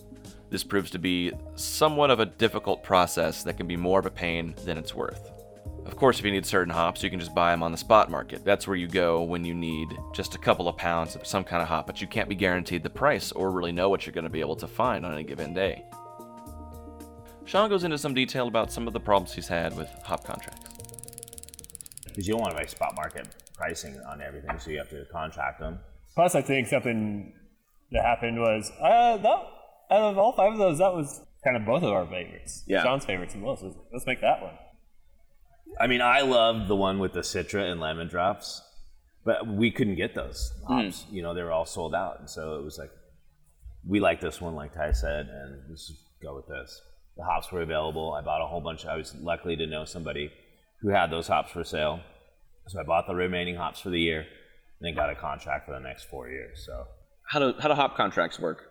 This 0.54 0.64
proves 0.64 0.92
to 0.92 1.00
be 1.00 1.32
somewhat 1.56 2.12
of 2.12 2.20
a 2.20 2.28
difficult 2.28 2.84
process 2.84 3.42
that 3.42 3.58
can 3.58 3.66
be 3.66 3.76
more 3.76 3.98
of 3.98 4.06
a 4.06 4.12
pain 4.12 4.54
than 4.66 4.78
it's 4.78 4.94
worth. 4.94 5.32
Of 5.84 5.96
course, 5.96 6.20
if 6.20 6.26
you 6.26 6.32
need 6.32 6.46
certain 6.46 6.72
hops, 6.72 7.02
you 7.02 7.10
can 7.10 7.20
just 7.20 7.34
buy 7.34 7.50
them 7.50 7.64
on 7.64 7.72
the 7.72 7.78
spot 7.80 8.12
market. 8.12 8.46
That's 8.46 8.68
where 8.68 8.78
you 8.78 8.88
go 8.88 9.24
when 9.24 9.44
you 9.44 9.56
need 9.56 9.98
just 10.14 10.36
a 10.36 10.38
couple 10.38 10.68
of 10.68 10.78
pounds 10.78 11.16
of 11.16 11.26
some 11.26 11.44
kind 11.44 11.64
of 11.64 11.70
hop, 11.70 11.88
but 11.88 12.02
you 12.02 12.08
can't 12.08 12.30
be 12.30 12.36
guaranteed 12.36 12.84
the 12.84 12.90
price 12.92 13.32
or 13.32 13.50
really 13.50 13.72
know 13.72 13.90
what 13.90 14.06
you're 14.06 14.14
going 14.14 14.26
to 14.26 14.30
be 14.30 14.42
able 14.42 14.56
to 14.58 14.68
find 14.68 15.08
on 15.08 15.14
any 15.14 15.24
given 15.24 15.56
day. 15.56 15.84
Sean 17.46 17.68
goes 17.68 17.84
into 17.84 17.98
some 17.98 18.14
detail 18.14 18.48
about 18.48 18.72
some 18.72 18.86
of 18.86 18.94
the 18.94 19.00
problems 19.00 19.34
he's 19.34 19.48
had 19.48 19.76
with 19.76 19.90
hop 20.04 20.24
contracts. 20.24 20.70
Because 22.06 22.28
you 22.28 22.34
don't 22.34 22.42
want 22.42 22.56
to 22.56 22.58
buy 22.58 22.68
spot 22.68 22.94
market 22.96 23.26
pricing 23.56 24.00
on 24.08 24.22
everything, 24.22 24.60
so 24.60 24.70
you 24.70 24.78
have 24.78 24.90
to 24.92 25.04
contract 25.12 25.60
them. 25.60 25.80
Plus, 26.14 26.36
I 26.36 26.44
think 26.44 26.68
something 26.68 27.34
that 27.90 28.06
happened 28.06 28.40
was 28.40 28.72
uh, 28.80 29.18
that 29.18 29.48
out 29.92 30.02
of 30.12 30.18
all 30.18 30.32
five 30.34 30.54
of 30.54 30.58
those, 30.58 30.78
that 30.80 30.94
was 30.94 31.22
kind 31.44 31.56
of 31.58 31.66
both 31.66 31.84
of 31.84 31.92
our 31.92 32.06
favorites. 32.06 32.64
Yeah. 32.68 32.84
John's 32.84 33.06
favorites 33.06 33.34
the 33.34 33.40
most. 33.40 33.64
Let's- 33.64 33.78
Let's 33.92 34.06
make 34.06 34.22
that 34.22 34.42
one. 34.42 34.54
I 35.80 35.88
mean, 35.88 36.02
I 36.02 36.22
loved 36.22 36.68
the 36.68 36.76
one 36.76 37.00
with 37.00 37.14
the 37.14 37.22
Citra 37.22 37.72
and 37.72 37.80
lemon 37.82 38.08
drops, 38.08 38.62
but 39.26 39.48
we 39.48 39.72
couldn't 39.72 39.96
get 39.96 40.14
those 40.16 40.52
hops. 40.68 41.04
Hmm. 41.04 41.16
You 41.16 41.24
know, 41.24 41.34
they 41.34 41.42
were 41.44 41.52
all 41.52 41.66
sold 41.66 41.96
out. 41.96 42.20
And 42.20 42.30
so 42.30 42.56
it 42.60 42.64
was 42.64 42.78
like, 42.78 42.92
we 43.88 44.00
like 44.00 44.22
this 44.22 44.40
one, 44.40 44.56
like 44.56 44.74
Ty 44.74 44.92
said, 44.94 45.28
and 45.28 45.64
let's 45.70 45.88
just 45.88 46.04
go 46.22 46.36
with 46.36 46.48
this. 46.48 46.82
The 47.18 47.24
hops 47.24 47.52
were 47.52 47.62
available. 47.62 48.14
I 48.14 48.22
bought 48.22 48.42
a 48.42 48.48
whole 48.48 48.62
bunch. 48.62 48.86
I 48.86 48.96
was 48.96 49.14
lucky 49.16 49.56
to 49.56 49.66
know 49.68 49.86
somebody 49.86 50.32
who 50.82 50.90
had 50.90 51.10
those 51.12 51.28
hops 51.28 51.52
for 51.52 51.64
sale. 51.64 52.00
So 52.68 52.80
I 52.80 52.84
bought 52.84 53.08
the 53.08 53.16
remaining 53.16 53.56
hops 53.56 53.80
for 53.80 53.90
the 53.90 54.00
year 54.00 54.20
and 54.22 54.28
then 54.82 54.96
got 54.96 55.10
a 55.10 55.16
contract 55.16 55.66
for 55.66 55.74
the 55.74 55.80
next 55.80 56.04
four 56.06 56.30
years. 56.30 56.64
So 56.66 56.86
How 57.30 57.40
do 57.40 57.54
how 57.60 57.68
do 57.68 57.74
hop 57.76 57.96
contracts 57.98 58.40
work? 58.40 58.70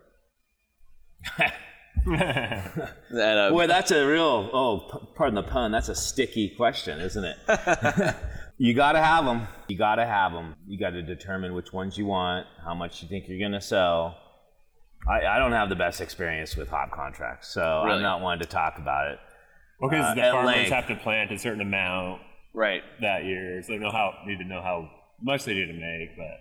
that, 2.06 2.88
uh, 3.12 3.50
Boy, 3.50 3.66
that's 3.66 3.90
a 3.90 4.06
real, 4.06 4.50
oh, 4.52 4.88
p- 4.92 5.06
pardon 5.14 5.34
the 5.36 5.42
pun, 5.42 5.70
that's 5.72 5.88
a 5.88 5.94
sticky 5.94 6.50
question, 6.56 7.00
isn't 7.00 7.24
it? 7.24 7.36
you 8.58 8.74
got 8.74 8.92
to 8.92 9.02
have 9.02 9.24
them. 9.24 9.46
You 9.68 9.76
got 9.78 9.96
to 9.96 10.06
have 10.06 10.32
them. 10.32 10.56
You 10.66 10.78
got 10.78 10.90
to 10.90 11.02
determine 11.02 11.54
which 11.54 11.72
ones 11.72 11.96
you 11.96 12.06
want, 12.06 12.46
how 12.64 12.74
much 12.74 13.02
you 13.02 13.08
think 13.08 13.28
you're 13.28 13.38
going 13.38 13.52
to 13.52 13.60
sell. 13.60 14.16
I, 15.08 15.26
I 15.26 15.38
don't 15.38 15.52
have 15.52 15.68
the 15.68 15.76
best 15.76 16.00
experience 16.00 16.56
with 16.56 16.68
hop 16.68 16.90
contracts, 16.92 17.48
so 17.48 17.82
Really? 17.84 17.96
I'm 17.96 18.02
not 18.02 18.20
one 18.20 18.38
to 18.38 18.44
talk 18.46 18.78
about 18.78 19.12
it. 19.12 19.18
Because 19.80 20.04
Uh, 20.04 20.14
the 20.14 20.20
farmers 20.22 20.46
length. 20.56 20.70
have 20.70 20.86
to 20.88 20.94
plant 20.96 21.32
a 21.32 21.38
certain 21.38 21.60
amount 21.60 22.20
right. 22.54 22.82
that 23.00 23.24
year, 23.24 23.60
so 23.62 23.72
they 23.72 23.78
know 23.78 23.90
how 23.90 24.14
need 24.26 24.38
to 24.38 24.44
know 24.44 24.62
how 24.62 24.88
much 25.20 25.44
they 25.44 25.54
need 25.54 25.66
to 25.66 25.72
make. 25.72 26.16
But 26.16 26.38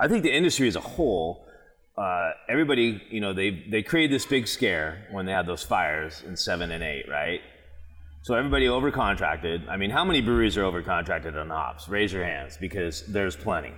I 0.00 0.08
think 0.08 0.22
the 0.22 0.34
industry 0.34 0.68
as 0.68 0.76
a 0.76 0.80
whole, 0.80 1.44
uh, 1.98 2.30
everybody, 2.48 3.02
you 3.10 3.20
know, 3.20 3.32
they 3.32 3.50
they 3.68 3.82
created 3.82 4.14
this 4.14 4.24
big 4.24 4.46
scare 4.46 5.06
when 5.10 5.26
they 5.26 5.32
had 5.32 5.46
those 5.46 5.64
fires 5.64 6.22
in 6.26 6.36
seven 6.36 6.70
and 6.70 6.82
eight, 6.82 7.06
right? 7.08 7.40
So 8.22 8.34
everybody 8.34 8.66
overcontracted. 8.66 9.68
I 9.68 9.76
mean, 9.76 9.90
how 9.90 10.04
many 10.04 10.20
breweries 10.20 10.56
are 10.56 10.62
overcontracted 10.62 11.34
on 11.36 11.48
hops? 11.50 11.88
Raise 11.88 12.12
your 12.12 12.24
hands 12.24 12.56
because 12.56 13.04
there's 13.06 13.36
plenty. 13.36 13.72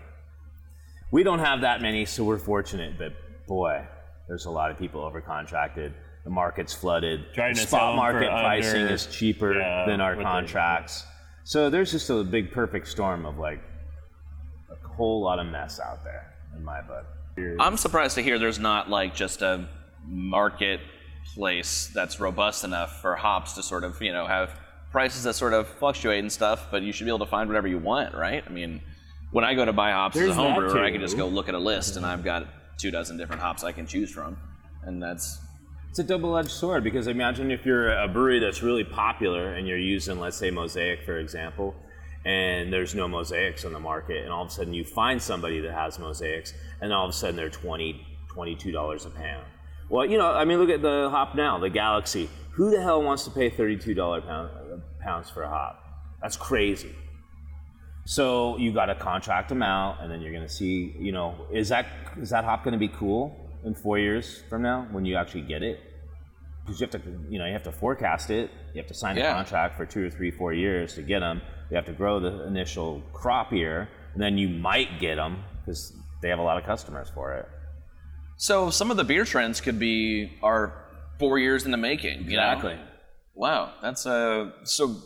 We 1.12 1.22
don't 1.22 1.38
have 1.38 1.62
that 1.62 1.80
many, 1.80 2.04
so 2.04 2.24
we're 2.24 2.38
fortunate. 2.38 2.98
But 2.98 3.12
boy, 3.46 3.86
there's 4.28 4.46
a 4.46 4.50
lot 4.50 4.70
of 4.70 4.78
people 4.78 5.00
overcontracted. 5.00 5.92
The 6.24 6.30
market's 6.30 6.74
flooded. 6.74 7.32
Trying 7.32 7.54
the 7.54 7.60
sell 7.60 7.94
market 7.94 8.28
pricing 8.28 8.82
under- 8.82 8.94
is 8.94 9.06
cheaper 9.06 9.58
Yeah, 9.58 9.86
than 9.86 10.00
our 10.00 10.14
contracts. 10.16 11.04
So 11.44 11.70
there's 11.70 11.90
just 11.90 12.10
a 12.10 12.22
big 12.22 12.52
perfect 12.52 12.86
storm 12.88 13.24
of 13.24 13.38
like 13.38 13.60
a 14.70 14.88
whole 14.88 15.22
lot 15.22 15.38
of 15.38 15.46
mess 15.46 15.80
out 15.80 16.04
there 16.04 16.34
in 16.56 16.62
my 16.62 16.80
book. 16.82 17.06
I'm 17.58 17.76
surprised 17.76 18.14
to 18.16 18.22
hear 18.22 18.38
there's 18.38 18.58
not 18.58 18.88
like 18.90 19.14
just 19.14 19.42
a 19.42 19.68
marketplace 20.04 21.90
that's 21.94 22.20
robust 22.20 22.64
enough 22.64 23.00
for 23.00 23.14
hops 23.16 23.52
to 23.54 23.62
sort 23.62 23.84
of 23.84 24.00
you 24.02 24.12
know 24.12 24.26
have 24.26 24.50
prices 24.90 25.22
that 25.24 25.34
sort 25.34 25.52
of 25.52 25.68
fluctuate 25.68 26.18
and 26.18 26.32
stuff, 26.32 26.68
but 26.70 26.82
you 26.82 26.92
should 26.92 27.04
be 27.04 27.10
able 27.10 27.20
to 27.20 27.26
find 27.26 27.48
whatever 27.48 27.68
you 27.68 27.78
want, 27.78 28.14
right? 28.14 28.42
I 28.44 28.50
mean, 28.50 28.80
when 29.30 29.44
I 29.44 29.54
go 29.54 29.64
to 29.64 29.72
buy 29.72 29.92
hops 29.92 30.16
as 30.16 30.22
a 30.22 30.24
There's 30.24 30.36
home 30.36 30.54
that 30.54 30.58
brewer, 30.58 30.82
I 30.82 30.88
too. 30.88 30.94
can 30.94 31.00
just 31.00 31.16
go 31.16 31.28
look 31.28 31.48
at 31.48 31.54
a 31.54 31.58
list 31.58 31.96
and 31.96 32.04
I've 32.04 32.24
got 32.24 32.48
two 32.78 32.90
dozen 32.90 33.16
different 33.16 33.40
hops 33.40 33.62
I 33.62 33.72
can 33.72 33.86
choose 33.86 34.10
from, 34.10 34.36
and 34.82 35.00
that's 35.00 35.38
It's 35.90 36.00
a 36.00 36.04
double-edged 36.04 36.50
sword 36.50 36.82
because 36.82 37.06
imagine 37.06 37.50
if 37.52 37.64
you're 37.64 37.92
a 37.92 38.08
brewery 38.08 38.40
that's 38.40 38.62
really 38.62 38.84
popular 38.84 39.54
and 39.54 39.68
you're 39.68 39.78
using, 39.78 40.18
let's 40.18 40.36
say, 40.36 40.50
Mosaic, 40.50 41.04
for 41.04 41.18
example, 41.18 41.74
and 42.24 42.72
there's 42.72 42.94
no 42.94 43.08
mosaics 43.08 43.64
on 43.64 43.72
the 43.72 43.80
market, 43.80 44.24
and 44.24 44.32
all 44.32 44.42
of 44.42 44.48
a 44.48 44.50
sudden 44.50 44.74
you 44.74 44.84
find 44.84 45.20
somebody 45.20 45.60
that 45.60 45.72
has 45.72 45.98
mosaics, 45.98 46.54
and 46.80 46.92
all 46.92 47.04
of 47.04 47.10
a 47.10 47.12
sudden 47.12 47.36
they're 47.36 47.50
20 47.50 48.06
$22 48.34 49.06
a 49.06 49.10
pound. 49.10 49.46
Well, 49.88 50.06
you 50.06 50.18
know, 50.18 50.32
I 50.32 50.44
mean, 50.44 50.58
look 50.58 50.70
at 50.70 50.82
the 50.82 51.08
hop 51.10 51.34
now, 51.34 51.58
the 51.58 51.70
Galaxy. 51.70 52.30
Who 52.52 52.70
the 52.70 52.80
hell 52.80 53.02
wants 53.02 53.24
to 53.24 53.30
pay 53.30 53.50
$32 53.50 54.26
pound, 54.26 54.50
pounds 55.00 55.30
for 55.30 55.42
a 55.42 55.48
hop? 55.48 55.82
That's 56.22 56.36
crazy. 56.36 56.94
So 58.06 58.56
you 58.56 58.72
got 58.72 58.86
to 58.86 58.94
contract 58.94 59.48
them 59.48 59.62
out, 59.62 59.98
and 60.00 60.10
then 60.10 60.20
you're 60.20 60.32
going 60.32 60.46
to 60.46 60.52
see, 60.52 60.94
you 60.98 61.12
know, 61.12 61.46
is 61.52 61.68
that 61.68 61.86
is 62.20 62.30
that 62.30 62.44
hop 62.44 62.64
going 62.64 62.72
to 62.72 62.78
be 62.78 62.88
cool 62.88 63.36
in 63.64 63.74
four 63.74 63.98
years 63.98 64.42
from 64.48 64.62
now 64.62 64.86
when 64.90 65.04
you 65.04 65.16
actually 65.16 65.42
get 65.42 65.62
it? 65.62 65.80
Because 66.64 66.80
you 66.80 66.86
have 66.86 67.02
to, 67.02 67.10
you 67.28 67.38
know, 67.38 67.46
you 67.46 67.52
have 67.52 67.62
to 67.64 67.72
forecast 67.72 68.30
it. 68.30 68.50
You 68.74 68.78
have 68.78 68.88
to 68.88 68.94
sign 68.94 69.18
a 69.18 69.22
contract 69.22 69.76
for 69.76 69.86
two 69.86 70.06
or 70.06 70.10
three, 70.10 70.30
four 70.30 70.52
years 70.52 70.94
to 70.94 71.02
get 71.02 71.20
them. 71.20 71.40
You 71.70 71.76
have 71.76 71.86
to 71.86 71.92
grow 71.92 72.18
the 72.20 72.46
initial 72.46 73.02
crop 73.12 73.52
year, 73.52 73.88
and 74.14 74.22
then 74.22 74.36
you 74.38 74.48
might 74.48 74.98
get 75.00 75.16
them 75.16 75.44
because 75.60 75.92
they 76.20 76.28
have 76.28 76.38
a 76.38 76.42
lot 76.42 76.58
of 76.58 76.64
customers 76.64 77.08
for 77.14 77.34
it. 77.34 77.48
so. 78.36 78.70
Some 78.70 78.90
of 78.90 78.96
the 78.96 79.04
beer 79.04 79.24
trends 79.24 79.60
could 79.60 79.78
be 79.78 80.32
are 80.42 80.86
four 81.18 81.38
years 81.38 81.64
in 81.64 81.70
the 81.70 81.76
making. 81.76 82.24
You 82.24 82.36
know? 82.36 82.42
Wow, 83.34 83.72
that's 83.82 84.04
a 84.06 84.52
so. 84.64 84.96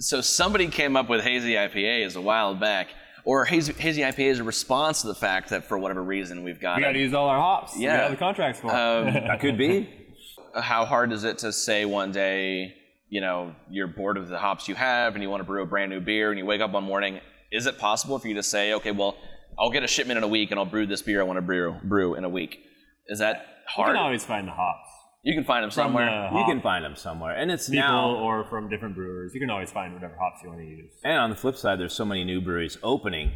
So 0.00 0.20
somebody 0.20 0.68
came 0.68 0.96
up 0.96 1.08
with 1.08 1.22
hazy 1.22 1.54
IPA 1.54 2.06
as 2.06 2.14
a 2.14 2.20
while 2.20 2.54
back, 2.54 2.88
or 3.24 3.44
hazy, 3.44 3.72
hazy 3.72 4.02
IPA 4.02 4.30
is 4.30 4.38
a 4.38 4.44
response 4.44 5.02
to 5.02 5.08
the 5.08 5.14
fact 5.14 5.50
that 5.50 5.64
for 5.64 5.76
whatever 5.76 6.02
reason 6.02 6.44
we've 6.44 6.60
got 6.60 6.76
We 6.76 6.82
got 6.84 6.92
to 6.92 6.98
use 7.00 7.14
all 7.14 7.28
our 7.28 7.38
hops. 7.38 7.76
Yeah. 7.76 7.94
We 7.94 7.98
got 8.02 8.10
the 8.10 8.16
contracts 8.16 8.60
for. 8.60 8.68
Um, 8.68 9.12
That 9.12 9.40
could 9.40 9.58
be. 9.58 9.88
how 10.54 10.84
hard 10.84 11.12
is 11.12 11.24
it 11.24 11.38
to 11.38 11.52
say 11.52 11.84
one 11.84 12.12
day, 12.12 12.74
you 13.08 13.20
know, 13.20 13.54
you're 13.70 13.86
bored 13.86 14.16
of 14.16 14.28
the 14.28 14.38
hops 14.38 14.68
you 14.68 14.74
have 14.74 15.14
and 15.14 15.22
you 15.22 15.30
want 15.30 15.40
to 15.40 15.44
brew 15.46 15.62
a 15.62 15.66
brand 15.66 15.90
new 15.90 16.00
beer 16.00 16.30
and 16.30 16.38
you 16.38 16.44
wake 16.46 16.60
up 16.60 16.72
one 16.72 16.84
morning? 16.84 17.20
Is 17.50 17.66
it 17.66 17.78
possible 17.78 18.18
for 18.18 18.28
you 18.28 18.34
to 18.34 18.42
say, 18.42 18.74
okay, 18.74 18.90
well, 18.92 19.16
I'll 19.58 19.70
get 19.70 19.82
a 19.82 19.86
shipment 19.88 20.18
in 20.18 20.24
a 20.24 20.28
week 20.28 20.50
and 20.50 20.60
I'll 20.60 20.66
brew 20.66 20.86
this 20.86 21.02
beer 21.02 21.20
I 21.20 21.24
want 21.24 21.38
to 21.38 21.42
brew, 21.42 21.76
brew 21.84 22.14
in 22.14 22.24
a 22.24 22.28
week? 22.28 22.60
Is 23.06 23.18
that 23.20 23.46
hard 23.66 23.88
you 23.88 23.94
can 23.94 24.02
always 24.04 24.24
find 24.24 24.46
the 24.46 24.52
hops 24.52 24.90
You 25.22 25.34
can 25.34 25.44
find 25.44 25.62
them 25.64 25.70
from 25.70 25.84
somewhere. 25.88 26.28
the 26.30 26.38
You 26.38 26.44
can 26.44 26.60
find 26.60 26.84
them 26.84 26.94
somewhere, 26.96 27.34
and 27.36 27.50
it's 27.50 27.68
people 27.68 27.88
now. 27.88 28.14
or 28.16 28.44
from 28.44 28.68
different 28.68 28.94
brewers. 28.94 29.32
You 29.34 29.40
can 29.40 29.50
always 29.50 29.70
find 29.72 29.94
whatever 29.94 30.14
hops 30.20 30.42
you 30.42 30.50
want 30.50 30.60
to 30.60 30.66
use. 30.66 30.92
And 31.04 31.16
on 31.18 31.30
the 31.30 31.36
flip 31.36 31.56
side, 31.56 31.80
there's 31.80 31.94
so 31.94 32.04
many 32.04 32.22
new 32.24 32.40
breweries 32.42 32.76
opening. 32.82 33.32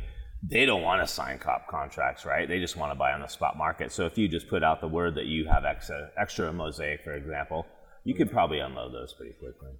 They 0.46 0.66
don't 0.66 0.82
want 0.82 1.00
to 1.00 1.06
sign 1.06 1.38
hop 1.42 1.68
contracts, 1.68 2.24
right? 2.26 2.46
They 2.48 2.58
just 2.58 2.76
want 2.76 2.92
to 2.92 2.98
buy 2.98 3.12
on 3.12 3.20
the 3.20 3.28
spot 3.28 3.56
market. 3.56 3.92
So 3.92 4.06
if 4.06 4.18
you 4.18 4.28
just 4.28 4.48
put 4.48 4.62
out 4.62 4.80
the 4.80 4.88
word 4.88 5.14
that 5.14 5.26
you 5.26 5.46
have 5.46 5.64
extra, 5.64 6.10
extra 6.18 6.52
mosaic, 6.52 7.02
for 7.04 7.14
example, 7.14 7.64
you 8.04 8.14
could 8.14 8.30
probably 8.30 8.58
unload 8.58 8.92
those 8.92 9.12
pretty 9.12 9.32
quickly. 9.32 9.70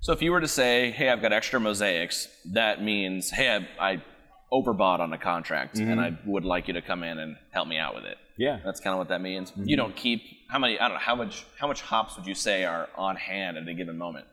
So 0.00 0.12
if 0.12 0.20
you 0.20 0.32
were 0.32 0.40
to 0.40 0.48
say, 0.48 0.90
hey, 0.90 1.08
I've 1.08 1.22
got 1.22 1.32
extra 1.32 1.60
mosaics, 1.60 2.28
that 2.52 2.82
means, 2.82 3.30
hey, 3.30 3.66
I, 3.78 3.92
I 3.92 4.02
overbought 4.52 5.00
on 5.00 5.12
a 5.12 5.18
contract 5.18 5.78
and 5.78 5.98
mm-hmm. 5.98 6.00
I 6.00 6.18
would 6.26 6.44
like 6.44 6.68
you 6.68 6.74
to 6.74 6.82
come 6.82 7.02
in 7.02 7.18
and 7.18 7.36
help 7.52 7.68
me 7.68 7.78
out 7.78 7.94
with 7.94 8.04
it. 8.04 8.18
Yeah. 8.36 8.58
That's 8.64 8.80
kind 8.80 8.92
of 8.92 8.98
what 8.98 9.08
that 9.08 9.20
means. 9.20 9.50
Mm-hmm. 9.52 9.68
You 9.68 9.76
don't 9.76 9.94
keep 9.94 10.22
how 10.52 10.58
many? 10.58 10.78
I 10.78 10.88
don't 10.88 10.96
know 10.96 11.00
how 11.00 11.14
much. 11.14 11.46
How 11.58 11.66
much 11.66 11.80
hops 11.80 12.16
would 12.16 12.26
you 12.26 12.34
say 12.34 12.64
are 12.64 12.88
on 12.96 13.16
hand 13.16 13.56
at 13.56 13.66
a 13.66 13.72
given 13.72 13.96
moment? 13.96 14.26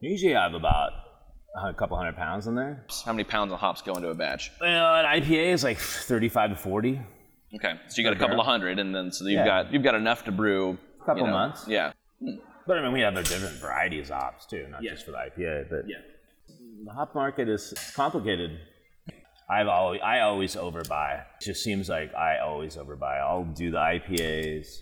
Usually 0.00 0.34
I 0.34 0.42
have 0.42 0.54
about 0.54 0.90
a 1.56 1.72
couple 1.72 1.96
hundred 1.96 2.16
pounds 2.16 2.48
in 2.48 2.56
there. 2.56 2.84
How 3.04 3.12
many 3.12 3.22
pounds 3.22 3.52
of 3.52 3.60
hops 3.60 3.80
go 3.80 3.94
into 3.94 4.08
a 4.08 4.14
batch? 4.14 4.50
Well, 4.60 4.96
an 4.96 5.22
IPA 5.22 5.52
is 5.52 5.62
like 5.62 5.78
35 5.78 6.50
to 6.50 6.56
40. 6.56 7.00
Okay, 7.54 7.74
so 7.86 8.00
you 8.00 8.04
got 8.04 8.16
a 8.16 8.18
couple 8.18 8.40
of 8.40 8.46
hundred, 8.46 8.80
and 8.80 8.94
then 8.94 9.12
so 9.12 9.24
you've 9.24 9.34
Yeah. 9.34 9.44
got 9.44 9.72
you've 9.72 9.84
got 9.84 9.94
enough 9.94 10.24
to 10.24 10.32
brew. 10.32 10.78
A 11.00 11.04
couple 11.04 11.22
you 11.22 11.26
know, 11.26 11.32
months. 11.32 11.66
Yeah. 11.68 11.92
But 12.66 12.78
I 12.78 12.82
mean, 12.82 12.92
we 12.92 13.00
have 13.00 13.16
a 13.16 13.22
different 13.22 13.56
varieties 13.56 14.10
of 14.10 14.16
hops 14.16 14.46
too, 14.46 14.66
not 14.70 14.82
just 14.82 15.04
for 15.04 15.10
the 15.12 15.18
IPA. 15.18 15.68
But 15.70 15.88
Yeah. 15.88 15.96
the 16.84 16.92
hop 16.92 17.14
market 17.14 17.48
is 17.48 17.74
complicated. 17.94 18.58
I've 19.50 19.68
always 19.68 20.00
I 20.02 20.20
always 20.20 20.54
overbuy. 20.56 21.20
It 21.20 21.44
just 21.44 21.62
seems 21.62 21.88
like 21.88 22.14
I 22.14 22.38
always 22.38 22.76
overbuy. 22.76 23.20
I'll 23.20 23.44
do 23.44 23.70
the 23.70 23.78
IPAs, 23.78 24.80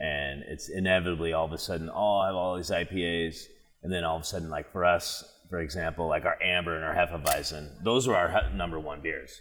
and 0.00 0.42
it's 0.42 0.68
inevitably 0.68 1.32
all 1.32 1.46
of 1.46 1.52
a 1.52 1.58
sudden, 1.58 1.88
oh, 1.88 2.18
I 2.18 2.26
have 2.26 2.34
all 2.34 2.56
these 2.56 2.70
IPAs, 2.70 3.46
and 3.82 3.92
then 3.92 4.04
all 4.04 4.16
of 4.16 4.22
a 4.22 4.24
sudden, 4.26 4.50
like 4.50 4.70
for 4.72 4.84
us, 4.84 5.24
for 5.48 5.60
example, 5.60 6.08
like 6.08 6.24
our 6.24 6.36
Amber 6.42 6.76
and 6.76 6.84
our 6.84 6.94
Hefeweizen, 6.94 7.82
those 7.84 8.08
are 8.08 8.14
our 8.14 8.50
number 8.52 8.78
one 8.78 9.00
beers. 9.00 9.40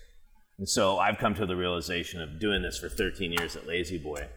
And 0.57 0.69
so 0.69 0.99
I've 0.99 1.17
come 1.17 1.33
to 1.35 1.45
the 1.45 1.55
realization 1.55 2.21
of 2.21 2.39
doing 2.39 2.61
this 2.61 2.77
for 2.77 2.87
13 2.87 3.31
years 3.33 3.55
at 3.55 3.65
Lazy 3.67 3.97
Boy. 3.97 4.27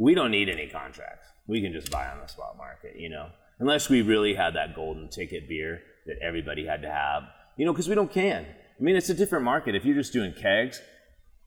We 0.00 0.14
don't 0.14 0.30
need 0.30 0.48
any 0.48 0.66
contracts. 0.66 1.28
We 1.46 1.60
can 1.60 1.74
just 1.74 1.90
buy 1.90 2.08
on 2.08 2.20
the 2.20 2.26
spot 2.26 2.56
market, 2.56 2.96
you 2.96 3.10
know, 3.10 3.28
unless 3.58 3.90
we 3.90 4.00
really 4.00 4.32
had 4.32 4.54
that 4.54 4.74
golden 4.74 5.10
ticket 5.10 5.46
beer 5.46 5.82
that 6.06 6.16
everybody 6.22 6.64
had 6.64 6.80
to 6.80 6.90
have, 6.90 7.24
you 7.58 7.66
know, 7.66 7.72
because 7.74 7.86
we 7.86 7.94
don't 7.94 8.10
can. 8.10 8.46
I 8.46 8.82
mean, 8.82 8.96
it's 8.96 9.10
a 9.10 9.14
different 9.14 9.44
market. 9.44 9.74
If 9.74 9.84
you're 9.84 9.94
just 9.94 10.14
doing 10.14 10.32
kegs 10.32 10.80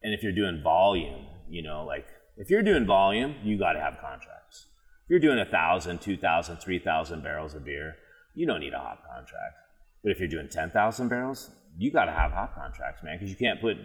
and 0.04 0.14
if 0.14 0.22
you're 0.22 0.30
doing 0.30 0.62
volume, 0.62 1.26
you 1.50 1.62
know, 1.62 1.84
like 1.84 2.06
if 2.36 2.48
you're 2.48 2.62
doing 2.62 2.86
volume, 2.86 3.34
you 3.42 3.58
got 3.58 3.72
to 3.72 3.80
have 3.80 3.94
contracts. 4.00 4.66
If 5.02 5.10
you're 5.10 5.18
doing 5.18 5.40
a 5.40 5.50
thousand, 5.50 6.00
two 6.00 6.16
thousand, 6.16 6.58
three 6.58 6.78
thousand 6.78 7.24
barrels 7.24 7.54
of 7.54 7.64
beer, 7.64 7.96
you 8.36 8.46
don't 8.46 8.60
need 8.60 8.72
a 8.72 8.78
hop 8.78 9.02
contract. 9.12 9.56
But 10.04 10.12
if 10.12 10.20
you're 10.20 10.28
doing 10.28 10.48
10,000 10.48 11.08
barrels, 11.08 11.50
you 11.76 11.90
got 11.90 12.04
to 12.04 12.12
have 12.12 12.30
hop 12.30 12.54
contracts, 12.54 13.02
man, 13.02 13.16
because 13.16 13.30
you 13.30 13.36
can't 13.36 13.60
put 13.60 13.78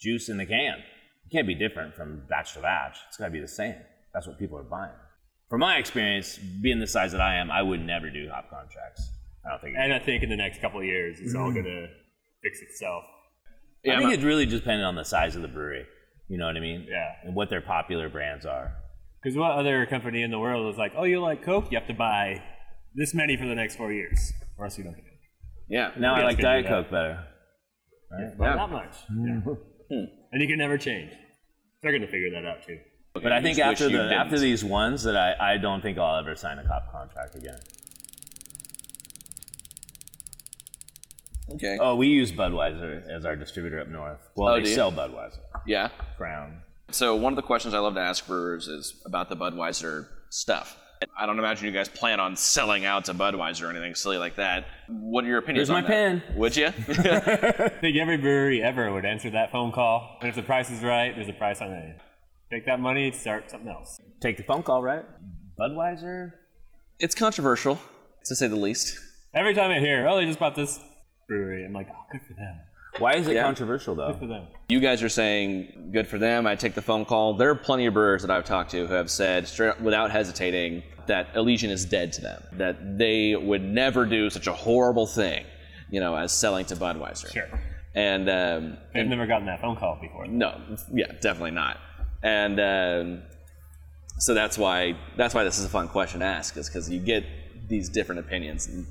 juice 0.00 0.28
in 0.28 0.36
the 0.36 0.46
can. 0.46 0.78
It 0.78 1.30
can't 1.30 1.46
be 1.46 1.54
different 1.54 1.94
from 1.94 2.22
batch 2.28 2.54
to 2.54 2.60
batch. 2.60 2.96
It's 3.06 3.18
got 3.18 3.26
to 3.26 3.30
be 3.30 3.40
the 3.40 3.46
same. 3.46 3.76
That's 4.16 4.26
what 4.26 4.38
people 4.38 4.56
are 4.56 4.62
buying. 4.62 4.96
From 5.50 5.60
my 5.60 5.76
experience, 5.76 6.38
being 6.38 6.80
the 6.80 6.86
size 6.86 7.12
that 7.12 7.20
I 7.20 7.36
am, 7.36 7.50
I 7.50 7.60
would 7.60 7.84
never 7.84 8.08
do 8.08 8.30
hop 8.32 8.48
contracts. 8.48 9.10
I 9.44 9.50
don't 9.50 9.60
think. 9.60 9.76
And 9.78 9.92
I 9.92 9.98
think 9.98 10.22
in 10.22 10.30
the 10.30 10.36
next 10.36 10.62
couple 10.62 10.80
of 10.80 10.86
years, 10.86 11.18
it's 11.20 11.34
all 11.34 11.50
mm. 11.50 11.56
gonna 11.56 11.86
fix 12.42 12.62
itself. 12.62 13.04
Yeah, 13.84 13.92
I 13.92 13.98
think 13.98 14.06
I'm 14.08 14.20
it 14.20 14.24
really 14.24 14.46
depended 14.46 14.86
on 14.86 14.94
the 14.94 15.04
size 15.04 15.36
of 15.36 15.42
the 15.42 15.48
brewery. 15.48 15.84
You 16.28 16.38
know 16.38 16.46
what 16.46 16.56
I 16.56 16.60
mean? 16.60 16.86
Yeah. 16.88 17.12
And 17.24 17.34
what 17.34 17.50
their 17.50 17.60
popular 17.60 18.08
brands 18.08 18.46
are. 18.46 18.72
Because 19.22 19.36
what 19.36 19.50
other 19.50 19.84
company 19.84 20.22
in 20.22 20.30
the 20.30 20.38
world 20.38 20.72
is 20.72 20.78
like, 20.78 20.92
oh, 20.96 21.04
you 21.04 21.20
like 21.20 21.42
Coke? 21.42 21.70
You 21.70 21.78
have 21.78 21.86
to 21.88 21.94
buy 21.94 22.42
this 22.94 23.12
many 23.12 23.36
for 23.36 23.46
the 23.46 23.54
next 23.54 23.76
four 23.76 23.92
years, 23.92 24.32
or 24.56 24.64
else 24.64 24.78
you 24.78 24.84
don't 24.84 24.96
get 24.96 25.04
it. 25.04 25.20
yeah. 25.68 25.90
Now 25.98 26.14
I 26.14 26.22
like 26.22 26.38
Diet 26.38 26.64
do 26.64 26.70
that. 26.70 26.84
Coke 26.84 26.90
better. 26.90 27.24
But 28.38 28.44
Yeah. 28.44 28.54
not 28.54 28.72
much. 28.72 28.96
Yeah. 29.88 30.04
And 30.32 30.42
you 30.42 30.48
can 30.48 30.58
never 30.58 30.78
change. 30.78 31.12
They're 31.80 31.92
gonna 31.92 32.08
figure 32.08 32.30
that 32.32 32.44
out 32.44 32.64
too. 32.66 32.78
But 33.22 33.32
I 33.32 33.42
think 33.42 33.58
after 33.58 33.84
the 33.84 33.90
didn't. 33.90 34.12
after 34.12 34.38
these 34.38 34.64
ones 34.64 35.02
that 35.04 35.16
I, 35.16 35.54
I 35.54 35.56
don't 35.58 35.80
think 35.80 35.98
I'll 35.98 36.16
ever 36.18 36.34
sign 36.36 36.58
a 36.58 36.66
hop 36.66 36.90
contract 36.92 37.34
again. 37.34 37.58
Okay. 41.52 41.78
Oh, 41.80 41.94
we 41.94 42.08
use 42.08 42.32
Budweiser 42.32 43.08
as 43.08 43.24
our 43.24 43.36
distributor 43.36 43.80
up 43.80 43.88
north. 43.88 44.18
Well, 44.34 44.54
Oh, 44.54 44.60
they 44.60 44.74
sell 44.74 44.90
Budweiser. 44.90 45.38
Yeah. 45.66 45.88
Crown. 46.16 46.58
So 46.90 47.14
one 47.16 47.32
of 47.32 47.36
the 47.36 47.42
questions 47.42 47.72
I 47.74 47.78
love 47.78 47.94
to 47.94 48.00
ask 48.00 48.26
brewers 48.26 48.68
is 48.68 48.94
about 49.06 49.28
the 49.28 49.36
Budweiser 49.36 50.08
stuff. 50.28 50.76
I 51.16 51.26
don't 51.26 51.38
imagine 51.38 51.66
you 51.66 51.72
guys 51.72 51.88
plan 51.88 52.20
on 52.20 52.36
selling 52.36 52.84
out 52.86 53.04
to 53.04 53.14
Budweiser 53.14 53.64
or 53.66 53.70
anything 53.70 53.94
silly 53.94 54.16
like 54.18 54.36
that. 54.36 54.64
What 54.88 55.24
are 55.24 55.28
your 55.28 55.38
opinions 55.38 55.68
Here's 55.68 55.76
on 55.76 55.82
my 55.84 55.88
that? 55.88 56.22
pen. 56.22 56.22
Would 56.36 56.56
you? 56.56 56.66
I 56.88 57.68
think 57.80 57.96
every 57.98 58.16
brewery 58.16 58.62
ever 58.62 58.92
would 58.92 59.04
answer 59.04 59.30
that 59.30 59.52
phone 59.52 59.72
call. 59.72 60.16
And 60.20 60.28
if 60.30 60.34
the 60.34 60.42
price 60.42 60.70
is 60.70 60.82
right, 60.82 61.14
there's 61.14 61.28
a 61.28 61.32
price 61.34 61.60
on 61.60 61.70
it. 61.70 62.00
Take 62.50 62.66
that 62.66 62.80
money, 62.80 63.10
start 63.12 63.50
something 63.50 63.68
else. 63.68 64.00
Take 64.20 64.36
the 64.36 64.42
phone 64.44 64.62
call, 64.62 64.82
right? 64.82 65.04
Budweiser. 65.58 66.32
it's 66.98 67.14
controversial, 67.14 67.78
to 68.24 68.36
say 68.36 68.46
the 68.46 68.56
least. 68.56 68.98
Every 69.34 69.54
time 69.54 69.70
I 69.70 69.80
hear, 69.80 70.06
oh, 70.08 70.16
they 70.16 70.24
just 70.26 70.38
bought 70.38 70.54
this 70.54 70.78
brewery, 71.28 71.64
I'm 71.64 71.72
like, 71.72 71.88
oh, 71.90 72.02
good 72.12 72.20
for 72.26 72.34
them. 72.34 72.60
Why 72.98 73.14
is 73.16 73.26
it 73.28 73.34
Yeah. 73.34 73.42
controversial 73.42 73.94
though? 73.94 74.12
Good 74.12 74.20
for 74.20 74.26
them. 74.26 74.46
You 74.70 74.80
guys 74.80 75.02
are 75.02 75.08
saying 75.10 75.90
good 75.92 76.06
for 76.06 76.16
them. 76.18 76.46
I 76.46 76.54
take 76.56 76.74
the 76.74 76.80
phone 76.82 77.04
call. 77.04 77.34
There 77.34 77.50
are 77.50 77.54
plenty 77.54 77.84
of 77.86 77.92
brewers 77.94 78.22
that 78.22 78.30
I've 78.30 78.44
talked 78.46 78.70
to 78.70 78.86
who 78.86 78.94
have 78.94 79.10
said 79.10 79.46
straight 79.48 79.78
without 79.82 80.10
hesitating 80.10 80.82
that 81.06 81.28
Elysian 81.34 81.70
is 81.70 81.84
dead 81.84 82.12
to 82.14 82.22
them. 82.22 82.42
That 82.52 82.96
they 82.96 83.36
would 83.36 83.62
never 83.62 84.06
do 84.06 84.30
such 84.30 84.46
a 84.46 84.52
horrible 84.54 85.06
thing, 85.06 85.44
you 85.90 86.00
know, 86.00 86.16
as 86.16 86.32
selling 86.32 86.64
to 86.66 86.76
Budweiser. 86.76 87.30
Sure. 87.32 87.60
And 87.94 88.30
um, 88.30 88.78
They've 88.94 89.06
never 89.06 89.26
gotten 89.26 89.46
that 89.46 89.60
phone 89.60 89.76
call 89.76 89.98
before. 90.00 90.26
No, 90.26 90.58
yeah, 90.94 91.12
definitely 91.20 91.50
not. 91.50 91.78
And 92.26 92.58
um, 92.58 93.22
so 94.18 94.34
that's 94.34 94.58
why 94.58 94.96
that's 95.16 95.32
why 95.32 95.44
this 95.44 95.58
is 95.58 95.64
a 95.64 95.68
fun 95.68 95.86
question 95.86 96.20
to 96.20 96.26
ask, 96.26 96.56
is 96.56 96.68
because 96.68 96.90
you 96.90 96.98
get 96.98 97.24
these 97.68 97.88
different 97.88 98.18
opinions, 98.18 98.66
and, 98.66 98.84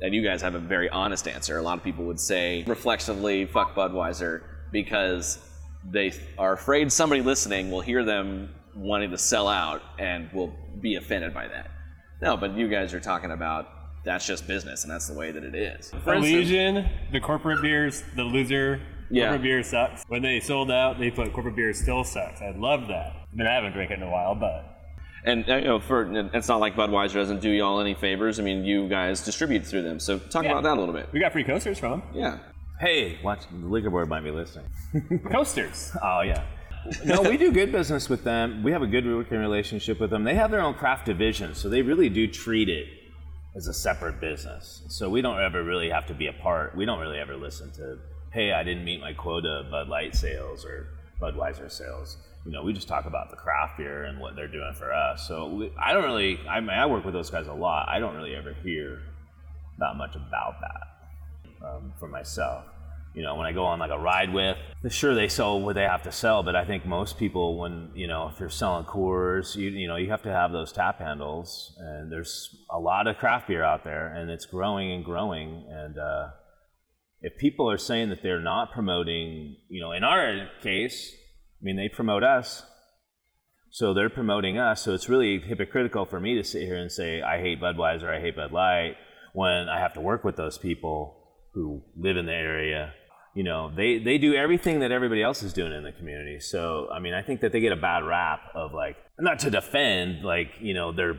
and 0.00 0.14
you 0.14 0.24
guys 0.24 0.40
have 0.40 0.54
a 0.54 0.58
very 0.58 0.88
honest 0.88 1.28
answer. 1.28 1.58
A 1.58 1.62
lot 1.62 1.76
of 1.76 1.84
people 1.84 2.06
would 2.06 2.18
say 2.18 2.64
reflexively, 2.66 3.44
"Fuck 3.44 3.74
Budweiser," 3.74 4.42
because 4.72 5.38
they 5.84 6.14
are 6.38 6.54
afraid 6.54 6.90
somebody 6.90 7.20
listening 7.20 7.70
will 7.70 7.82
hear 7.82 8.04
them 8.04 8.54
wanting 8.74 9.10
to 9.10 9.18
sell 9.18 9.48
out 9.48 9.82
and 9.98 10.32
will 10.32 10.54
be 10.80 10.94
offended 10.94 11.34
by 11.34 11.48
that. 11.48 11.70
No, 12.22 12.38
but 12.38 12.56
you 12.56 12.68
guys 12.68 12.94
are 12.94 13.00
talking 13.00 13.32
about 13.32 13.68
that's 14.02 14.26
just 14.26 14.46
business, 14.46 14.82
and 14.82 14.90
that's 14.90 15.08
the 15.08 15.18
way 15.18 15.30
that 15.30 15.44
it 15.44 15.54
is. 15.54 15.92
For 16.04 16.14
Elysian, 16.14 16.88
the 17.12 17.20
corporate 17.20 17.60
beers, 17.60 18.02
the 18.14 18.24
loser 18.24 18.80
Yeah. 19.10 19.24
Corporate 19.28 19.42
beer 19.42 19.62
sucks. 19.62 20.04
When 20.08 20.22
they 20.22 20.40
sold 20.40 20.70
out, 20.70 20.98
they 20.98 21.10
put 21.10 21.32
corporate 21.32 21.56
beer 21.56 21.72
still 21.72 22.04
sucks. 22.04 22.40
I 22.40 22.50
love 22.50 22.88
that. 22.88 23.12
I 23.32 23.34
mean, 23.34 23.46
I 23.46 23.54
haven't 23.54 23.72
drank 23.72 23.90
it 23.90 23.94
in 23.94 24.02
a 24.02 24.10
while, 24.10 24.34
but 24.34 24.64
And 25.24 25.48
uh, 25.48 25.56
you 25.56 25.64
know, 25.64 25.80
for 25.80 26.10
it's 26.34 26.48
not 26.48 26.60
like 26.60 26.74
Budweiser 26.74 27.14
doesn't 27.14 27.40
do 27.40 27.50
y'all 27.50 27.80
any 27.80 27.94
favors. 27.94 28.38
I 28.40 28.42
mean, 28.42 28.64
you 28.64 28.88
guys 28.88 29.22
distribute 29.24 29.64
through 29.66 29.82
them. 29.82 30.00
So 30.00 30.18
talk 30.18 30.44
Yeah. 30.44 30.52
about 30.52 30.62
that 30.64 30.76
a 30.76 30.80
little 30.80 30.94
bit. 30.94 31.08
we 31.12 31.20
got 31.20 31.32
free 31.32 31.44
coasters 31.44 31.78
from 31.78 31.92
'em. 31.94 32.02
Yeah. 32.14 32.38
Hey, 32.80 33.18
watch 33.24 33.40
the 33.50 33.66
liquor 33.66 33.88
board 33.90 34.08
might 34.08 34.22
be 34.24 34.30
listening. 34.30 34.66
Coasters. 35.32 35.96
Oh 36.02 36.20
yeah. 36.20 36.42
no, 37.04 37.22
we 37.22 37.36
do 37.36 37.50
good 37.50 37.72
business 37.72 38.08
with 38.08 38.22
them. 38.22 38.62
We 38.62 38.70
have 38.72 38.82
a 38.82 38.86
good 38.86 39.06
working 39.06 39.38
relationship 39.38 39.98
with 39.98 40.10
them. 40.10 40.24
They 40.24 40.34
have 40.34 40.50
their 40.50 40.60
own 40.60 40.74
craft 40.74 41.06
division, 41.06 41.54
so 41.54 41.68
they 41.68 41.82
really 41.82 42.08
do 42.08 42.26
treat 42.28 42.68
it 42.68 42.86
as 43.56 43.66
a 43.66 43.72
separate 43.72 44.20
business. 44.20 44.84
So 44.88 45.08
we 45.08 45.22
don't 45.22 45.40
ever 45.40 45.64
really 45.64 45.88
have 45.90 46.06
to 46.06 46.14
be 46.14 46.26
a 46.28 46.32
part. 46.34 46.76
We 46.76 46.84
don't 46.84 47.00
really 47.00 47.18
ever 47.18 47.34
listen 47.34 47.72
to, 47.72 47.98
hey, 48.36 48.52
I 48.52 48.62
didn't 48.62 48.84
meet 48.84 49.00
my 49.00 49.14
quota 49.14 49.62
of 49.64 49.70
Bud 49.70 49.88
Light 49.88 50.14
sales 50.14 50.62
or 50.66 50.88
Budweiser 51.22 51.72
sales. 51.72 52.18
You 52.44 52.52
know, 52.52 52.62
we 52.62 52.74
just 52.74 52.86
talk 52.86 53.06
about 53.06 53.30
the 53.30 53.36
craft 53.36 53.78
beer 53.78 54.04
and 54.04 54.20
what 54.20 54.36
they're 54.36 54.46
doing 54.46 54.74
for 54.74 54.92
us. 54.92 55.26
So 55.26 55.48
we, 55.48 55.72
I 55.82 55.94
don't 55.94 56.04
really. 56.04 56.38
I 56.46 56.60
mean, 56.60 56.68
I 56.68 56.84
work 56.84 57.06
with 57.06 57.14
those 57.14 57.30
guys 57.30 57.46
a 57.46 57.54
lot. 57.54 57.88
I 57.88 57.98
don't 57.98 58.14
really 58.14 58.36
ever 58.36 58.52
hear 58.62 59.00
that 59.78 59.96
much 59.96 60.16
about 60.16 60.56
that 60.60 61.66
um, 61.66 61.94
for 61.98 62.08
myself. 62.08 62.66
You 63.14 63.22
know, 63.22 63.36
when 63.36 63.46
I 63.46 63.52
go 63.52 63.64
on 63.64 63.78
like 63.78 63.90
a 63.90 63.98
ride 63.98 64.30
with, 64.30 64.58
sure 64.90 65.14
they 65.14 65.28
sell 65.28 65.58
what 65.58 65.74
they 65.74 65.84
have 65.84 66.02
to 66.02 66.12
sell, 66.12 66.42
but 66.42 66.54
I 66.54 66.66
think 66.66 66.84
most 66.84 67.16
people, 67.16 67.56
when 67.56 67.90
you 67.94 68.06
know, 68.06 68.28
if 68.28 68.38
you're 68.38 68.50
selling 68.50 68.84
Coors, 68.84 69.56
you 69.56 69.70
you 69.70 69.88
know, 69.88 69.96
you 69.96 70.10
have 70.10 70.22
to 70.24 70.30
have 70.30 70.52
those 70.52 70.72
tap 70.72 70.98
handles, 70.98 71.74
and 71.78 72.12
there's 72.12 72.54
a 72.68 72.78
lot 72.78 73.06
of 73.06 73.16
craft 73.16 73.48
beer 73.48 73.64
out 73.64 73.82
there, 73.82 74.08
and 74.08 74.30
it's 74.30 74.44
growing 74.44 74.92
and 74.92 75.02
growing, 75.02 75.64
and 75.70 75.96
uh, 75.96 76.28
if 77.26 77.36
people 77.38 77.68
are 77.68 77.76
saying 77.76 78.10
that 78.10 78.22
they're 78.22 78.40
not 78.40 78.70
promoting, 78.70 79.56
you 79.68 79.80
know, 79.80 79.90
in 79.90 80.04
our 80.04 80.48
case, 80.62 81.12
I 81.60 81.64
mean, 81.64 81.74
they 81.74 81.88
promote 81.88 82.22
us, 82.22 82.62
so 83.72 83.92
they're 83.92 84.08
promoting 84.08 84.58
us. 84.58 84.82
So 84.84 84.94
it's 84.94 85.08
really 85.08 85.40
hypocritical 85.40 86.06
for 86.06 86.20
me 86.20 86.36
to 86.36 86.44
sit 86.44 86.62
here 86.62 86.76
and 86.76 86.90
say 86.90 87.22
I 87.22 87.40
hate 87.40 87.60
Budweiser, 87.60 88.08
I 88.08 88.20
hate 88.20 88.36
Bud 88.36 88.52
Light, 88.52 88.94
when 89.32 89.68
I 89.68 89.80
have 89.80 89.92
to 89.94 90.00
work 90.00 90.22
with 90.22 90.36
those 90.36 90.56
people 90.56 91.16
who 91.52 91.82
live 91.96 92.16
in 92.16 92.26
the 92.26 92.32
area. 92.32 92.94
You 93.34 93.42
know, 93.42 93.72
they 93.74 93.98
they 93.98 94.18
do 94.18 94.34
everything 94.34 94.78
that 94.78 94.92
everybody 94.92 95.20
else 95.20 95.42
is 95.42 95.52
doing 95.52 95.72
in 95.72 95.82
the 95.82 95.92
community. 95.92 96.38
So 96.38 96.88
I 96.92 97.00
mean, 97.00 97.12
I 97.12 97.22
think 97.22 97.40
that 97.40 97.50
they 97.50 97.58
get 97.58 97.72
a 97.72 97.76
bad 97.90 98.04
rap 98.04 98.38
of 98.54 98.72
like 98.72 98.98
not 99.18 99.40
to 99.40 99.50
defend, 99.50 100.24
like 100.24 100.52
you 100.60 100.74
know, 100.74 100.92
they're. 100.92 101.18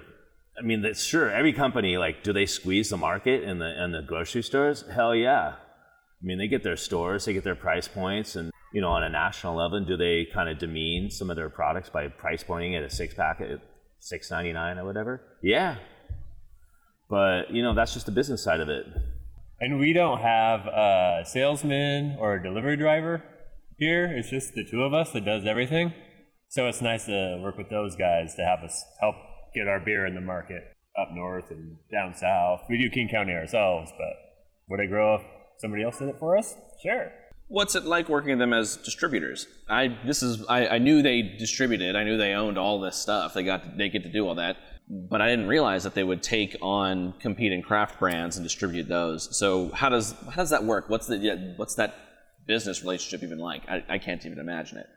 I 0.57 0.65
mean, 0.65 0.91
sure 0.95 1.29
every 1.29 1.53
company 1.53 1.97
like, 1.97 2.23
do 2.23 2.33
they 2.33 2.47
squeeze 2.47 2.89
the 2.89 2.97
market 2.97 3.43
in 3.43 3.59
the 3.59 3.83
in 3.83 3.91
the 3.91 4.01
grocery 4.01 4.41
stores? 4.41 4.85
Hell 4.89 5.13
yeah. 5.13 5.55
I 6.21 6.25
mean, 6.25 6.37
they 6.37 6.47
get 6.47 6.63
their 6.63 6.77
stores, 6.77 7.25
they 7.25 7.33
get 7.33 7.43
their 7.43 7.55
price 7.55 7.87
points, 7.87 8.35
and 8.35 8.51
you 8.73 8.81
know, 8.81 8.89
on 8.89 9.03
a 9.03 9.09
national 9.09 9.55
level, 9.55 9.83
do 9.83 9.95
they 9.95 10.27
kind 10.33 10.49
of 10.49 10.57
demean 10.57 11.09
some 11.09 11.29
of 11.29 11.35
their 11.35 11.49
products 11.49 11.89
by 11.89 12.07
price 12.07 12.43
pointing 12.43 12.75
at 12.75 12.83
a 12.83 12.89
six 12.89 13.13
pack 13.13 13.39
at 13.41 13.61
six 13.99 14.29
ninety 14.31 14.51
nine 14.51 14.77
or 14.77 14.85
whatever? 14.85 15.21
Yeah, 15.41 15.77
but 17.09 17.51
you 17.51 17.63
know, 17.63 17.73
that's 17.73 17.93
just 17.93 18.05
the 18.05 18.11
business 18.11 18.43
side 18.43 18.59
of 18.59 18.69
it. 18.69 18.85
And 19.59 19.79
we 19.79 19.93
don't 19.93 20.19
have 20.19 20.67
a 20.67 21.23
salesman 21.25 22.17
or 22.19 22.35
a 22.35 22.43
delivery 22.43 22.77
driver 22.77 23.23
here. 23.77 24.05
It's 24.05 24.29
just 24.29 24.53
the 24.53 24.63
two 24.63 24.83
of 24.83 24.93
us 24.93 25.11
that 25.13 25.25
does 25.25 25.45
everything. 25.45 25.93
So 26.49 26.67
it's 26.67 26.81
nice 26.81 27.05
to 27.05 27.39
work 27.41 27.57
with 27.57 27.69
those 27.69 27.95
guys 27.95 28.35
to 28.35 28.43
have 28.43 28.59
us 28.59 28.83
help 28.99 29.15
get 29.53 29.67
our 29.67 29.79
beer 29.79 30.05
in 30.05 30.15
the 30.15 30.21
market 30.21 30.63
up 30.99 31.09
north 31.11 31.51
and 31.51 31.77
down 31.91 32.13
south. 32.15 32.61
We 32.69 32.77
do 32.77 32.89
King 32.89 33.09
County 33.09 33.33
ourselves, 33.33 33.91
but 33.97 34.13
would 34.69 34.79
it 34.79 34.89
grow 34.89 35.15
if 35.15 35.21
somebody 35.59 35.83
else 35.83 35.99
did 35.99 36.09
it 36.09 36.17
for 36.19 36.37
us? 36.37 36.55
Sure. 36.81 37.11
What's 37.49 37.75
it 37.75 37.85
like 37.85 38.09
working 38.09 38.31
with 38.31 38.39
them 38.39 38.53
as 38.53 38.75
distributors? 38.77 39.47
I 39.69 39.97
this 40.05 40.21
is 40.21 40.45
I, 40.47 40.67
I 40.67 40.77
knew 40.79 41.01
they 41.01 41.21
distributed. 41.21 41.95
I 41.95 42.03
knew 42.03 42.17
they 42.17 42.33
owned 42.33 42.57
all 42.57 42.79
this 42.81 42.97
stuff. 42.97 43.33
They 43.33 43.43
got 43.43 43.77
they 43.77 43.87
get 43.87 44.03
to 44.03 44.11
do 44.11 44.27
all 44.27 44.35
that, 44.35 44.57
but 44.89 45.21
I 45.21 45.29
didn't 45.29 45.47
realize 45.47 45.83
that 45.83 45.93
they 45.93 46.03
would 46.03 46.21
take 46.21 46.57
on 46.61 47.13
competing 47.19 47.61
craft 47.61 47.99
brands 47.99 48.35
and 48.35 48.43
distribute 48.43 48.89
those. 48.89 49.37
So 49.37 49.69
how 49.69 49.87
does 49.87 50.13
how 50.29 50.41
does 50.41 50.49
that 50.49 50.65
work? 50.65 50.89
What's 50.89 51.07
the 51.07 51.17
yeah, 51.17 51.35
what's 51.55 51.75
that 51.75 51.95
business 52.47 52.81
relationship 52.81 53.23
even 53.23 53.39
like? 53.39 53.63
I, 53.69 53.83
I 53.87 53.97
can't 53.97 54.25
even 54.25 54.39
imagine 54.39 54.79
it. 54.79 54.87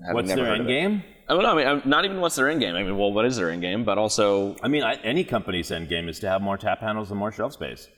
Having 0.00 0.14
What's 0.14 0.34
their 0.34 0.54
end 0.54 0.66
game? 0.66 1.04
I 1.28 1.34
don't 1.34 1.42
know. 1.42 1.58
I 1.58 1.74
mean, 1.74 1.82
not 1.84 2.04
even 2.04 2.20
what's 2.20 2.36
their 2.36 2.48
end 2.48 2.60
game. 2.60 2.74
I 2.74 2.82
mean, 2.82 2.96
well, 2.96 3.12
what 3.12 3.24
is 3.24 3.36
their 3.36 3.50
end 3.50 3.60
game? 3.60 3.84
But 3.84 3.98
also, 3.98 4.56
I 4.62 4.68
mean, 4.68 4.82
I, 4.82 4.94
any 4.94 5.22
company's 5.22 5.70
end 5.70 5.88
game 5.88 6.08
is 6.08 6.18
to 6.20 6.28
have 6.28 6.42
more 6.42 6.56
tap 6.56 6.80
handles 6.80 7.10
and 7.10 7.18
more 7.18 7.30
shelf 7.30 7.52
space. 7.52 7.88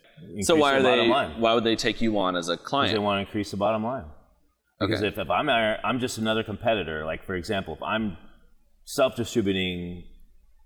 So 0.43 0.57
why 0.57 0.75
are 0.77 0.83
they 0.83 1.09
line. 1.09 1.41
why 1.41 1.55
would 1.55 1.65
they 1.65 1.77
take 1.77 2.01
you 2.01 2.19
on 2.19 2.37
as 2.37 2.49
a 2.49 2.53
Because 2.53 2.69
client? 2.69 2.93
they 2.93 2.99
want 2.99 3.17
to 3.19 3.21
increase 3.27 3.51
the 3.51 3.57
bottom 3.57 3.85
line. 3.85 4.05
Because 4.81 5.01
Okay. 5.01 5.09
if, 5.09 5.19
if 5.19 5.31
I'm 5.31 5.49
I'm 5.49 6.01
just 6.01 6.19
another 6.19 6.43
competitor, 6.43 7.05
like 7.05 7.25
for 7.25 7.35
example, 7.35 7.75
if 7.75 7.83
I'm 7.83 8.17
self-distributing 8.85 10.05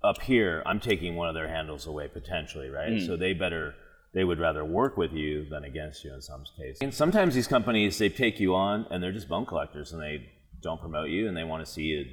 up 0.04 0.20
here, 0.22 0.62
I'm 0.66 0.80
taking 0.80 1.16
one 1.16 1.28
of 1.28 1.34
their 1.34 1.48
handles 1.48 1.86
away 1.86 2.08
potentially, 2.08 2.68
right? 2.68 2.98
Hmm. 3.00 3.06
So 3.06 3.16
they 3.16 3.32
better 3.32 3.74
they 4.14 4.24
would 4.24 4.38
rather 4.38 4.64
work 4.64 4.96
with 4.96 5.12
you 5.12 5.46
than 5.50 5.64
against 5.64 6.04
you 6.04 6.14
in 6.14 6.22
some 6.22 6.42
cases. 6.58 6.78
And 6.80 6.94
sometimes 6.94 7.34
these 7.34 7.46
companies 7.46 7.98
they 7.98 8.08
take 8.08 8.40
you 8.40 8.54
on 8.54 8.86
and 8.90 9.02
they're 9.02 9.12
just 9.12 9.28
bone 9.28 9.44
collectors 9.46 9.92
and 9.92 10.00
they 10.00 10.26
don't 10.62 10.80
promote 10.80 11.10
you 11.10 11.28
and 11.28 11.36
they 11.36 11.44
want 11.44 11.64
to 11.64 11.70
see 11.70 11.82
you 11.82 12.04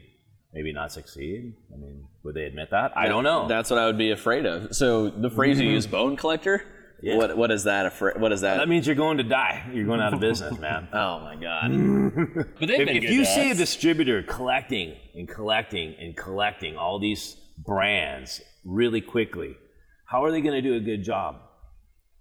maybe 0.53 0.71
not 0.73 0.91
succeed. 0.91 1.53
I 1.73 1.77
mean, 1.77 2.05
would 2.23 2.35
they 2.35 2.43
admit 2.45 2.69
that? 2.71 2.97
I 2.97 3.07
don't 3.07 3.23
know. 3.23 3.47
That's 3.47 3.69
what 3.69 3.79
I 3.79 3.85
would 3.87 3.97
be 3.97 4.11
afraid 4.11 4.45
of. 4.45 4.75
So 4.75 5.09
the 5.09 5.29
phrase 5.29 5.59
you 5.59 5.69
use, 5.77 5.87
bone 5.87 6.15
collector. 6.15 6.63
Yeah. 7.01 7.17
What 7.17 7.37
what 7.37 7.51
is 7.51 7.65
that? 7.65 7.85
Afra- 7.85 8.17
what 8.17 8.31
is 8.31 8.41
that? 8.41 8.57
that 8.57 8.69
means 8.69 8.87
you're 8.87 8.95
going 8.95 9.17
to 9.17 9.23
die. 9.23 9.69
You're 9.73 9.85
going 9.85 10.01
out 10.01 10.13
of 10.13 10.19
business, 10.19 10.57
man. 10.59 10.87
oh 10.93 11.19
my 11.19 11.35
god. 11.35 11.71
But 12.59 12.67
they've 12.67 12.79
if, 12.79 12.87
been 12.87 12.97
if 12.97 13.03
good 13.03 13.11
you 13.11 13.19
to 13.19 13.25
see 13.25 13.51
a 13.51 13.55
distributor 13.55 14.23
collecting 14.23 14.95
and 15.13 15.27
collecting 15.27 15.95
and 15.99 16.15
collecting 16.15 16.77
all 16.77 16.99
these 16.99 17.35
brands 17.57 18.41
really 18.63 19.01
quickly, 19.01 19.57
how 20.05 20.23
are 20.23 20.31
they 20.31 20.41
going 20.41 20.55
to 20.55 20.61
do 20.61 20.75
a 20.75 20.79
good 20.79 21.03
job 21.03 21.37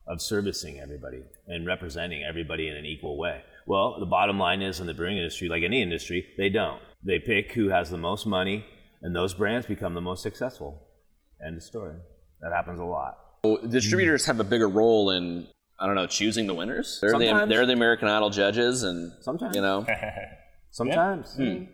of 0.06 0.20
servicing 0.20 0.80
everybody 0.80 1.22
and 1.46 1.66
representing 1.66 2.22
everybody 2.22 2.68
in 2.68 2.76
an 2.76 2.84
equal 2.84 3.16
way? 3.16 3.42
Well, 3.66 3.98
the 3.98 4.06
bottom 4.06 4.38
line 4.38 4.60
is 4.60 4.80
in 4.80 4.86
the 4.86 4.94
brewing 4.94 5.16
industry, 5.16 5.48
like 5.48 5.62
any 5.62 5.80
industry, 5.80 6.26
they 6.36 6.50
don't. 6.50 6.80
They 7.02 7.18
pick 7.18 7.52
who 7.52 7.68
has 7.68 7.90
the 7.90 7.98
most 7.98 8.26
money, 8.26 8.64
and 9.02 9.14
those 9.14 9.34
brands 9.34 9.66
become 9.66 9.94
the 9.94 10.00
most 10.00 10.22
successful. 10.22 10.86
End 11.44 11.56
of 11.56 11.62
story. 11.62 11.96
That 12.40 12.52
happens 12.52 12.80
a 12.80 12.84
lot. 12.84 13.18
Distributors 13.68 14.26
have 14.26 14.40
a 14.40 14.45
bigger 14.45 14.68
role 14.68 15.11
in 15.11 15.47
I 15.78 15.86
don't 15.86 15.95
know 15.97 16.07
choosing 16.07 16.47
the 16.47 16.55
winners. 16.55 16.99
They're 17.01 17.12
the 17.18 17.47
they're 17.49 17.66
the 17.66 17.72
American 17.72 18.09
Idol 18.09 18.30
judges, 18.30 18.82
and 18.82 19.12
Sometimes. 19.20 19.55
you 19.57 19.62
know, 19.62 19.86
Sometimes. 20.70 21.34
and 21.36 21.68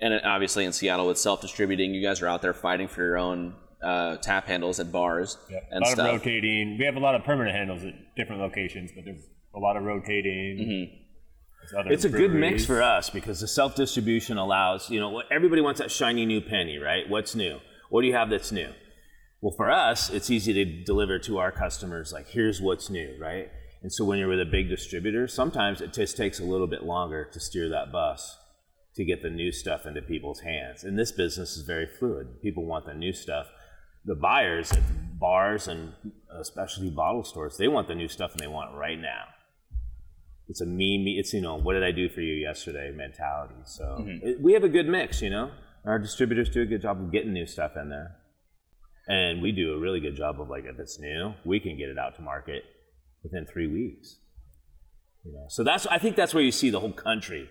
it- 0.00 0.24
obviously 0.24 0.64
in 0.64 0.72
Seattle 0.72 1.06
with 1.06 1.18
self 1.18 1.40
distributing, 1.40 1.94
you 1.94 2.02
guys 2.06 2.20
are 2.22 2.28
out 2.28 2.42
there 2.42 2.54
fighting 2.54 2.88
for 2.88 3.02
your 3.04 3.18
own 3.18 3.54
uh, 3.82 4.16
tap 4.16 4.46
handles 4.46 4.80
at 4.80 4.90
bars 4.90 5.38
Yep. 5.50 5.62
A 5.70 5.74
and 5.74 5.80
lot 5.84 5.90
stuff. 5.92 6.06
of 6.08 6.12
rotating. 6.20 6.76
We 6.78 6.84
have 6.84 6.96
a 6.96 7.00
lot 7.00 7.14
of 7.14 7.22
permanent 7.24 7.56
handles 7.56 7.84
at 7.84 7.92
different 8.16 8.40
locations, 8.42 8.90
but 8.94 9.04
there's 9.04 9.22
a 9.54 9.58
lot 9.60 9.76
of 9.76 9.84
rotating. 9.84 10.90
There's 11.60 11.74
other 11.78 11.92
It's 11.92 12.04
a 12.04 12.08
good 12.08 12.32
mix 12.32 12.64
for 12.64 12.82
us 12.82 13.08
because 13.10 13.40
the 13.40 13.48
self 13.48 13.76
distribution 13.76 14.36
allows, 14.36 14.90
you 14.90 14.98
know, 15.00 15.22
everybody 15.30 15.62
wants 15.62 15.80
that 15.80 15.90
shiny 15.90 16.26
new 16.26 16.40
penny, 16.40 16.78
right? 16.78 17.08
What's 17.08 17.34
new? 17.36 17.58
What 17.90 18.02
do 18.02 18.08
you 18.08 18.14
have 18.14 18.30
that's 18.30 18.50
new? 18.52 18.70
Well, 19.40 19.54
for 19.56 19.70
us, 19.70 20.10
it's 20.10 20.30
easy 20.30 20.52
to 20.52 20.84
deliver 20.84 21.18
to 21.20 21.38
our 21.38 21.52
customers, 21.52 22.12
like, 22.12 22.28
here's 22.28 22.60
what's 22.60 22.90
new, 22.90 23.16
right? 23.20 23.50
And 23.82 23.92
so 23.92 24.04
when 24.04 24.18
you're 24.18 24.28
with 24.28 24.40
a 24.40 24.44
big 24.44 24.68
distributor, 24.68 25.28
sometimes 25.28 25.80
it 25.80 25.92
just 25.92 26.16
takes 26.16 26.40
a 26.40 26.44
little 26.44 26.66
bit 26.66 26.82
longer 26.82 27.24
to 27.32 27.38
steer 27.38 27.68
that 27.68 27.92
bus 27.92 28.36
to 28.96 29.04
get 29.04 29.22
the 29.22 29.30
new 29.30 29.52
stuff 29.52 29.86
into 29.86 30.02
people's 30.02 30.40
hands. 30.40 30.82
And 30.82 30.98
this 30.98 31.12
business 31.12 31.56
is 31.56 31.62
very 31.64 31.86
fluid. 31.86 32.42
People 32.42 32.64
want 32.64 32.86
the 32.86 32.94
new 32.94 33.12
stuff. 33.12 33.46
The 34.04 34.16
buyers 34.16 34.72
at 34.72 34.82
bars 35.20 35.68
and 35.68 35.92
uh, 36.34 36.40
especially 36.40 36.90
bottle 36.90 37.22
stores, 37.22 37.56
they 37.56 37.68
want 37.68 37.86
the 37.86 37.94
new 37.94 38.08
stuff 38.08 38.32
and 38.32 38.40
they 38.40 38.48
want 38.48 38.74
it 38.74 38.76
right 38.76 38.98
now 38.98 39.26
it's 40.48 40.60
a 40.60 40.66
me, 40.66 40.98
me 40.98 41.18
it's 41.18 41.32
you 41.32 41.40
know 41.40 41.56
what 41.56 41.74
did 41.74 41.84
i 41.84 41.90
do 41.90 42.08
for 42.08 42.20
you 42.20 42.34
yesterday 42.34 42.90
mentality 42.90 43.54
so 43.64 43.84
mm-hmm. 44.00 44.26
it, 44.26 44.40
we 44.40 44.52
have 44.54 44.64
a 44.64 44.68
good 44.68 44.88
mix 44.88 45.20
you 45.22 45.30
know 45.30 45.50
our 45.84 45.98
distributors 45.98 46.48
do 46.48 46.62
a 46.62 46.66
good 46.66 46.82
job 46.82 47.00
of 47.00 47.12
getting 47.12 47.32
new 47.32 47.46
stuff 47.46 47.76
in 47.76 47.88
there 47.88 48.16
and 49.08 49.40
we 49.40 49.50
do 49.50 49.72
a 49.72 49.78
really 49.78 50.00
good 50.00 50.14
job 50.14 50.40
of 50.40 50.48
like 50.48 50.64
if 50.64 50.78
it's 50.78 50.98
new 51.00 51.34
we 51.44 51.58
can 51.58 51.76
get 51.76 51.88
it 51.88 51.98
out 51.98 52.14
to 52.14 52.22
market 52.22 52.62
within 53.22 53.46
three 53.46 53.66
weeks. 53.66 54.18
You 55.24 55.32
know 55.32 55.46
so 55.48 55.64
that's 55.64 55.86
i 55.88 55.98
think 55.98 56.16
that's 56.16 56.32
where 56.32 56.42
you 56.42 56.52
see 56.52 56.70
the 56.70 56.80
whole 56.80 56.92
country 56.92 57.50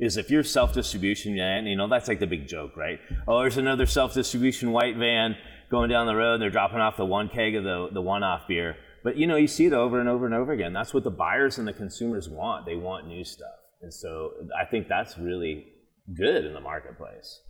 is 0.00 0.16
if 0.16 0.30
you're 0.30 0.42
self-distribution 0.42 1.36
man 1.36 1.66
you 1.66 1.76
know 1.76 1.88
that's 1.88 2.08
like 2.08 2.18
the 2.18 2.26
big 2.26 2.48
joke 2.48 2.76
right? 2.76 2.98
Oh 3.28 3.38
there's 3.40 3.56
another 3.56 3.86
self-distribution 3.86 4.72
white 4.72 4.96
van 4.96 5.36
going 5.70 5.90
down 5.90 6.06
the 6.06 6.16
road 6.16 6.34
and 6.34 6.42
they're 6.42 6.50
dropping 6.50 6.80
off 6.80 6.96
the 6.96 7.04
one 7.04 7.28
keg 7.28 7.54
of 7.54 7.64
the, 7.64 7.88
the 7.92 8.02
one-off 8.02 8.46
beer. 8.48 8.76
But 9.02 9.16
you 9.16 9.26
know 9.26 9.36
you 9.36 9.46
see 9.46 9.66
it 9.66 9.72
over 9.72 10.00
and 10.00 10.08
over 10.08 10.26
and 10.26 10.34
over 10.34 10.52
again. 10.52 10.72
That's 10.72 10.94
what 10.94 11.04
the 11.04 11.10
buyers 11.10 11.58
and 11.58 11.68
the 11.68 11.72
consumers 11.72 12.28
want. 12.28 12.64
They 12.64 12.74
want 12.74 13.06
new 13.06 13.24
stuff. 13.24 13.58
And 13.82 13.92
so 13.92 14.32
i 14.58 14.64
think 14.64 14.88
that's 14.88 15.18
really 15.18 15.66
good 16.14 16.44
in 16.44 16.52
the 16.52 16.60
marketplace 16.60 17.40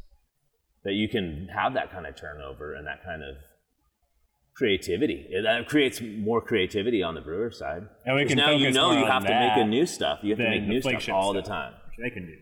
that 0.85 0.93
you 0.93 1.09
can 1.09 1.49
have 1.55 1.75
that 1.75 1.91
kind 1.91 2.07
of 2.07 2.15
turnover 2.17 2.75
and 2.75 2.87
that 2.87 3.03
kind 3.05 3.23
of 3.23 3.37
creativity. 4.55 5.27
It- 5.31 5.43
That 5.43 5.67
creates 5.69 6.01
more 6.01 6.41
creativity 6.41 7.03
on 7.03 7.15
the 7.15 7.21
brewer 7.21 7.51
side. 7.51 7.89
And 8.05 8.15
we 8.17 8.23
'Cause 8.23 8.29
can 8.31 8.39
now 8.39 8.51
you 8.53 8.71
know 8.71 8.93
you 8.93 9.07
have 9.07 9.25
to 9.27 9.35
make 9.35 9.57
a 9.57 9.65
new 9.65 9.87
stuff. 9.87 10.21
You 10.23 10.31
have 10.31 10.39
to 10.39 10.49
make 10.49 10.63
new 10.63 10.81
stuff 10.81 10.93
flagship 10.93 11.15
all 11.15 11.33
the 11.33 11.43
time, 11.43 11.75
Which 11.89 11.99
they 11.99 12.11
can 12.11 12.27
do. 12.27 12.37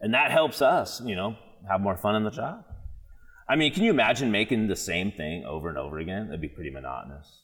and 0.00 0.14
that 0.14 0.30
helps 0.30 0.62
us, 0.62 1.00
you 1.04 1.16
know, 1.16 1.36
have 1.68 1.80
more 1.80 1.96
fun 1.96 2.14
in 2.16 2.22
the 2.24 2.30
job. 2.30 2.64
I 3.48 3.56
mean, 3.56 3.72
can 3.72 3.82
you 3.84 3.90
imagine 3.90 4.30
making 4.30 4.66
the 4.68 4.76
same 4.76 5.10
thing 5.12 5.44
over 5.44 5.68
and 5.68 5.78
over 5.78 5.98
again? 5.98 6.26
That'd 6.26 6.40
be 6.40 6.48
pretty 6.48 6.70
monotonous, 6.70 7.42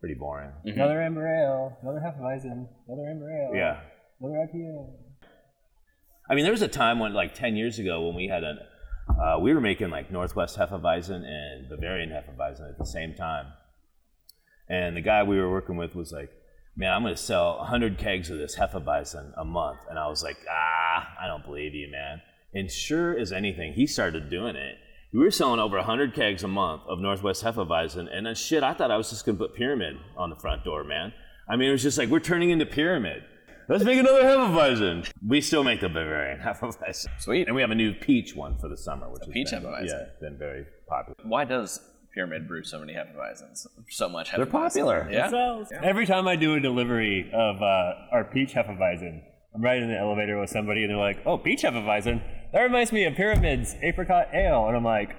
pretty 0.00 0.14
boring. 0.14 0.50
Mm-hmm. 0.64 0.68
Another 0.70 1.02
Amber 1.02 1.26
Ale, 1.26 1.76
another 1.82 2.00
Hefeweizen, 2.00 2.68
another 2.88 3.08
Amber 3.08 3.30
Ale, 3.30 3.54
Yeah. 3.54 3.80
another 4.20 4.36
IPA. 4.46 4.88
I 6.30 6.34
mean, 6.34 6.44
there 6.44 6.52
was 6.52 6.62
a 6.62 6.68
time 6.68 6.98
when, 6.98 7.12
like, 7.14 7.34
10 7.34 7.56
years 7.56 7.78
ago, 7.78 8.06
when 8.06 8.14
we 8.14 8.28
had 8.28 8.44
an, 8.44 8.58
uh, 9.08 9.38
we 9.38 9.52
were 9.52 9.60
making 9.60 9.90
like 9.90 10.10
Northwest 10.10 10.58
Hefeweizen 10.58 11.24
and 11.24 11.68
Bavarian 11.68 12.10
Hefeweizen 12.10 12.68
at 12.68 12.78
the 12.78 12.86
same 12.86 13.14
time. 13.14 13.46
And 14.68 14.96
the 14.96 15.00
guy 15.00 15.22
we 15.22 15.38
were 15.38 15.50
working 15.50 15.76
with 15.76 15.94
was 15.94 16.12
like, 16.12 16.30
man, 16.76 16.92
I'm 16.92 17.02
going 17.02 17.14
to 17.14 17.20
sell 17.20 17.58
100 17.58 17.98
kegs 17.98 18.30
of 18.30 18.38
this 18.38 18.56
Hefeweizen 18.56 19.32
a 19.36 19.44
month. 19.44 19.80
And 19.90 19.98
I 19.98 20.08
was 20.08 20.22
like, 20.22 20.38
ah, 20.50 21.08
I 21.20 21.26
don't 21.26 21.44
believe 21.44 21.74
you, 21.74 21.90
man. 21.90 22.22
And 22.54 22.70
sure 22.70 23.18
as 23.18 23.32
anything, 23.32 23.74
he 23.74 23.86
started 23.86 24.30
doing 24.30 24.56
it. 24.56 24.76
We 25.12 25.20
were 25.20 25.30
selling 25.30 25.60
over 25.60 25.76
100 25.76 26.14
kegs 26.14 26.42
a 26.42 26.48
month 26.48 26.82
of 26.88 26.98
Northwest 26.98 27.44
Hefeweizen. 27.44 28.08
And 28.10 28.24
then 28.24 28.34
shit, 28.34 28.62
I 28.62 28.72
thought 28.72 28.90
I 28.90 28.96
was 28.96 29.10
just 29.10 29.26
going 29.26 29.36
to 29.36 29.44
put 29.44 29.54
Pyramid 29.54 29.96
on 30.16 30.30
the 30.30 30.36
front 30.36 30.64
door, 30.64 30.84
man. 30.84 31.12
I 31.48 31.56
mean, 31.56 31.68
it 31.68 31.72
was 31.72 31.82
just 31.82 31.98
like, 31.98 32.08
we're 32.08 32.20
turning 32.20 32.50
into 32.50 32.64
Pyramid. 32.64 33.22
Let's 33.72 33.84
make 33.84 33.98
another 33.98 34.22
Hefeweizen. 34.22 35.10
We 35.26 35.40
still 35.40 35.64
make 35.64 35.80
the 35.80 35.88
Bavarian 35.88 36.40
Hefeweizen. 36.40 37.06
Sweet. 37.18 37.46
And 37.46 37.56
we 37.56 37.62
have 37.62 37.70
a 37.70 37.74
new 37.74 37.94
peach 37.94 38.36
one 38.36 38.58
for 38.58 38.68
the 38.68 38.76
summer, 38.76 39.08
which 39.10 39.24
has 39.24 39.32
peach 39.32 39.50
been, 39.50 39.62
Hefeweizen. 39.62 39.86
Yeah, 39.86 40.04
been 40.20 40.36
very 40.38 40.66
popular. 40.86 41.16
Why 41.24 41.46
does 41.46 41.80
Pyramid 42.14 42.46
brew 42.46 42.64
so 42.64 42.78
many 42.80 42.92
Hefeweizens? 42.92 43.66
So 43.88 44.10
much 44.10 44.28
Hefeweizen. 44.28 44.36
They're 44.36 44.46
popular. 44.46 45.08
Yeah. 45.10 45.30
So, 45.30 45.64
Every 45.82 46.04
time 46.04 46.28
I 46.28 46.36
do 46.36 46.54
a 46.54 46.60
delivery 46.60 47.30
of 47.32 47.62
uh, 47.62 47.92
our 48.12 48.28
peach 48.30 48.52
Hefeweizen, 48.52 49.22
I'm 49.54 49.62
riding 49.62 49.84
in 49.84 49.90
the 49.90 49.98
elevator 49.98 50.38
with 50.38 50.50
somebody 50.50 50.82
and 50.82 50.90
they're 50.90 50.98
like, 50.98 51.20
"Oh, 51.24 51.38
peach 51.38 51.62
Hefeweizen. 51.62 52.22
That 52.52 52.60
reminds 52.60 52.92
me 52.92 53.04
of 53.04 53.14
Pyramid's 53.14 53.74
apricot 53.82 54.28
ale," 54.34 54.66
and 54.66 54.76
I'm 54.76 54.84
like, 54.84 55.16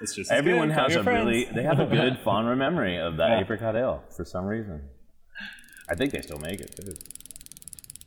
"It's 0.00 0.14
just 0.14 0.30
as 0.30 0.38
Everyone 0.38 0.68
good. 0.68 0.78
Has 0.78 0.92
your 0.92 1.00
a 1.00 1.04
friends." 1.04 1.26
really, 1.26 1.44
they 1.46 1.64
have 1.64 1.80
a 1.80 1.86
good 1.90 2.20
fond 2.24 2.46
memory 2.56 2.98
of 2.98 3.16
that 3.16 3.30
Yeah. 3.30 3.40
apricot 3.40 3.74
ale 3.74 4.04
for 4.16 4.24
some 4.24 4.44
reason. 4.44 4.88
I 5.90 5.96
think 5.96 6.12
they 6.12 6.20
still 6.20 6.38
make 6.38 6.60
it 6.60 6.76
too. 6.76 6.92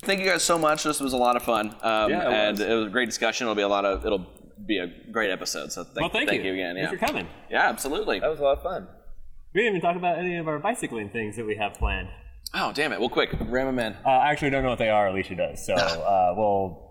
Thank 0.05 0.19
you 0.21 0.25
guys 0.25 0.43
so 0.43 0.57
much. 0.57 0.83
This 0.83 0.99
was 0.99 1.13
a 1.13 1.17
lot 1.17 1.35
of 1.35 1.43
fun. 1.43 1.75
Um, 1.81 2.09
Yeah, 2.11 2.29
it 2.29 2.33
and 2.33 2.57
was. 2.59 2.67
it 2.67 2.73
was 2.73 2.87
a 2.87 2.89
great 2.89 3.05
discussion. 3.07 3.45
It'll 3.45 3.55
be 3.55 3.61
a 3.63 3.67
lot 3.67 3.85
of. 3.85 4.05
It'll 4.05 4.25
be 4.65 4.77
a 4.79 4.87
great 5.11 5.31
episode. 5.31 5.71
So 5.71 5.83
thank, 5.83 5.97
well, 5.99 6.09
thank, 6.09 6.31
you. 6.43 6.53
again. 6.53 6.75
Thanks 6.75 6.91
for 6.91 6.97
coming. 6.97 7.27
Yeah, 7.49 7.67
absolutely. 7.69 8.19
That 8.19 8.29
was 8.29 8.39
a 8.39 8.43
lot 8.43 8.57
of 8.57 8.63
fun. 8.63 8.87
We 9.53 9.61
didn't 9.61 9.77
even 9.77 9.81
talk 9.81 9.95
about 9.97 10.17
any 10.17 10.37
of 10.37 10.47
our 10.47 10.59
bicycling 10.59 11.09
things 11.09 11.35
that 11.37 11.45
we 11.45 11.55
have 11.55 11.73
planned. 11.75 12.09
Oh, 12.53 12.71
damn 12.73 12.93
it. 12.93 12.99
Well, 12.99 13.09
quick, 13.09 13.33
ram 13.47 13.67
them 13.75 13.79
in. 13.79 13.93
Uh, 14.05 14.09
I 14.09 14.31
actually 14.31 14.49
don't 14.51 14.63
know 14.63 14.69
what 14.69 14.79
they 14.79 14.89
are. 14.89 15.07
Alicia 15.07 15.35
does, 15.35 15.65
so 15.65 15.73
uh, 15.73 16.33
we'll 16.37 16.89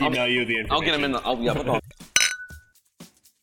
email 0.00 0.26
you 0.28 0.44
the 0.44 0.58
information. 0.58 0.70
I'll 0.72 0.80
get 0.80 0.92
them 0.92 1.04
in. 1.04 1.12
The, 1.12 1.20
I'll, 1.20 1.38
yeah, 1.38 1.52
I'll- 1.52 1.80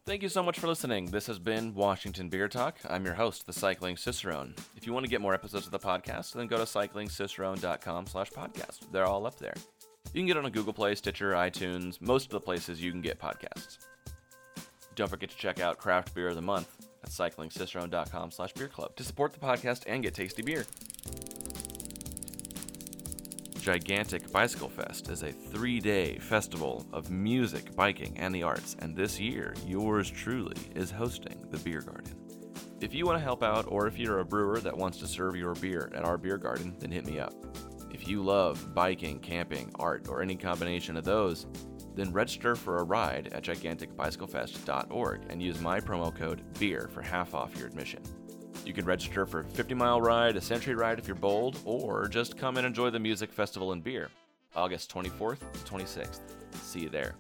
Thank 0.05 0.21
you 0.21 0.27
so 0.27 0.43
much 0.43 0.59
for 0.59 0.67
listening. 0.67 1.05
This 1.05 1.27
has 1.27 1.39
been 1.39 1.73
Washington 1.73 2.27
Beer 2.27 2.49
Talk. 2.49 2.77
I'm 2.89 3.05
your 3.05 3.13
host, 3.13 3.47
the 3.47 3.53
Cycling 3.53 3.95
Cicerone. 3.95 4.53
If 4.75 4.85
you 4.85 4.91
want 4.91 5.05
to 5.05 5.09
get 5.09 5.21
more 5.21 5.33
episodes 5.33 5.65
of 5.65 5.71
the 5.71 5.79
podcast, 5.79 6.33
then 6.33 6.47
go 6.47 6.57
to 6.57 6.63
cyclingcicerone.com 6.63 8.07
slash 8.07 8.29
podcast. 8.31 8.91
They're 8.91 9.05
all 9.05 9.25
up 9.25 9.37
there. 9.39 9.53
You 10.13 10.19
can 10.19 10.27
get 10.27 10.35
it 10.35 10.43
on 10.43 10.51
Google 10.51 10.73
Play, 10.73 10.95
Stitcher, 10.95 11.31
iTunes, 11.31 12.01
most 12.01 12.25
of 12.25 12.31
the 12.31 12.41
places 12.41 12.83
you 12.83 12.91
can 12.91 12.99
get 12.99 13.17
podcasts. 13.17 13.77
Don't 14.95 15.09
forget 15.09 15.29
to 15.29 15.37
check 15.37 15.61
out 15.61 15.77
Craft 15.77 16.13
Beer 16.13 16.27
of 16.27 16.35
the 16.35 16.41
Month 16.41 16.85
at 17.01 17.09
cyclingcicerone.com 17.09 18.31
slash 18.31 18.51
beer 18.51 18.67
club 18.67 18.97
to 18.97 19.03
support 19.05 19.31
the 19.31 19.39
podcast 19.39 19.83
and 19.87 20.03
get 20.03 20.13
tasty 20.13 20.41
beer. 20.41 20.65
Gigantic 23.63 24.29
Bicycle 24.29 24.67
Fest 24.67 25.07
is 25.09 25.23
a 25.23 25.31
three 25.31 25.79
day 25.79 26.17
festival 26.17 26.85
of 26.91 27.09
music, 27.09 27.73
biking, 27.77 28.13
and 28.17 28.35
the 28.35 28.43
arts, 28.43 28.75
and 28.79 28.93
this 28.93 29.21
year, 29.21 29.55
yours 29.65 30.11
truly 30.11 30.57
is 30.75 30.91
hosting 30.91 31.47
the 31.49 31.57
Beer 31.59 31.79
Garden. 31.79 32.13
If 32.81 32.93
you 32.93 33.05
want 33.05 33.19
to 33.19 33.23
help 33.23 33.41
out, 33.41 33.63
or 33.69 33.87
if 33.87 33.97
you're 33.97 34.19
a 34.19 34.25
brewer 34.25 34.59
that 34.59 34.75
wants 34.75 34.97
to 34.97 35.07
serve 35.07 35.37
your 35.37 35.55
beer 35.55 35.89
at 35.95 36.03
our 36.03 36.17
beer 36.17 36.37
garden, 36.37 36.75
then 36.77 36.91
hit 36.91 37.05
me 37.05 37.19
up. 37.19 37.33
If 37.89 38.05
you 38.05 38.21
love 38.21 38.75
biking, 38.75 39.19
camping, 39.19 39.71
art, 39.75 40.09
or 40.09 40.21
any 40.21 40.35
combination 40.35 40.97
of 40.97 41.05
those, 41.05 41.47
then 41.95 42.11
register 42.11 42.57
for 42.57 42.79
a 42.79 42.83
ride 42.83 43.31
at 43.31 43.43
giganticbicyclefest.org 43.43 45.21
and 45.29 45.41
use 45.41 45.61
my 45.61 45.79
promo 45.79 46.13
code 46.13 46.43
BEER 46.59 46.89
for 46.91 47.01
half 47.01 47.33
off 47.33 47.55
your 47.55 47.67
admission. 47.67 48.03
You 48.65 48.73
can 48.73 48.85
register 48.85 49.25
for 49.25 49.41
a 49.41 49.43
50 49.43 49.73
mile 49.73 50.01
ride, 50.01 50.35
a 50.37 50.41
century 50.41 50.75
ride 50.75 50.99
if 50.99 51.07
you're 51.07 51.15
bold, 51.15 51.59
or 51.65 52.07
just 52.07 52.37
come 52.37 52.57
and 52.57 52.65
enjoy 52.65 52.89
the 52.89 52.99
music 52.99 53.31
festival 53.31 53.71
and 53.71 53.83
beer. 53.83 54.09
August 54.55 54.93
24th 54.93 55.39
to 55.39 55.59
26th. 55.71 56.19
See 56.61 56.81
you 56.81 56.89
there. 56.89 57.15